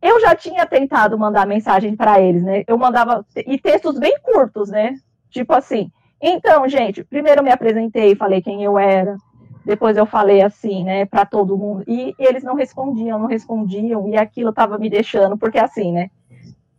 eu 0.00 0.20
já 0.20 0.34
tinha 0.34 0.66
tentado 0.66 1.18
mandar 1.18 1.46
mensagem 1.46 1.96
para 1.96 2.20
eles, 2.20 2.42
né? 2.42 2.62
Eu 2.66 2.76
mandava 2.76 3.24
e 3.34 3.58
textos 3.58 3.98
bem 3.98 4.14
curtos, 4.22 4.68
né? 4.68 4.94
Tipo 5.30 5.52
assim. 5.54 5.90
Então, 6.20 6.68
gente, 6.68 7.02
primeiro 7.04 7.42
me 7.42 7.50
apresentei, 7.50 8.14
falei 8.14 8.40
quem 8.40 8.62
eu 8.62 8.78
era. 8.78 9.16
Depois 9.64 9.96
eu 9.96 10.04
falei 10.04 10.42
assim, 10.42 10.84
né, 10.84 11.06
para 11.06 11.24
todo 11.24 11.56
mundo. 11.56 11.84
E 11.88 12.14
eles 12.18 12.44
não 12.44 12.54
respondiam, 12.54 13.18
não 13.18 13.26
respondiam, 13.26 14.06
e 14.08 14.16
aquilo 14.16 14.50
estava 14.50 14.78
me 14.78 14.90
deixando, 14.90 15.38
porque 15.38 15.58
assim, 15.58 15.90
né? 15.90 16.10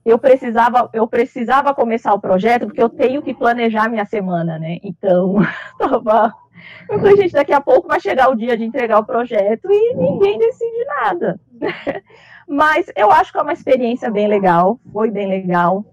Eu 0.05 0.19
precisava, 0.19 0.87
eu 0.93 1.07
precisava 1.07 1.73
começar 1.73 2.13
o 2.13 2.19
projeto 2.19 2.67
porque 2.67 2.81
eu 2.81 2.89
tenho 2.89 3.23
que 3.23 3.33
planejar 3.33 3.89
minha 3.89 4.05
semana, 4.05 4.59
né? 4.59 4.77
Então, 4.83 5.37
tava. 5.79 6.31
Eu 6.87 6.99
falei, 6.99 7.17
gente, 7.17 7.33
daqui 7.33 7.51
a 7.51 7.59
pouco 7.59 7.87
vai 7.87 7.99
chegar 7.99 8.29
o 8.29 8.35
dia 8.35 8.55
de 8.55 8.63
entregar 8.63 8.99
o 8.99 9.05
projeto 9.05 9.67
e 9.69 9.95
ninguém 9.95 10.37
decide 10.37 10.85
nada. 11.01 11.39
Mas 12.47 12.91
eu 12.95 13.11
acho 13.11 13.31
que 13.31 13.39
é 13.39 13.41
uma 13.41 13.53
experiência 13.53 14.11
bem 14.11 14.27
legal, 14.27 14.79
foi 14.93 15.09
bem 15.09 15.27
legal. 15.27 15.83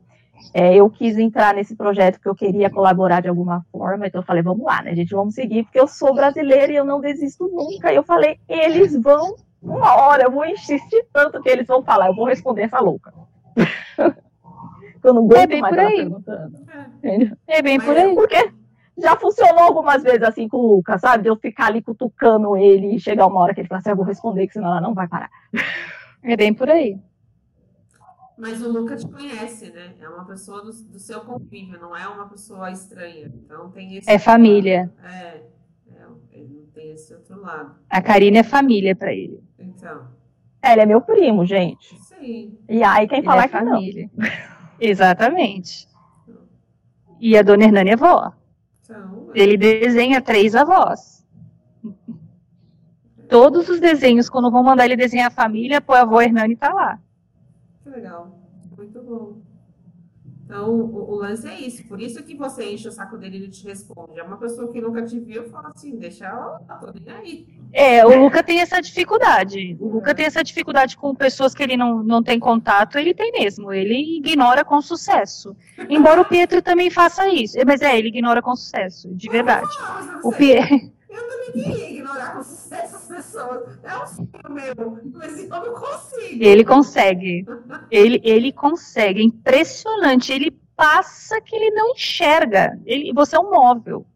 É, 0.53 0.75
eu 0.75 0.91
quis 0.91 1.17
entrar 1.17 1.55
nesse 1.55 1.75
projeto 1.75 2.17
porque 2.17 2.29
eu 2.29 2.35
queria 2.35 2.69
colaborar 2.69 3.23
de 3.23 3.29
alguma 3.29 3.65
forma, 3.73 4.07
então 4.07 4.21
eu 4.21 4.27
falei, 4.27 4.43
vamos 4.43 4.65
lá, 4.65 4.83
né, 4.83 4.95
gente, 4.95 5.15
vamos 5.15 5.35
seguir, 5.35 5.63
porque 5.63 5.81
eu 5.81 5.87
sou 5.87 6.15
brasileira 6.15 6.73
e 6.73 6.77
eu 6.77 6.85
não 6.85 7.01
desisto 7.01 7.49
nunca. 7.49 7.91
E 7.93 7.97
eu 7.97 8.03
falei, 8.03 8.39
eles 8.49 9.01
vão, 9.01 9.37
uma 9.63 9.95
hora, 9.95 10.25
eu 10.25 10.31
vou 10.31 10.45
insistir 10.45 11.07
tanto 11.13 11.41
que 11.41 11.49
eles 11.49 11.67
vão 11.67 11.83
falar, 11.83 12.09
eu 12.09 12.15
vou 12.15 12.27
responder 12.27 12.63
essa 12.63 12.81
louca. 12.81 13.15
Eu 15.03 15.15
não 15.15 15.25
aguento 15.25 15.53
é 15.53 15.61
mais 15.61 15.77
ela 15.77 15.91
perguntando. 15.91 16.67
É, 17.03 17.59
é 17.59 17.63
bem 17.63 17.81
por 17.81 17.97
aí. 17.97 18.15
Porque 18.15 18.53
já 18.99 19.17
funcionou 19.17 19.65
algumas 19.65 20.03
vezes 20.03 20.23
assim 20.23 20.49
com 20.49 20.59
o 20.59 20.77
Lucas, 20.77 21.01
sabe? 21.01 21.25
De 21.25 21.29
eu 21.29 21.37
ficar 21.37 21.67
ali 21.67 21.83
cutucando 21.83 22.57
ele 22.57 22.95
e 22.95 23.01
chegar 23.01 23.27
uma 23.27 23.41
hora 23.41 23.55
que 23.55 23.61
ele 23.61 23.69
fala 23.69 23.81
assim, 23.81 23.91
eu 23.91 23.97
vou 23.97 24.05
responder, 24.05 24.47
que 24.47 24.53
senão 24.53 24.69
ela 24.69 24.81
não 24.81 24.95
vai 24.95 25.09
parar. 25.09 25.31
É 26.23 26.37
bem 26.37 26.55
por 26.55 26.71
aí. 26.71 27.01
Mas 28.39 28.63
o 28.63 28.71
Lucas 28.71 29.05
te 29.05 29.11
conhece, 29.11 29.71
né? 29.71 29.95
É 30.01 30.09
uma 30.09 30.25
pessoa 30.25 30.63
do, 30.63 30.73
do, 30.73 30.99
seu 30.99 31.21
convívio, 31.21 31.81
não 31.81 31.97
é 31.97 32.07
uma 32.09 32.29
pessoa 32.29 32.71
estranha. 32.71 33.33
Então 33.35 33.71
tem 33.71 33.97
esse. 33.97 34.11
É 34.11 34.19
família. 34.19 34.91
É, 35.03 35.43
é, 35.89 36.11
ele 36.33 36.55
não 36.55 36.67
tem 36.67 36.93
esse 36.93 37.13
outro 37.13 37.41
lado. 37.41 37.77
A 37.91 38.01
Karina 38.01 38.39
é 38.39 38.43
família 38.43 38.97
para 38.97 39.13
ele. 39.13 39.43
Então. 39.59 40.07
Ele 40.63 40.81
é 40.81 40.87
meu 40.87 41.01
primo, 41.01 41.45
gente. 41.45 41.99
Sim. 42.03 42.57
E 42.69 42.83
aí 42.83 43.09
quem 43.09 43.23
falar 43.23 43.45
é 43.45 43.49
que 43.49 43.59
família. 43.59 44.11
não. 44.15 44.29
Exatamente. 44.79 45.89
E 47.21 47.37
a 47.37 47.43
dona 47.43 47.65
Hernani 47.65 47.91
é 47.91 47.97
vó. 47.97 48.33
Então, 48.83 49.31
é. 49.35 49.41
Ele 49.41 49.57
desenha 49.57 50.21
três 50.21 50.55
avós. 50.55 51.25
Todos 53.29 53.69
os 53.69 53.81
desenhos, 53.81 54.29
quando 54.29 54.51
vão 54.51 54.63
mandar 54.63 54.85
ele 54.85 54.97
desenhar 54.97 55.29
a 55.29 55.35
família, 55.35 55.81
pô, 55.81 55.95
a 55.95 56.03
avó 56.03 56.21
Hernani 56.21 56.57
tá 56.57 56.73
lá. 56.73 56.99
Que 57.83 57.91
legal. 57.91 58.42
Então, 60.53 60.69
o, 60.69 61.13
o, 61.13 61.15
lance 61.15 61.49
é 61.49 61.59
isso. 61.59 61.83
Por 61.85 61.99
isso 61.99 62.23
que 62.23 62.37
você 62.37 62.71
enche 62.73 62.87
o 62.87 62.93
saco 62.93 63.17
dele 63.17 63.39
e 63.39 63.41
ele 63.45 63.49
te 63.49 63.65
responde. 63.65 64.21
É 64.21 64.23
uma 64.23 64.37
pessoa 64.37 64.71
que 64.71 64.83
nunca 64.83 65.03
te 65.03 65.19
viu, 65.19 65.49
fala 65.49 65.73
assim, 65.75 65.97
deixa 65.97 66.27
ela, 66.27 66.61
tô 66.79 66.93
nem 66.93 67.15
aí. 67.15 67.47
É, 67.73 68.05
o 68.05 68.23
Luca 68.23 68.43
tem 68.43 68.61
essa 68.61 68.79
dificuldade. 68.79 69.79
O 69.81 69.89
Luca 69.89 70.15
tem 70.15 70.27
essa 70.27 70.45
dificuldade 70.45 70.99
com 70.99 71.15
pessoas 71.15 71.55
que 71.55 71.63
ele 71.63 71.75
não, 71.75 72.03
não 72.03 72.23
tem 72.23 72.39
contato, 72.39 72.99
ele 72.99 73.15
tem 73.15 73.33
mesmo. 73.33 73.73
Ele 73.73 74.19
ignora 74.19 74.63
com 74.63 74.83
sucesso. 74.83 75.57
Embora 75.89 76.21
o 76.21 76.25
Pietro 76.27 76.61
também 76.61 76.91
faça 76.91 77.27
isso. 77.29 77.57
Mas 77.67 77.81
é, 77.81 77.99
ele 77.99 78.09
ignora 78.09 78.43
com 78.43 78.55
sucesso, 78.55 79.09
de 79.15 79.31
verdade. 79.31 79.75
o 80.23 80.31
Pietro. 80.33 80.93
Eu 81.13 81.29
também 81.29 81.53
queria 81.53 81.91
ignorar 81.91 82.35
com 82.35 82.43
sucesso 82.43 82.97
as 82.97 83.07
pessoas. 83.07 83.79
É 83.83 83.99
um 83.99 84.07
sonho 84.07 84.29
meu, 84.49 85.13
mas 85.13 85.39
eu 85.39 85.49
não 85.49 85.75
consigo. 85.75 86.43
Ele 86.43 86.65
consegue. 86.65 87.45
Ele, 87.91 88.21
ele 88.25 88.53
consegue. 88.53 89.21
É 89.21 89.25
impressionante. 89.25 90.33
Ele 90.33 90.51
passa 90.75 91.41
que 91.43 91.55
ele 91.55 91.71
não 91.73 91.91
enxerga. 91.91 92.81
Ele, 92.87 93.13
você 93.13 93.37
é 93.37 93.41
um 93.41 93.51
móvel. 93.51 94.07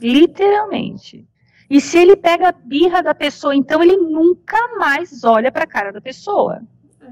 Literalmente. 0.00 1.28
E 1.68 1.80
se 1.80 1.98
ele 1.98 2.16
pega 2.16 2.48
a 2.48 2.52
birra 2.52 3.02
da 3.02 3.14
pessoa, 3.14 3.54
então 3.54 3.82
ele 3.82 3.96
nunca 3.96 4.76
mais 4.76 5.24
olha 5.24 5.50
para 5.50 5.64
a 5.64 5.68
cara 5.68 5.92
da 5.92 6.00
pessoa. 6.00 6.62
É, 7.00 7.06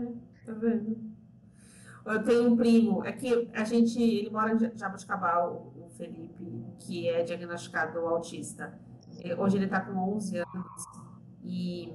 tá 0.46 0.52
vendo? 0.52 0.96
Eu 2.04 2.22
tenho 2.22 2.52
um 2.52 2.56
primo, 2.56 3.04
é 3.04 3.12
que 3.12 3.50
a 3.52 3.64
gente, 3.64 4.02
ele 4.02 4.30
mora 4.30 4.54
em 4.54 4.78
Jabuticabal, 4.78 5.72
o 5.76 5.90
Felipe, 5.90 6.64
que 6.78 7.06
é 7.06 7.22
diagnosticado 7.22 7.98
autista. 8.00 8.78
É, 9.22 9.34
hoje 9.34 9.56
ele 9.56 9.64
está 9.64 9.80
com 9.80 10.14
11 10.14 10.38
anos 10.38 10.84
e 11.44 11.92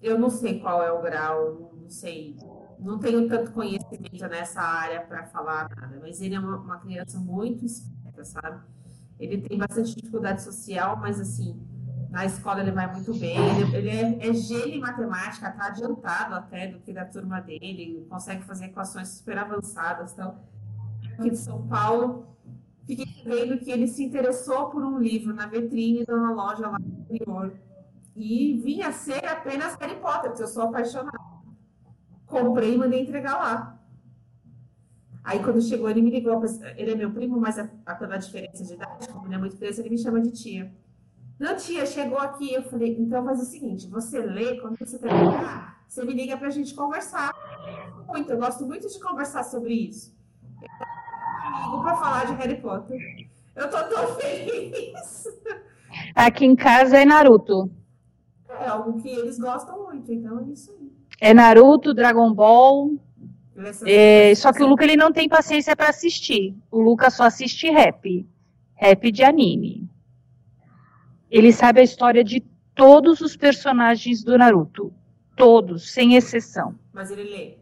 eu 0.00 0.18
não 0.18 0.28
sei 0.28 0.60
qual 0.60 0.82
é 0.82 0.92
o 0.92 1.00
grau, 1.00 1.72
não 1.80 1.88
sei, 1.88 2.36
não 2.78 2.98
tenho 2.98 3.28
tanto 3.28 3.52
conhecimento 3.52 4.26
nessa 4.28 4.60
área 4.60 5.00
para 5.00 5.24
falar 5.24 5.68
nada, 5.76 5.98
mas 6.00 6.20
ele 6.20 6.34
é 6.34 6.40
uma, 6.40 6.58
uma, 6.58 6.78
criança 6.78 7.18
muito 7.18 7.64
esperta, 7.64 8.24
sabe? 8.24 8.60
Ele 9.18 9.40
tem 9.40 9.56
bastante 9.56 9.94
dificuldade 9.94 10.42
social, 10.42 10.96
mas 10.96 11.20
assim, 11.20 11.58
na 12.10 12.26
escola 12.26 12.60
ele 12.60 12.72
vai 12.72 12.92
muito 12.92 13.14
bem, 13.14 13.38
ele, 13.38 13.76
ele 13.76 13.88
é, 13.88 14.28
é 14.28 14.34
gênio 14.34 14.74
em 14.74 14.80
matemática, 14.80 15.48
está 15.48 15.68
adiantado 15.68 16.34
até 16.34 16.66
do 16.66 16.80
que 16.80 16.92
da 16.92 17.04
turma 17.04 17.40
dele, 17.40 18.04
consegue 18.10 18.42
fazer 18.42 18.66
equações 18.66 19.08
super 19.08 19.38
avançadas, 19.38 20.12
então, 20.12 20.36
aqui 21.14 21.30
de 21.30 21.36
São 21.36 21.66
Paulo, 21.68 22.31
fiquei 22.86 23.06
vendo 23.24 23.58
que 23.58 23.70
ele 23.70 23.86
se 23.86 24.02
interessou 24.02 24.68
por 24.70 24.84
um 24.84 24.98
livro 24.98 25.34
na 25.34 25.46
vitrine 25.46 26.04
de 26.04 26.12
uma 26.12 26.32
loja 26.32 26.68
lá 26.68 26.78
no 26.78 27.00
interior. 27.00 27.52
E 28.14 28.60
vinha 28.62 28.92
ser 28.92 29.24
apenas 29.26 29.74
Harry 29.76 29.96
Potter, 29.96 30.30
porque 30.30 30.42
eu 30.42 30.48
sou 30.48 30.64
apaixonada. 30.64 31.18
Comprei 32.26 32.74
e 32.74 32.78
mandei 32.78 33.00
entregar 33.00 33.34
lá. 33.36 33.78
Aí 35.24 35.42
quando 35.42 35.62
chegou, 35.62 35.88
ele 35.88 36.02
me 36.02 36.10
ligou. 36.10 36.42
Ele 36.76 36.90
é 36.90 36.94
meu 36.94 37.10
primo, 37.10 37.40
mas 37.40 37.56
pela 37.98 38.16
diferença 38.16 38.64
de 38.64 38.74
idade, 38.74 39.08
como 39.08 39.26
ele 39.26 39.34
é 39.34 39.38
muito 39.38 39.56
criança, 39.56 39.80
ele 39.80 39.90
me 39.90 39.98
chama 39.98 40.20
de 40.20 40.32
tia. 40.32 40.74
Não, 41.38 41.56
tia, 41.56 41.86
chegou 41.86 42.18
aqui. 42.18 42.52
Eu 42.52 42.62
falei, 42.64 42.96
então 42.98 43.24
faz 43.24 43.40
o 43.40 43.44
seguinte: 43.44 43.86
você 43.86 44.18
lê, 44.18 44.60
quando 44.60 44.78
você 44.78 44.98
terminar, 44.98 45.84
você 45.88 46.04
me 46.04 46.12
liga 46.12 46.36
pra 46.36 46.50
gente 46.50 46.74
conversar. 46.74 47.32
Muito, 48.06 48.30
eu 48.30 48.38
gosto 48.38 48.66
muito 48.66 48.88
de 48.88 49.00
conversar 49.00 49.44
sobre 49.44 49.72
isso 49.74 50.21
amigo 51.52 51.82
para 51.82 51.96
falar 51.96 52.26
de 52.26 52.34
Harry 52.34 52.60
Potter. 52.60 52.98
Eu 53.54 53.70
tô 53.70 53.84
tão 53.84 54.14
feliz. 54.16 55.28
Aqui 56.14 56.46
em 56.46 56.56
casa 56.56 56.98
é 56.98 57.04
Naruto. 57.04 57.70
É 58.48 58.66
algo 58.66 59.00
que 59.00 59.08
eles 59.08 59.38
gostam 59.38 59.84
muito, 59.84 60.12
então 60.12 60.40
é 60.40 60.44
isso 60.52 60.70
aí. 60.72 60.90
É 61.20 61.34
Naruto, 61.34 61.94
Dragon 61.94 62.32
Ball. 62.32 62.96
É, 63.86 64.34
só 64.34 64.52
que 64.52 64.62
o 64.62 64.66
Luca 64.66 64.84
ele 64.84 64.96
não 64.96 65.12
tem 65.12 65.28
paciência 65.28 65.76
para 65.76 65.90
assistir. 65.90 66.56
O 66.70 66.80
Luca 66.80 67.10
só 67.10 67.24
assiste 67.24 67.70
rap. 67.70 68.26
Rap 68.74 69.12
de 69.12 69.22
anime. 69.22 69.88
Ele 71.30 71.52
sabe 71.52 71.80
a 71.80 71.84
história 71.84 72.24
de 72.24 72.40
todos 72.74 73.20
os 73.20 73.36
personagens 73.36 74.24
do 74.24 74.36
Naruto. 74.36 74.92
Todos, 75.36 75.92
sem 75.92 76.14
exceção. 76.14 76.74
Mas 76.92 77.10
ele 77.10 77.24
lê? 77.24 77.58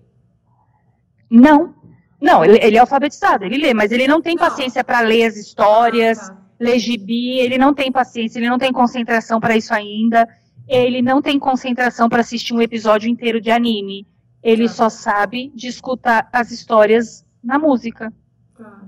Não. 1.29 1.75
Não, 2.21 2.45
ele, 2.45 2.59
ele, 2.63 2.77
é 2.77 2.81
alfabetizado, 2.81 3.45
ele 3.45 3.57
lê, 3.57 3.73
mas 3.73 3.91
ele 3.93 4.07
não 4.07 4.21
tem 4.21 4.37
paciência 4.37 4.85
para 4.85 5.01
ler 5.01 5.25
as 5.25 5.37
histórias. 5.37 6.19
Ah, 6.19 6.35
tá. 6.35 6.43
ler 6.59 6.79
gibi, 6.79 7.39
ele 7.39 7.57
não 7.57 7.73
tem 7.73 7.91
paciência, 7.91 8.39
ele 8.39 8.49
não 8.49 8.59
tem 8.59 8.73
concentração 8.73 9.41
para 9.41 9.57
isso 9.57 9.73
ainda, 9.73 10.29
ele 10.69 11.01
não 11.01 11.23
tem 11.23 11.39
concentração 11.39 12.09
para 12.09 12.21
assistir 12.21 12.53
um 12.53 12.61
episódio 12.61 13.09
inteiro 13.09 13.41
de 13.41 13.51
anime. 13.51 14.07
Ele 14.43 14.67
tá. 14.67 14.75
só 14.75 14.89
sabe 14.89 15.51
de 15.55 15.69
escutar 15.69 16.29
as 16.33 16.51
histórias 16.51 17.25
na 17.43 17.59
música. 17.59 18.13
Tá, 18.57 18.83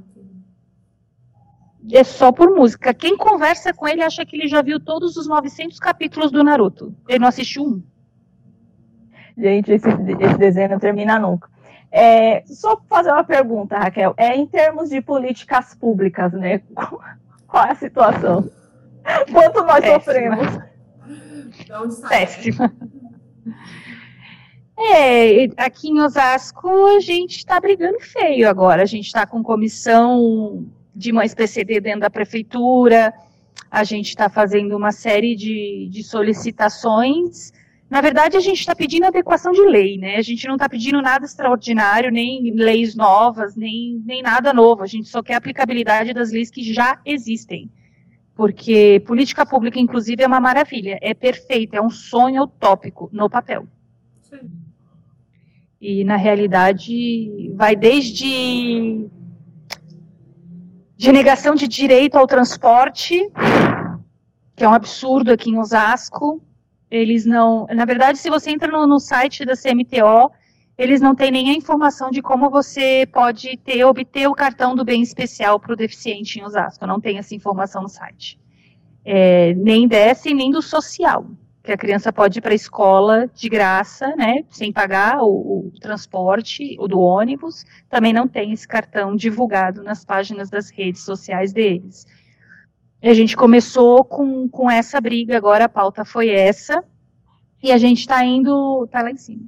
é 1.90 2.04
só 2.04 2.30
por 2.30 2.54
música. 2.54 2.94
Quem 2.94 3.16
conversa 3.16 3.72
com 3.72 3.88
ele 3.88 4.02
acha 4.02 4.24
que 4.24 4.36
ele 4.36 4.46
já 4.46 4.62
viu 4.62 4.78
todos 4.78 5.16
os 5.16 5.26
900 5.26 5.78
capítulos 5.80 6.30
do 6.30 6.44
Naruto. 6.44 6.94
Ele 7.08 7.18
não 7.18 7.28
assistiu 7.28 7.64
um. 7.64 7.82
Gente, 9.36 9.72
esse, 9.72 9.88
esse 9.88 10.38
desenho 10.38 10.70
não 10.70 10.78
termina 10.78 11.18
nunca. 11.18 11.50
É, 11.94 12.42
só 12.46 12.80
fazer 12.88 13.12
uma 13.12 13.22
pergunta, 13.22 13.76
Raquel. 13.76 14.14
É 14.16 14.34
em 14.34 14.46
termos 14.46 14.88
de 14.88 15.02
políticas 15.02 15.74
públicas, 15.74 16.32
né? 16.32 16.62
Qual 17.46 17.64
é 17.64 17.72
a 17.72 17.74
situação? 17.74 18.50
Quanto 19.30 19.62
nós 19.62 19.80
Péssima. 19.80 20.00
sofremos? 20.00 20.58
Péssima. 22.08 22.72
É, 24.84 25.44
aqui 25.58 25.90
em 25.90 26.00
Osasco 26.00 26.68
a 26.96 26.98
gente 26.98 27.36
está 27.36 27.60
brigando 27.60 28.00
feio 28.00 28.48
agora. 28.48 28.82
A 28.82 28.86
gente 28.86 29.06
está 29.06 29.24
com 29.26 29.42
comissão 29.42 30.66
de 30.94 31.12
uma 31.12 31.24
SPCD 31.24 31.80
dentro 31.80 32.00
da 32.00 32.10
prefeitura, 32.10 33.14
a 33.70 33.84
gente 33.84 34.08
está 34.08 34.28
fazendo 34.28 34.76
uma 34.76 34.90
série 34.90 35.36
de, 35.36 35.88
de 35.90 36.02
solicitações. 36.02 37.52
Na 37.92 38.00
verdade, 38.00 38.38
a 38.38 38.40
gente 38.40 38.60
está 38.60 38.74
pedindo 38.74 39.04
adequação 39.04 39.52
de 39.52 39.60
lei, 39.66 39.98
né? 39.98 40.16
A 40.16 40.22
gente 40.22 40.46
não 40.46 40.54
está 40.54 40.66
pedindo 40.66 41.02
nada 41.02 41.26
extraordinário, 41.26 42.10
nem 42.10 42.50
leis 42.54 42.94
novas, 42.94 43.54
nem, 43.54 44.02
nem 44.06 44.22
nada 44.22 44.50
novo. 44.50 44.82
A 44.82 44.86
gente 44.86 45.10
só 45.10 45.22
quer 45.22 45.34
a 45.34 45.36
aplicabilidade 45.36 46.14
das 46.14 46.32
leis 46.32 46.50
que 46.50 46.62
já 46.72 46.98
existem. 47.04 47.70
Porque 48.34 49.02
política 49.06 49.44
pública, 49.44 49.78
inclusive, 49.78 50.22
é 50.22 50.26
uma 50.26 50.40
maravilha, 50.40 50.98
é 51.02 51.12
perfeita, 51.12 51.76
é 51.76 51.82
um 51.82 51.90
sonho 51.90 52.44
utópico 52.44 53.10
no 53.12 53.28
papel. 53.28 53.68
Sim. 54.22 54.50
E, 55.78 56.02
na 56.02 56.16
realidade, 56.16 57.52
vai 57.54 57.76
desde 57.76 59.06
de 60.96 61.12
negação 61.12 61.54
de 61.54 61.68
direito 61.68 62.16
ao 62.16 62.26
transporte, 62.26 63.30
que 64.56 64.64
é 64.64 64.68
um 64.68 64.72
absurdo 64.72 65.30
aqui 65.30 65.50
em 65.50 65.58
Osasco. 65.58 66.42
Eles 66.92 67.24
não. 67.24 67.66
Na 67.74 67.86
verdade, 67.86 68.18
se 68.18 68.28
você 68.28 68.50
entra 68.50 68.70
no, 68.70 68.86
no 68.86 69.00
site 69.00 69.46
da 69.46 69.54
CMTO, 69.56 70.30
eles 70.76 71.00
não 71.00 71.14
têm 71.14 71.30
nem 71.30 71.48
a 71.48 71.54
informação 71.54 72.10
de 72.10 72.20
como 72.20 72.50
você 72.50 73.08
pode 73.10 73.56
ter, 73.56 73.82
obter 73.82 74.28
o 74.28 74.34
cartão 74.34 74.74
do 74.74 74.84
bem 74.84 75.00
especial 75.00 75.58
para 75.58 75.72
o 75.72 75.76
deficiente 75.76 76.38
em 76.38 76.44
Osasco. 76.44 76.86
Não 76.86 77.00
tem 77.00 77.16
essa 77.16 77.34
informação 77.34 77.80
no 77.80 77.88
site. 77.88 78.38
É, 79.02 79.54
nem 79.54 79.88
desse, 79.88 80.34
nem 80.34 80.50
do 80.50 80.60
social 80.60 81.24
que 81.64 81.72
a 81.72 81.76
criança 81.78 82.12
pode 82.12 82.40
ir 82.40 82.42
para 82.42 82.50
a 82.50 82.56
escola 82.56 83.30
de 83.32 83.48
graça, 83.48 84.16
né, 84.16 84.44
sem 84.50 84.72
pagar 84.72 85.22
o, 85.22 85.68
o, 85.68 85.72
transporte, 85.80 86.76
o 86.78 86.88
do 86.88 86.98
ônibus, 86.98 87.64
também 87.88 88.12
não 88.12 88.26
tem 88.26 88.52
esse 88.52 88.66
cartão 88.66 89.14
divulgado 89.14 89.80
nas 89.80 90.04
páginas 90.04 90.50
das 90.50 90.70
redes 90.70 91.02
sociais 91.04 91.52
deles. 91.52 92.04
A 93.02 93.14
gente 93.14 93.36
começou 93.36 94.04
com, 94.04 94.48
com 94.48 94.70
essa 94.70 95.00
briga, 95.00 95.36
agora 95.36 95.64
a 95.64 95.68
pauta 95.68 96.04
foi 96.04 96.30
essa, 96.30 96.84
e 97.62 97.72
a 97.72 97.78
gente 97.78 98.00
está 98.00 98.24
indo, 98.24 98.86
tá 98.88 99.02
lá 99.02 99.10
em 99.10 99.16
cima. 99.16 99.42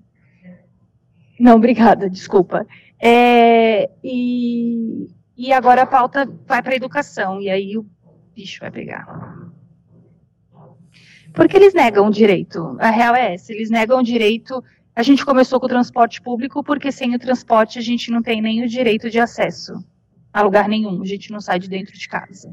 Não, 1.38 1.56
obrigada, 1.56 2.10
desculpa. 2.10 2.66
É, 3.00 3.90
e, 4.02 5.08
e 5.36 5.52
agora 5.52 5.82
a 5.82 5.86
pauta 5.86 6.26
vai 6.46 6.62
para 6.62 6.72
a 6.72 6.76
educação, 6.76 7.40
e 7.40 7.48
aí 7.48 7.76
o 7.76 7.86
bicho 8.34 8.60
vai 8.60 8.70
pegar. 8.70 9.06
Porque 11.32 11.56
eles 11.56 11.74
negam 11.74 12.06
o 12.06 12.10
direito. 12.10 12.76
A 12.78 12.90
real 12.90 13.14
é 13.14 13.34
essa, 13.34 13.52
eles 13.52 13.70
negam 13.70 13.98
o 13.98 14.04
direito. 14.04 14.62
A 14.94 15.02
gente 15.02 15.24
começou 15.24 15.58
com 15.58 15.66
o 15.66 15.68
transporte 15.68 16.22
público 16.22 16.62
porque 16.62 16.92
sem 16.92 17.14
o 17.14 17.18
transporte 17.18 17.78
a 17.78 17.82
gente 17.82 18.10
não 18.10 18.22
tem 18.22 18.40
nem 18.40 18.62
o 18.62 18.68
direito 18.68 19.10
de 19.10 19.18
acesso 19.18 19.74
a 20.34 20.42
lugar 20.42 20.68
nenhum, 20.68 21.00
a 21.00 21.06
gente 21.06 21.30
não 21.30 21.40
sai 21.40 21.60
de 21.60 21.68
dentro 21.68 21.96
de 21.96 22.08
casa. 22.08 22.52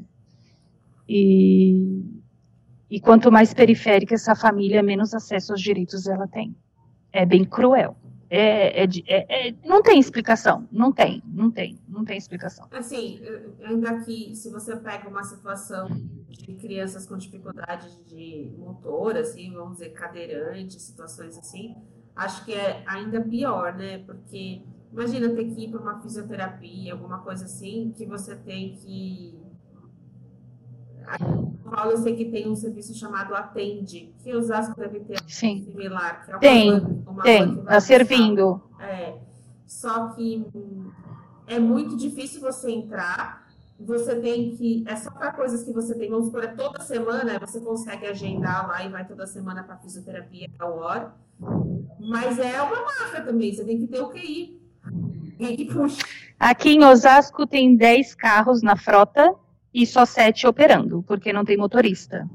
E, 1.14 2.24
e 2.90 3.02
quanto 3.02 3.30
mais 3.30 3.54
periférica 3.54 4.16
essa 4.16 4.34
família, 4.34 4.82
menos 4.82 5.14
acesso 5.14 5.52
aos 5.52 5.62
direitos 5.62 6.08
ela 6.08 6.26
tem. 6.26 6.56
É 7.12 7.26
bem 7.26 7.44
cruel. 7.44 7.98
É, 8.30 8.86
é, 8.86 8.88
é, 9.08 9.50
é, 9.50 9.56
não 9.66 9.84
tem 9.84 10.00
explicação, 10.00 10.66
não 10.72 10.90
tem, 10.90 11.22
não 11.28 11.52
tem, 11.52 11.78
não 11.86 12.06
tem 12.06 12.18
explicação. 12.18 12.66
Assim, 12.72 13.20
ainda 13.62 14.00
que 14.06 14.34
se 14.34 14.50
você 14.50 14.74
pega 14.78 15.10
uma 15.10 15.22
situação 15.26 15.90
de 16.30 16.54
crianças 16.54 17.06
com 17.06 17.18
dificuldade 17.18 17.90
de 18.08 18.50
motor, 18.58 19.18
assim, 19.18 19.52
vamos 19.52 19.80
dizer, 19.80 19.90
cadeirante, 19.90 20.82
situações 20.82 21.38
assim, 21.38 21.76
acho 22.16 22.46
que 22.46 22.54
é 22.54 22.84
ainda 22.88 23.20
pior, 23.20 23.76
né? 23.76 23.98
Porque 24.06 24.62
imagina 24.94 25.28
ter 25.36 25.44
que 25.54 25.66
ir 25.66 25.72
para 25.72 25.82
uma 25.82 26.02
fisioterapia, 26.02 26.94
alguma 26.94 27.20
coisa 27.20 27.44
assim, 27.44 27.94
que 27.98 28.06
você 28.06 28.34
tem 28.34 28.76
que 28.76 29.41
Paulo, 31.72 31.92
eu 31.92 31.98
sei 31.98 32.16
que 32.16 32.26
tem 32.26 32.50
um 32.50 32.56
serviço 32.56 32.94
chamado 32.94 33.34
Atende, 33.34 34.14
que 34.22 34.34
os 34.36 34.46
Osasco 34.46 34.80
deve 34.80 35.00
ter 35.02 35.18
Sim. 35.28 35.64
similar. 35.64 36.26
Que 36.26 36.32
é 36.32 36.36
uma 36.36 36.40
tem, 36.40 36.72
uma 37.08 37.24
tem, 37.24 37.60
está 37.60 37.80
servindo. 37.80 38.62
É, 38.80 39.18
só 39.66 40.10
que 40.10 40.46
é 41.48 41.60
muito 41.60 41.96
difícil 41.96 42.42
você 42.42 42.72
entrar, 42.72 43.48
você 43.80 44.16
tem 44.16 44.56
que, 44.56 44.84
é 44.88 44.96
só 44.96 45.10
para 45.12 45.32
coisas 45.32 45.64
que 45.64 45.72
você 45.72 45.96
tem, 45.96 46.10
vamos 46.10 46.26
supor, 46.26 46.44
é 46.44 46.48
toda 46.48 46.82
semana, 46.82 47.40
você 47.40 47.60
consegue 47.60 48.06
agendar 48.06 48.68
lá 48.68 48.86
e 48.86 48.90
vai 48.90 49.08
toda 49.08 49.26
semana 49.26 49.64
para 49.64 49.78
fisioterapia 49.78 50.48
a 50.60 50.68
hora, 50.68 51.14
mas 52.00 52.38
é 52.38 52.62
uma 52.62 52.82
máfia 52.84 53.22
também, 53.24 53.54
você 53.54 53.64
tem 53.64 53.80
que 53.80 53.88
ter 53.88 54.02
o 54.02 54.10
QI. 54.10 54.62
E 55.40 55.66
puxa. 55.72 56.04
Aqui 56.40 56.72
em 56.72 56.84
Osasco 56.84 57.48
tem 57.48 57.76
10 57.76 58.16
carros 58.16 58.62
na 58.62 58.76
frota, 58.76 59.34
e 59.74 59.86
só 59.86 60.06
sete 60.06 60.46
operando, 60.46 61.04
porque 61.04 61.32
não 61.32 61.46
tem 61.46 61.58
motorista. 61.58 62.30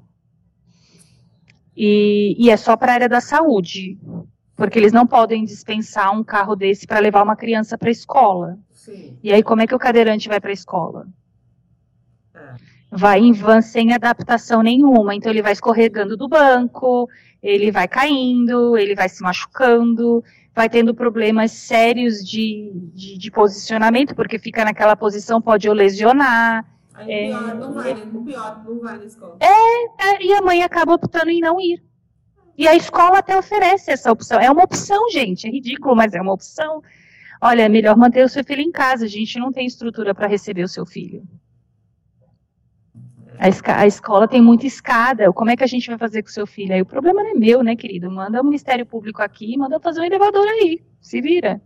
E, 1.76 2.34
e 2.38 2.50
é 2.50 2.56
só 2.56 2.76
para 2.76 2.92
a 2.92 2.94
área 2.94 3.08
da 3.08 3.20
saúde, 3.20 3.98
porque 4.56 4.78
eles 4.78 4.92
não 4.92 5.06
podem 5.06 5.44
dispensar 5.44 6.10
um 6.18 6.24
carro 6.24 6.56
desse 6.56 6.86
para 6.86 6.98
levar 6.98 7.22
uma 7.22 7.36
criança 7.36 7.76
para 7.76 7.88
a 7.88 7.92
escola. 7.92 8.58
Sim. 8.72 9.18
E 9.22 9.32
aí, 9.32 9.42
como 9.42 9.60
é 9.60 9.66
que 9.66 9.74
o 9.74 9.78
cadeirante 9.78 10.28
vai 10.28 10.40
para 10.40 10.50
a 10.50 10.54
escola? 10.54 11.06
É. 12.34 12.54
Vai 12.90 13.20
em 13.20 13.32
van 13.32 13.60
sem 13.60 13.92
adaptação 13.92 14.62
nenhuma, 14.62 15.14
então 15.14 15.30
ele 15.30 15.42
vai 15.42 15.52
escorregando 15.52 16.16
do 16.16 16.28
banco, 16.28 17.06
ele 17.42 17.70
vai 17.70 17.86
caindo, 17.86 18.78
ele 18.78 18.94
vai 18.94 19.08
se 19.10 19.22
machucando, 19.22 20.24
vai 20.54 20.70
tendo 20.70 20.94
problemas 20.94 21.52
sérios 21.52 22.24
de, 22.24 22.72
de, 22.94 23.18
de 23.18 23.30
posicionamento, 23.30 24.14
porque 24.14 24.38
fica 24.38 24.64
naquela 24.64 24.96
posição, 24.96 25.42
pode 25.42 25.68
o 25.68 25.74
lesionar. 25.74 26.64
Aí 26.96 27.12
é, 27.12 27.26
pior, 27.26 27.54
não 27.54 27.72
vai, 27.74 27.94
né? 27.94 28.02
O 28.12 28.24
pior 28.24 28.64
não 28.64 28.80
vai 28.80 28.96
na 28.96 29.04
escola. 29.04 29.36
É, 29.38 30.06
é, 30.08 30.22
e 30.24 30.32
a 30.32 30.40
mãe 30.40 30.62
acaba 30.62 30.94
optando 30.94 31.30
em 31.30 31.40
não 31.40 31.60
ir. 31.60 31.84
E 32.56 32.66
a 32.66 32.74
escola 32.74 33.18
até 33.18 33.36
oferece 33.36 33.90
essa 33.90 34.10
opção. 34.10 34.40
É 34.40 34.50
uma 34.50 34.64
opção, 34.64 35.10
gente. 35.10 35.46
É 35.46 35.50
ridículo, 35.50 35.94
mas 35.94 36.14
é 36.14 36.20
uma 36.20 36.32
opção. 36.32 36.82
Olha, 37.40 37.62
é 37.62 37.68
melhor 37.68 37.96
manter 37.98 38.24
o 38.24 38.28
seu 38.30 38.42
filho 38.42 38.62
em 38.62 38.72
casa. 38.72 39.04
A 39.04 39.08
gente 39.08 39.38
não 39.38 39.52
tem 39.52 39.66
estrutura 39.66 40.14
para 40.14 40.26
receber 40.26 40.62
o 40.62 40.68
seu 40.68 40.86
filho. 40.86 41.22
A, 43.38 43.82
a, 43.82 43.86
escola 43.86 44.26
tem 44.26 44.40
muita 44.40 44.66
escada. 44.66 45.30
Como 45.34 45.50
é 45.50 45.56
que 45.56 45.64
a 45.64 45.66
gente 45.66 45.88
vai 45.88 45.98
fazer 45.98 46.22
com 46.22 46.30
o 46.30 46.32
seu 46.32 46.46
filho? 46.46 46.72
Aí 46.72 46.80
o 46.80 46.86
problema 46.86 47.22
não 47.22 47.30
é 47.32 47.34
meu, 47.34 47.62
né, 47.62 47.76
querido? 47.76 48.10
Manda 48.10 48.40
o 48.40 48.44
Ministério 48.44 48.86
Público 48.86 49.20
aqui, 49.20 49.54
manda 49.58 49.78
fazer 49.78 50.00
um 50.00 50.04
elevador 50.04 50.48
aí. 50.48 50.82
Se 50.98 51.20
vira. 51.20 51.60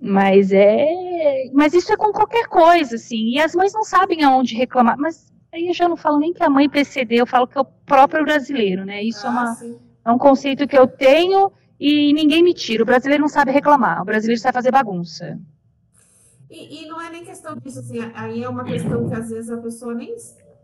Mas 0.00 0.52
é. 0.52 1.50
Mas 1.52 1.74
isso 1.74 1.92
é 1.92 1.96
com 1.96 2.12
qualquer 2.12 2.46
coisa, 2.46 2.96
assim. 2.96 3.30
E 3.30 3.40
as 3.40 3.54
mães 3.54 3.72
não 3.72 3.82
sabem 3.82 4.22
aonde 4.22 4.54
reclamar. 4.54 4.96
Mas 4.98 5.32
aí 5.52 5.68
eu 5.68 5.74
já 5.74 5.88
não 5.88 5.96
falo 5.96 6.18
nem 6.18 6.32
que 6.32 6.42
a 6.42 6.50
mãe 6.50 6.68
PCD, 6.68 7.16
eu 7.16 7.26
falo 7.26 7.46
que 7.46 7.58
é 7.58 7.60
o 7.60 7.64
próprio 7.64 8.24
brasileiro, 8.24 8.84
né? 8.84 9.02
Isso 9.02 9.26
é 9.26 9.30
ah, 9.30 9.32
é, 9.32 9.64
uma, 9.64 9.76
é 10.04 10.12
um 10.12 10.18
conceito 10.18 10.68
que 10.68 10.78
eu 10.78 10.86
tenho 10.86 11.50
e 11.80 12.12
ninguém 12.12 12.42
me 12.42 12.54
tira. 12.54 12.82
O 12.82 12.86
brasileiro 12.86 13.22
não 13.22 13.28
sabe 13.28 13.50
reclamar, 13.50 14.02
o 14.02 14.04
brasileiro 14.04 14.40
sabe 14.40 14.54
fazer 14.54 14.70
bagunça. 14.70 15.38
E, 16.50 16.82
e 16.82 16.88
não 16.88 17.00
é 17.00 17.10
nem 17.10 17.24
questão 17.24 17.56
disso, 17.56 17.80
assim, 17.80 17.98
aí 18.14 18.42
é 18.42 18.48
uma 18.48 18.64
questão 18.64 19.08
que 19.08 19.14
às 19.14 19.28
vezes 19.30 19.50
a 19.50 19.58
pessoa 19.58 19.94
nem, 19.94 20.14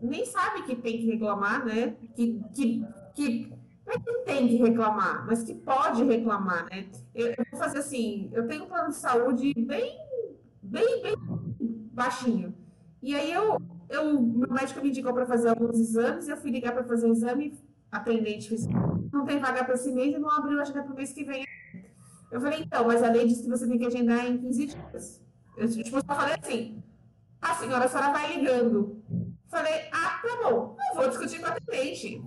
nem 0.01 0.25
sabe 0.25 0.63
que 0.63 0.75
tem 0.75 0.97
que 0.97 1.05
reclamar, 1.05 1.63
né? 1.65 1.93
Que, 2.15 2.41
que, 2.55 2.85
que 3.13 3.53
é 3.87 3.99
que 3.99 4.13
tem 4.25 4.47
que 4.47 4.55
reclamar, 4.57 5.25
mas 5.27 5.43
que 5.43 5.53
pode 5.53 6.03
reclamar, 6.03 6.65
né? 6.69 6.85
Eu, 7.13 7.27
eu, 7.27 7.45
vou 7.51 7.59
fazer 7.59 7.79
assim, 7.79 8.29
eu 8.33 8.47
tenho 8.47 8.63
um 8.63 8.67
plano 8.67 8.89
de 8.89 8.95
saúde 8.95 9.53
bem, 9.55 9.97
bem, 10.61 11.01
bem 11.01 11.15
baixinho. 11.93 12.53
E 13.01 13.15
aí 13.15 13.31
eu, 13.31 13.61
eu 13.89 14.19
meu 14.19 14.49
médico 14.49 14.81
me 14.81 14.89
indicou 14.89 15.13
para 15.13 15.25
fazer 15.25 15.49
alguns 15.49 15.79
exames, 15.79 16.27
eu 16.27 16.37
fui 16.37 16.51
ligar 16.51 16.73
para 16.73 16.83
fazer 16.83 17.07
o 17.07 17.11
exame, 17.11 17.53
atendente 17.91 18.49
fez, 18.49 18.67
não 19.11 19.25
tem 19.25 19.39
vaga 19.39 19.63
para 19.63 19.75
esse 19.75 19.91
mês 19.91 20.15
e 20.15 20.19
não 20.19 20.31
abriu 20.31 20.59
agenda 20.59 20.83
para 20.83 20.93
o 20.93 20.95
mês 20.95 21.13
que 21.13 21.23
vem. 21.23 21.45
Eu 22.31 22.41
falei, 22.41 22.63
então, 22.63 22.85
mas 22.85 23.03
a 23.03 23.09
lei 23.09 23.27
diz 23.27 23.41
que 23.41 23.49
você 23.49 23.67
tem 23.67 23.77
que 23.77 23.85
agendar 23.85 24.25
em 24.25 24.37
15 24.37 24.65
dias. 24.65 25.21
Eu 25.55 25.69
tipo, 25.69 25.89
só 25.89 26.15
falei 26.15 26.35
assim, 26.41 26.83
a 27.41 27.53
senhora, 27.53 27.85
a 27.85 27.87
senhora 27.87 28.11
vai 28.11 28.35
ligando. 28.35 29.01
Falei, 29.47 29.87
ah, 29.91 30.19
tá 30.21 30.41
bom, 30.43 30.75
não 30.77 30.95
vou 30.95 31.07
discutir 31.07 31.39
com 31.39 31.45
a 31.45 31.49
atendente. 31.49 32.21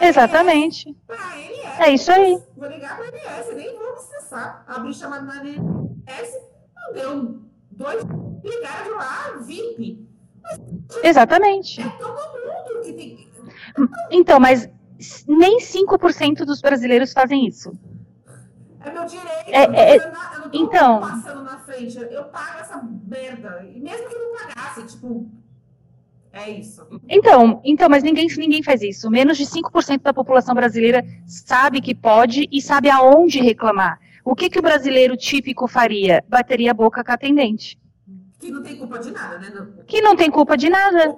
Exatamente. 0.00 0.96
Ele 1.36 1.60
é. 1.80 1.90
Isso 1.90 2.10
aí. 2.12 2.40
Vou 2.56 2.68
ligar 2.68 2.96
para 2.96 3.06
a 3.06 3.08
MS, 3.08 3.54
nem 3.54 3.76
vou 3.76 3.94
estressar. 3.94 4.64
Abri 4.66 4.94
chamada 4.94 5.24
na 5.24 5.36
MS, 5.44 6.38
não 6.76 6.92
deu 6.94 7.42
dois, 7.72 8.04
ligaram 8.44 8.96
lá, 8.96 9.36
VIP. 9.40 10.06
Mas, 10.42 10.60
Exatamente. 11.02 11.80
É 11.80 11.88
todo 11.90 12.12
mundo 12.12 12.82
que 12.82 12.92
tem. 12.92 13.28
Então, 14.10 14.40
mas 14.40 14.68
nem 15.26 15.58
5% 15.58 16.44
dos 16.44 16.60
brasileiros 16.60 17.12
fazem 17.12 17.46
isso. 17.46 17.72
É 18.80 18.90
meu 18.90 19.04
direito. 19.04 19.48
É, 19.48 19.94
é, 19.94 19.96
eu 19.96 20.10
não 20.10 20.50
então, 20.52 21.00
passando 21.00 21.42
na 21.42 21.58
frente. 21.58 21.98
Eu 21.98 22.24
pago 22.24 22.60
essa 22.60 22.82
merda. 23.06 23.64
E 23.64 23.80
mesmo 23.80 24.08
que 24.08 24.16
não 24.16 24.32
pagasse, 24.32 24.86
tipo, 24.86 25.28
é 26.42 26.50
isso. 26.50 26.86
Então, 27.08 27.60
então, 27.64 27.88
mas 27.88 28.02
ninguém, 28.02 28.26
ninguém 28.36 28.62
faz 28.62 28.82
isso. 28.82 29.10
Menos 29.10 29.36
de 29.36 29.44
5% 29.44 30.02
da 30.02 30.12
população 30.12 30.54
brasileira 30.54 31.04
sabe 31.26 31.80
que 31.80 31.94
pode 31.94 32.48
e 32.50 32.60
sabe 32.60 32.90
aonde 32.90 33.40
reclamar. 33.40 33.98
O 34.24 34.34
que, 34.34 34.50
que 34.50 34.58
o 34.58 34.62
brasileiro 34.62 35.16
típico 35.16 35.66
faria? 35.66 36.24
Bateria 36.28 36.70
a 36.70 36.74
boca 36.74 37.02
com 37.02 37.10
a 37.10 37.14
atendente. 37.14 37.78
Que 38.38 38.50
não 38.52 38.62
tem 38.62 38.76
culpa 38.76 38.98
de 38.98 39.10
nada, 39.10 39.38
né? 39.38 39.68
Que 39.86 40.00
não 40.00 40.14
tem 40.14 40.30
culpa 40.30 40.56
de 40.56 40.68
nada. 40.68 41.16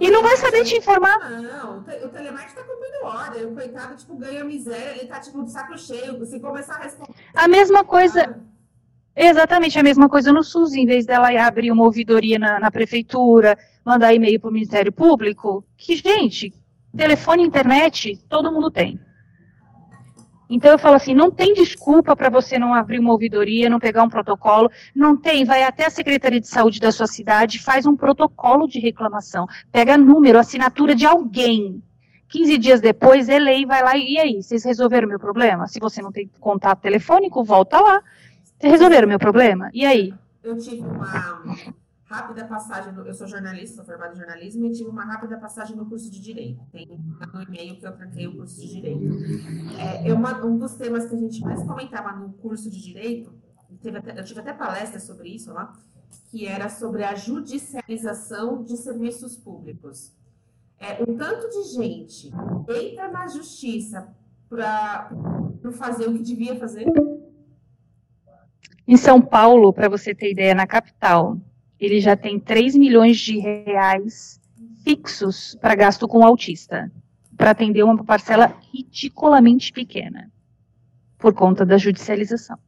E 0.00 0.10
não 0.10 0.22
vai 0.22 0.36
saber 0.36 0.64
te 0.64 0.76
informar. 0.76 1.30
Não, 1.30 1.78
o 1.78 2.08
telemarketing 2.08 2.54
tá 2.56 2.64
cumprindo 2.64 3.04
ordem. 3.04 3.44
O 3.44 3.54
coitado, 3.54 3.94
tipo, 3.96 4.16
ganha 4.16 4.44
miséria, 4.44 4.98
ele 4.98 5.06
tá, 5.06 5.20
tipo, 5.20 5.44
de 5.44 5.52
saco 5.52 5.78
cheio. 5.78 6.24
Se 6.26 6.40
começar 6.40 6.74
a 6.74 6.82
responder... 6.82 7.14
A 7.34 7.46
mesma 7.46 7.84
coisa... 7.84 8.40
Exatamente 9.16 9.78
a 9.78 9.82
mesma 9.82 10.10
coisa 10.10 10.30
no 10.30 10.44
SUS, 10.44 10.74
em 10.74 10.84
vez 10.84 11.06
dela 11.06 11.28
abrir 11.40 11.72
uma 11.72 11.84
ouvidoria 11.84 12.38
na, 12.38 12.60
na 12.60 12.70
prefeitura, 12.70 13.56
mandar 13.82 14.12
e-mail 14.12 14.38
para 14.38 14.50
o 14.50 14.52
Ministério 14.52 14.92
Público, 14.92 15.64
que, 15.74 15.96
gente, 15.96 16.52
telefone 16.94 17.42
e 17.42 17.46
internet, 17.46 18.18
todo 18.28 18.52
mundo 18.52 18.70
tem. 18.70 19.00
Então 20.50 20.70
eu 20.70 20.78
falo 20.78 20.96
assim, 20.96 21.14
não 21.14 21.30
tem 21.30 21.54
desculpa 21.54 22.14
para 22.14 22.28
você 22.28 22.58
não 22.58 22.74
abrir 22.74 22.98
uma 22.98 23.12
ouvidoria, 23.12 23.70
não 23.70 23.80
pegar 23.80 24.02
um 24.02 24.08
protocolo, 24.08 24.70
não 24.94 25.16
tem, 25.16 25.44
vai 25.44 25.64
até 25.64 25.86
a 25.86 25.90
Secretaria 25.90 26.40
de 26.40 26.46
Saúde 26.46 26.78
da 26.78 26.92
sua 26.92 27.06
cidade, 27.06 27.58
faz 27.58 27.86
um 27.86 27.96
protocolo 27.96 28.68
de 28.68 28.78
reclamação, 28.78 29.46
pega 29.72 29.96
número, 29.96 30.38
assinatura 30.38 30.94
de 30.94 31.06
alguém. 31.06 31.82
15 32.28 32.58
dias 32.58 32.80
depois, 32.80 33.28
é 33.28 33.38
lei, 33.38 33.64
vai 33.64 33.82
lá 33.82 33.96
e 33.96 34.18
aí, 34.18 34.42
vocês 34.42 34.64
resolveram 34.64 35.06
o 35.06 35.10
meu 35.10 35.18
problema? 35.18 35.66
Se 35.66 35.80
você 35.80 36.02
não 36.02 36.12
tem 36.12 36.30
contato 36.38 36.80
telefônico, 36.80 37.42
volta 37.42 37.80
lá, 37.80 38.02
resolveram 38.60 39.06
o 39.06 39.08
meu 39.08 39.18
problema? 39.18 39.70
E 39.72 39.84
aí? 39.84 40.14
Eu 40.42 40.56
tive 40.56 40.82
uma 40.82 41.56
rápida 42.04 42.44
passagem, 42.44 42.92
no, 42.92 43.04
eu 43.06 43.12
sou 43.12 43.26
jornalista, 43.26 43.76
sou 43.76 43.84
formada 43.84 44.14
em 44.14 44.16
jornalismo, 44.16 44.64
e 44.66 44.72
tive 44.72 44.88
uma 44.88 45.04
rápida 45.04 45.36
passagem 45.38 45.76
no 45.76 45.86
curso 45.86 46.10
de 46.10 46.20
Direito. 46.20 46.60
Tem 46.70 46.86
no 46.86 47.42
e-mail 47.42 47.76
que 47.76 47.86
eu 47.86 47.92
tranquei 47.92 48.26
o 48.28 48.36
curso 48.36 48.60
de 48.60 48.68
Direito. 48.68 49.04
É, 50.04 50.12
uma, 50.12 50.44
um 50.44 50.56
dos 50.56 50.74
temas 50.74 51.06
que 51.06 51.14
a 51.14 51.18
gente 51.18 51.40
mais 51.42 51.62
comentava 51.64 52.12
no 52.12 52.32
curso 52.34 52.70
de 52.70 52.80
Direito, 52.80 53.32
até, 53.96 54.18
eu 54.18 54.24
tive 54.24 54.40
até 54.40 54.52
palestra 54.52 55.00
sobre 55.00 55.30
isso 55.30 55.52
lá, 55.52 55.72
que 56.30 56.46
era 56.46 56.68
sobre 56.68 57.02
a 57.02 57.14
judicialização 57.14 58.62
de 58.62 58.76
serviços 58.76 59.36
públicos. 59.36 60.12
É, 60.78 61.02
um 61.02 61.16
tanto 61.16 61.48
de 61.48 61.74
gente 61.74 62.30
entra 62.68 63.10
na 63.10 63.26
justiça 63.26 64.14
para 64.48 65.10
fazer 65.72 66.08
o 66.08 66.12
que 66.12 66.22
devia 66.22 66.56
fazer 66.56 66.86
em 68.86 68.96
São 68.96 69.20
Paulo, 69.20 69.72
para 69.72 69.88
você 69.88 70.14
ter 70.14 70.30
ideia, 70.30 70.54
na 70.54 70.66
capital, 70.66 71.36
ele 71.78 72.00
já 72.00 72.16
tem 72.16 72.38
3 72.38 72.76
milhões 72.76 73.18
de 73.18 73.38
reais 73.38 74.40
fixos 74.84 75.56
para 75.60 75.74
gasto 75.74 76.06
com 76.06 76.18
o 76.18 76.24
autista, 76.24 76.90
para 77.36 77.50
atender 77.50 77.82
uma 77.82 78.04
parcela 78.04 78.54
ridiculamente 78.72 79.72
pequena, 79.72 80.30
por 81.18 81.34
conta 81.34 81.66
da 81.66 81.76
judicialização. 81.76 82.58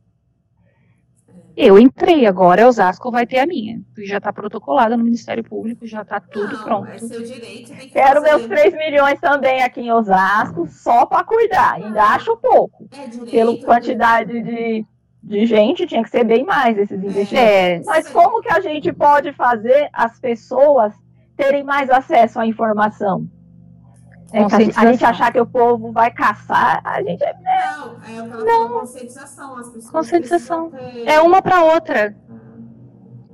Eu 1.57 1.77
entrei 1.77 2.25
agora, 2.25 2.69
Osasco 2.69 3.11
vai 3.11 3.27
ter 3.27 3.41
a 3.41 3.47
minha. 3.47 3.83
Já 3.99 4.19
está 4.19 4.33
protocolada 4.33 4.97
no 4.97 5.03
Ministério 5.03 5.43
Público, 5.43 5.89
já 5.89 6.03
está 6.03 6.21
tudo 6.21 6.57
Não, 6.57 6.63
pronto. 6.63 6.89
É 6.89 6.99
seu 6.99 7.21
direito, 7.21 7.73
Quero 7.91 8.23
meus 8.23 8.47
3 8.47 8.75
milhões 8.75 9.19
também 9.19 9.61
aqui 9.65 9.81
em 9.81 9.91
Osasco, 9.91 10.69
só 10.69 11.05
para 11.05 11.25
cuidar. 11.25 11.75
Ainda 11.75 12.01
acho 12.01 12.37
pouco. 12.37 12.89
É 12.93 13.09
direito, 13.09 13.31
pela 13.33 13.61
quantidade 13.61 14.41
de 14.41 14.87
de 15.23 15.47
gente, 15.47 15.87
tinha 15.87 16.03
que 16.03 16.11
ser 16.11 16.25
bem 16.25 16.45
mais 16.45 16.79
esses 16.79 17.03
investimentos. 17.03 17.37
É. 17.37 17.83
Mas 17.85 18.09
como 18.09 18.41
que 18.41 18.51
a 18.51 18.61
gente 18.61 18.93
pode 18.93 19.33
fazer 19.33 19.89
as 19.93 20.19
pessoas 20.19 20.95
terem 21.37 21.65
mais 21.65 21.91
acesso 21.91 22.39
à 22.39 22.47
informação? 22.47 23.29
É, 24.33 24.45
a, 24.45 24.49
gente, 24.49 24.79
a, 24.79 24.93
gente, 24.93 25.05
achar 25.05 25.33
que 25.33 25.41
o 25.41 25.47
povo 25.47 25.91
vai 25.91 26.11
caçar, 26.11 26.83
a 26.85 27.03
gente 27.03 27.25
é. 27.25 27.33
Não, 27.33 27.97
é 28.03 28.19
aquela 28.19 28.45
Não. 28.45 28.81
conscientização. 28.81 29.57
As 29.57 29.69
pessoas 29.71 29.91
conscientização. 29.91 30.71
Ter... 30.71 31.09
É 31.09 31.21
uma 31.21 31.41
para 31.41 31.63
outra. 31.65 32.15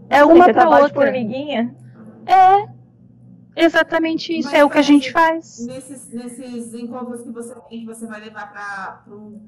É 0.08 0.24
uma 0.24 0.52
para 0.52 0.68
outra. 0.68 0.86
De 0.86 0.94
formiguinha? 0.94 1.74
É. 2.26 2.68
Exatamente 3.56 4.36
isso, 4.36 4.48
Mas, 4.50 4.58
é 4.58 4.64
o 4.64 4.70
que 4.70 4.78
a 4.78 4.82
gente 4.82 5.12
faz. 5.12 5.64
Nesses, 5.66 6.12
nesses 6.12 6.74
encontros 6.74 7.22
que 7.22 7.30
você 7.30 7.54
tem, 7.68 7.80
que 7.80 7.86
você 7.86 8.06
vai 8.06 8.20
levar 8.20 8.52
para 8.52 9.14
um, 9.14 9.40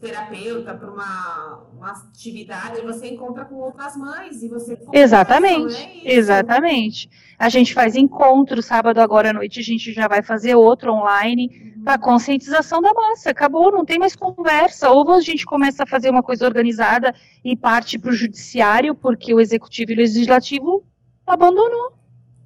terapeuta, 0.00 0.74
para 0.74 0.90
uma, 0.90 1.66
uma 1.72 1.90
atividade, 1.90 2.82
você 2.82 3.08
encontra 3.08 3.44
com 3.46 3.56
outras 3.56 3.96
mães 3.96 4.42
e 4.42 4.48
você. 4.48 4.78
Exatamente, 4.92 6.02
é 6.04 6.14
exatamente. 6.14 7.08
A 7.38 7.48
gente 7.48 7.72
faz 7.72 7.96
encontro, 7.96 8.62
sábado 8.62 9.00
agora 9.00 9.30
à 9.30 9.32
noite 9.32 9.60
a 9.60 9.62
gente 9.62 9.92
já 9.92 10.06
vai 10.06 10.22
fazer 10.22 10.54
outro 10.54 10.92
online 10.92 11.74
uhum. 11.76 11.84
para 11.84 11.98
conscientização 11.98 12.80
da 12.80 12.92
massa. 12.92 13.30
Acabou, 13.30 13.72
não 13.72 13.84
tem 13.84 13.98
mais 13.98 14.14
conversa. 14.14 14.90
Ou 14.90 15.10
a 15.10 15.20
gente 15.20 15.44
começa 15.44 15.82
a 15.82 15.86
fazer 15.86 16.10
uma 16.10 16.22
coisa 16.22 16.44
organizada 16.46 17.14
e 17.44 17.56
parte 17.56 17.98
para 17.98 18.10
o 18.10 18.14
judiciário, 18.14 18.94
porque 18.94 19.34
o 19.34 19.40
executivo 19.40 19.92
e 19.92 19.94
o 19.94 19.98
legislativo 19.98 20.84
abandonou. 21.26 21.93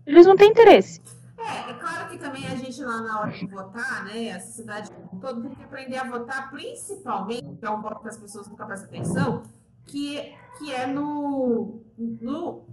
Eles 0.08 0.26
não 0.26 0.36
têm 0.36 0.50
interesse. 0.50 1.02
É, 1.38 1.70
é 1.70 1.74
claro 1.74 2.08
que 2.08 2.18
também 2.18 2.46
a 2.46 2.56
gente 2.56 2.82
lá 2.82 3.02
na 3.02 3.20
hora 3.20 3.30
de 3.30 3.46
votar, 3.46 4.04
né, 4.06 4.32
a 4.32 4.40
sociedade 4.40 4.90
toda 5.20 5.40
tem 5.42 5.54
que 5.54 5.62
aprender 5.62 5.96
a 5.98 6.04
votar, 6.04 6.50
principalmente, 6.50 7.56
que 7.60 7.66
é 7.66 7.70
um 7.70 7.82
voto 7.82 8.00
que 8.00 8.08
as 8.08 8.16
pessoas 8.16 8.48
nunca 8.48 8.64
prestam 8.64 8.88
atenção, 8.88 9.42
que, 9.86 10.32
que 10.58 10.72
é 10.72 10.86
no, 10.86 11.82
no 11.98 12.64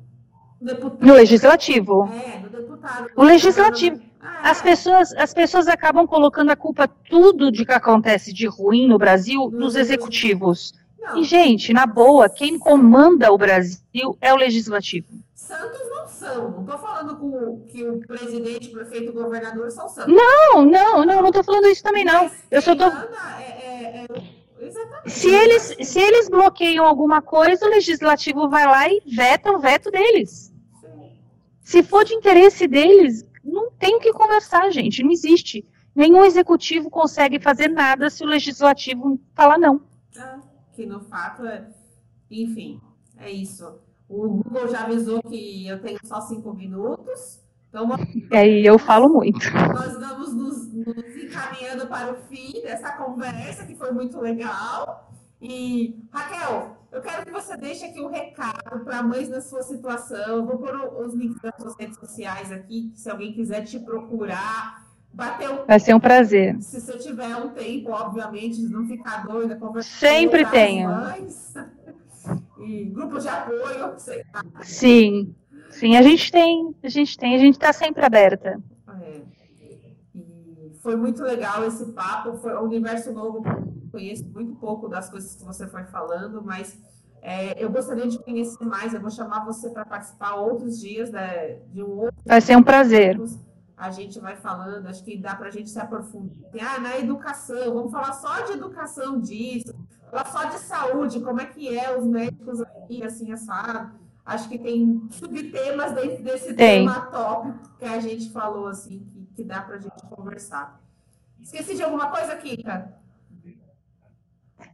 deputado. 0.62 1.06
No 1.06 1.14
legislativo. 1.14 2.10
É, 2.12 2.40
no 2.40 2.50
deputado. 2.50 3.10
O 3.18 3.24
legislativo. 3.24 4.02
Ah, 4.22 4.50
as, 4.50 4.62
pessoas, 4.62 5.14
as 5.14 5.34
pessoas 5.34 5.68
acabam 5.68 6.08
colocando 6.08 6.52
a 6.52 6.56
culpa 6.56 6.88
tudo 6.88 7.52
de 7.52 7.66
que 7.66 7.74
acontece 7.74 8.34
de 8.34 8.48
ruim 8.48 8.88
no 8.88 8.98
Brasil 8.98 9.52
no 9.52 9.60
nos 9.60 9.76
executivos. 9.76 10.74
Não. 10.98 11.18
E, 11.18 11.24
gente, 11.24 11.74
na 11.74 11.86
boa, 11.86 12.30
quem 12.30 12.58
comanda 12.58 13.32
o 13.32 13.38
Brasil 13.38 14.18
é 14.20 14.34
o 14.34 14.38
legislativo. 14.38 15.08
Santos 15.36 15.82
não 15.90 16.05
são. 16.26 16.52
Não 16.52 16.62
estou 16.62 16.78
falando 16.78 17.18
com, 17.18 17.62
que 17.68 17.88
o 17.88 18.00
presidente, 18.00 18.70
o 18.70 18.72
prefeito, 18.72 19.12
o 19.12 19.14
governador 19.14 19.70
são 19.72 19.88
santos. 19.88 20.14
Não, 20.14 20.66
não, 20.66 21.06
não, 21.06 21.22
não 21.22 21.28
estou 21.28 21.44
falando 21.44 21.68
isso 21.68 21.84
também, 21.84 22.04
não. 22.04 22.30
Eu 22.50 22.62
só 22.62 22.76
tô. 22.76 22.86
É, 22.86 23.44
é, 23.44 24.06
é, 24.10 24.36
se 25.08 25.30
eles, 25.30 25.76
se 25.88 26.00
eles 26.00 26.30
bloqueiam 26.30 26.86
alguma 26.86 27.22
coisa, 27.22 27.66
o 27.66 27.70
legislativo 27.70 28.50
vai 28.50 28.66
lá 28.66 28.90
e 28.90 29.02
veta 29.06 29.52
o 29.52 29.60
veto 29.60 29.92
deles. 29.92 30.54
Se 31.62 31.84
for 31.84 32.04
de 32.04 32.14
interesse 32.14 32.68
deles, 32.68 33.26
não 33.44 33.72
tem 33.72 33.96
o 33.96 34.00
que 34.00 34.14
conversar, 34.14 34.72
gente. 34.72 35.04
Não 35.04 35.12
existe. 35.12 35.68
Nenhum 35.96 36.26
executivo 36.26 36.90
consegue 36.90 37.40
fazer 37.40 37.70
nada 37.70 38.10
se 38.10 38.24
o 38.24 38.28
legislativo 38.28 39.20
falar 39.34 39.58
não. 39.58 39.82
É, 40.18 40.40
que 40.74 40.86
no 40.86 41.00
fato 41.02 41.46
é. 41.46 41.68
Enfim, 42.30 42.82
é 43.18 43.32
isso. 43.32 43.80
O 44.08 44.28
Google 44.28 44.68
já 44.68 44.84
avisou 44.84 45.22
que 45.24 45.68
eu 45.68 45.82
tenho 45.82 46.00
só 46.04 46.22
cinco 46.22 46.54
minutos. 46.54 47.40
Então, 47.70 47.90
é, 48.32 48.48
e 48.48 48.66
eu 48.66 48.80
falo 48.80 49.10
muito. 49.10 49.52
Nós 49.54 50.00
vamos 50.00 50.34
nos, 50.34 50.74
nos 50.74 51.16
encaminhando 51.18 51.88
para 51.88 52.14
o 52.14 52.16
fim 52.28 52.62
dessa 52.62 52.94
conversa, 52.94 53.66
que 53.66 53.76
foi 53.76 53.92
muito 53.92 54.20
legal. 54.20 55.12
E, 55.42 56.00
Raquel, 56.12 56.78
eu 56.92 57.02
quero 57.02 57.26
que 57.26 57.32
você 57.32 57.58
deixe 57.58 57.86
aqui 57.86 58.00
um 58.00 58.08
recado 58.08 58.86
para 58.86 59.04
mães 59.04 59.28
na 59.28 59.42
sua 59.42 59.64
situação. 59.64 60.38
Eu 60.38 60.46
vou 60.46 60.58
pôr 60.58 61.06
os 61.06 61.14
links 61.14 61.42
das 61.42 61.54
suas 61.60 61.76
redes 61.78 61.98
sociais 62.00 62.52
aqui, 62.52 62.92
se 62.96 63.10
alguém 63.10 63.34
quiser 63.34 63.66
te 63.66 63.80
procurar. 63.80 64.86
Bater 65.12 65.50
um... 65.50 65.66
Vai 65.66 65.80
ser 65.80 65.94
um 65.94 66.00
prazer. 66.00 66.62
Se 66.62 66.80
você 66.80 66.98
tiver 66.98 67.36
um 67.38 67.50
tempo, 67.50 67.92
obviamente, 67.92 68.62
não 68.64 68.86
ficar 68.86 69.26
doida, 69.26 69.56
conversar 69.56 69.98
Sempre 69.98 70.46
tenho. 70.46 70.90
Mães 70.90 71.54
e 72.60 72.86
grupos 72.86 73.24
de 73.24 73.30
apoio. 73.30 73.98
Sei 73.98 74.24
Sim, 74.62 75.36
sim, 75.70 75.96
a 75.98 76.02
gente 76.02 76.32
tem, 76.32 76.76
a 76.84 76.90
gente 76.90 77.18
tem, 77.18 77.36
a 77.36 77.40
gente 77.40 77.56
está 77.56 77.72
sempre 77.74 78.06
aberta. 78.06 78.62
É. 79.02 79.22
E 80.14 80.72
foi 80.82 80.96
muito 80.96 81.24
legal 81.24 81.66
esse 81.66 81.86
papo, 81.92 82.38
foi 82.38 82.56
um 82.56 82.64
universo 82.64 83.12
novo, 83.14 83.44
conheço 83.92 84.26
muito 84.34 84.56
pouco 84.56 84.88
das 84.88 85.10
coisas 85.10 85.36
que 85.36 85.44
você 85.44 85.68
foi 85.68 85.84
falando, 85.86 86.42
mas 86.44 86.78
É, 87.28 87.56
eu 87.58 87.72
gostaria 87.72 88.08
de 88.08 88.20
conhecer 88.20 88.64
mais, 88.64 88.94
eu 88.94 89.02
vou 89.02 89.10
chamar 89.10 89.44
você 89.46 89.72
para 89.72 89.84
participar 89.84 90.36
outros 90.36 90.80
dias 90.80 91.10
né, 91.10 91.58
de 91.74 91.82
um 91.82 92.02
outro. 92.02 92.16
Vai 92.24 92.40
ser 92.40 92.56
um 92.56 92.62
prazer. 92.62 93.20
A 93.78 93.92
gente 93.92 94.20
vai 94.20 94.38
falando, 94.38 94.88
acho 94.88 95.04
que 95.04 95.18
dá 95.18 95.36
para 95.36 95.48
a 95.48 95.52
gente 95.52 95.70
se 95.70 95.80
aprofundar. 95.80 96.38
Ah, 96.62 96.80
na 96.80 96.98
educação, 96.98 97.74
vamos 97.74 97.92
falar 97.92 98.14
só 98.14 98.42
de 98.42 98.54
educação 98.54 99.20
disso, 99.20 99.74
falar 100.10 100.26
só 100.28 100.46
de 100.46 100.60
saúde, 100.60 101.20
como 101.20 101.42
é 101.42 101.46
que 101.46 101.78
é 101.78 101.98
os 101.98 102.06
médicos 102.06 102.62
aqui, 102.62 103.04
assim, 103.04 103.32
assado. 103.34 103.92
Acho 104.26 104.48
que 104.50 104.58
tem 104.58 105.04
subtemas 105.12 105.92
dentro 105.92 106.24
desse 106.24 106.54
tem. 106.54 106.86
tema 106.86 107.02
tópico 107.08 107.78
que 107.78 107.86
a 107.86 108.00
gente 108.00 108.32
falou, 108.32 108.68
assim, 108.68 109.06
que, 109.12 109.28
que 109.36 109.44
dá 109.44 109.62
para 109.62 109.76
a 109.76 109.80
gente 109.80 110.06
conversar. 110.10 110.82
Esqueci 111.42 111.76
de 111.76 111.84
alguma 111.84 112.10
coisa, 112.10 112.36
Kika? 112.38 112.94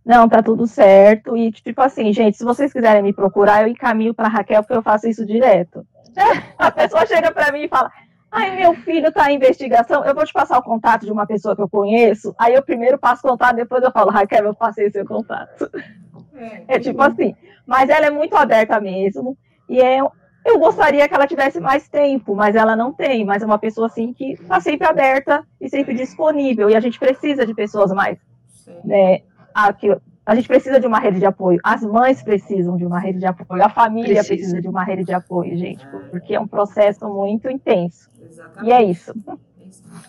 Não, 0.05 0.29
tá 0.29 0.41
tudo 0.41 0.65
certo. 0.67 1.35
E, 1.35 1.51
tipo 1.51 1.81
assim, 1.81 2.13
gente, 2.13 2.37
se 2.37 2.43
vocês 2.43 2.71
quiserem 2.71 3.03
me 3.03 3.13
procurar, 3.13 3.63
eu 3.63 3.67
encaminho 3.67 4.13
para 4.13 4.27
Raquel, 4.27 4.61
porque 4.61 4.75
eu 4.75 4.81
faço 4.81 5.07
isso 5.07 5.25
direto. 5.25 5.85
A 6.57 6.71
pessoa 6.71 7.05
chega 7.05 7.31
para 7.31 7.51
mim 7.51 7.63
e 7.63 7.67
fala: 7.67 7.91
Ai, 8.31 8.55
meu 8.55 8.73
filho 8.73 9.09
está 9.09 9.29
em 9.29 9.35
investigação, 9.35 10.05
eu 10.05 10.15
vou 10.15 10.25
te 10.25 10.31
passar 10.31 10.57
o 10.57 10.63
contato 10.63 11.05
de 11.05 11.11
uma 11.11 11.27
pessoa 11.27 11.55
que 11.55 11.61
eu 11.61 11.69
conheço. 11.69 12.33
Aí 12.39 12.53
eu 12.53 12.63
primeiro 12.63 12.97
passo 12.97 13.27
o 13.27 13.29
contato, 13.29 13.57
depois 13.57 13.83
eu 13.83 13.91
falo, 13.91 14.09
Raquel, 14.09 14.45
eu 14.45 14.55
passei 14.55 14.89
seu 14.89 15.05
contato. 15.05 15.69
É, 16.33 16.75
é 16.75 16.79
tipo 16.79 17.01
assim. 17.01 17.35
Mas 17.67 17.89
ela 17.89 18.05
é 18.05 18.09
muito 18.09 18.35
aberta 18.35 18.79
mesmo. 18.79 19.37
E 19.67 19.81
é, 19.81 19.99
eu 19.99 20.59
gostaria 20.59 21.07
que 21.07 21.13
ela 21.13 21.27
tivesse 21.27 21.59
mais 21.59 21.89
tempo, 21.89 22.33
mas 22.33 22.55
ela 22.55 22.75
não 22.75 22.93
tem. 22.93 23.25
Mas 23.25 23.43
é 23.43 23.45
uma 23.45 23.59
pessoa 23.59 23.87
assim 23.87 24.13
que 24.13 24.33
está 24.33 24.61
sempre 24.61 24.87
aberta 24.87 25.45
e 25.59 25.69
sempre 25.69 25.93
disponível. 25.93 26.69
E 26.69 26.75
a 26.75 26.79
gente 26.79 26.97
precisa 26.97 27.45
de 27.45 27.53
pessoas 27.53 27.91
mais 27.91 28.17
né, 28.83 29.21
a, 30.31 30.35
gente 30.35 30.47
precisa 30.47 30.79
de 30.79 30.87
uma 30.87 30.99
rede 30.99 31.19
de 31.19 31.25
apoio. 31.25 31.59
As 31.63 31.83
mães 31.83 32.21
precisam 32.23 32.77
de 32.77 32.85
uma 32.85 32.99
rede 32.99 33.19
de 33.19 33.25
apoio. 33.25 33.63
A 33.63 33.69
família 33.69 34.15
precisa, 34.15 34.27
precisa 34.27 34.61
de 34.61 34.67
uma 34.67 34.83
rede 34.83 35.03
de 35.03 35.13
apoio, 35.13 35.57
gente, 35.57 35.85
porque 36.09 36.33
é 36.33 36.39
um 36.39 36.47
processo 36.47 37.07
muito 37.09 37.49
intenso. 37.49 38.09
Exatamente. 38.21 38.69
E 38.69 38.71
é 38.71 38.83
isso. 38.83 39.13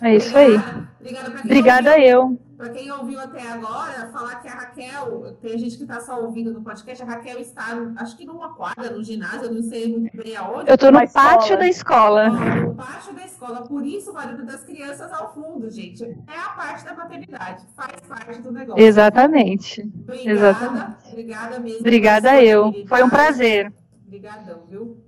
É 0.00 0.14
isso 0.14 0.36
aí. 0.36 0.56
Obrigada, 1.00 1.40
Obrigada 1.44 1.98
eu. 1.98 2.38
Para 2.62 2.70
quem 2.70 2.92
ouviu 2.92 3.18
até 3.18 3.42
agora, 3.42 4.08
falar 4.12 4.36
que 4.36 4.46
a 4.46 4.52
Raquel, 4.52 5.36
tem 5.42 5.58
gente 5.58 5.76
que 5.76 5.82
está 5.82 6.00
só 6.00 6.22
ouvindo 6.22 6.52
no 6.52 6.62
podcast, 6.62 7.02
a 7.02 7.06
Raquel 7.06 7.40
está, 7.40 7.76
acho 7.96 8.16
que 8.16 8.24
numa 8.24 8.54
quadra, 8.54 8.88
no 8.88 9.02
ginásio, 9.02 9.46
eu 9.46 9.54
não 9.54 9.62
sei 9.64 9.88
muito 9.88 10.16
bem 10.16 10.36
aonde. 10.36 10.70
Eu 10.70 10.76
estou 10.76 10.92
no 10.92 11.10
pátio 11.10 11.58
da 11.58 11.66
escola. 11.66 12.30
no 12.30 12.76
pátio 12.76 13.14
da 13.14 13.24
escola, 13.24 13.62
por 13.62 13.84
isso 13.84 14.10
o 14.10 14.14
barulho 14.14 14.46
das 14.46 14.62
crianças 14.62 15.12
ao 15.12 15.34
fundo, 15.34 15.68
gente. 15.72 16.04
É 16.04 16.38
a 16.38 16.50
parte 16.50 16.84
da 16.84 16.94
maternidade, 16.94 17.66
faz 17.74 18.00
parte 18.08 18.40
do 18.40 18.52
negócio. 18.52 18.80
Exatamente. 18.80 19.80
Obrigada, 19.82 20.30
Exatamente. 20.30 21.08
obrigada 21.08 21.58
mesmo. 21.58 21.80
Obrigada 21.80 22.44
eu. 22.44 22.72
Foi 22.86 23.02
um 23.02 23.10
prazer. 23.10 23.72
Obrigadão, 24.06 24.62
viu? 24.68 25.02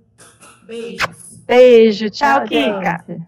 Beijos. 0.67 1.41
Beijo. 1.47 2.09
Tchau, 2.09 2.39
Tchau 2.39 2.47
Kika. 2.49 3.05
Gente. 3.07 3.23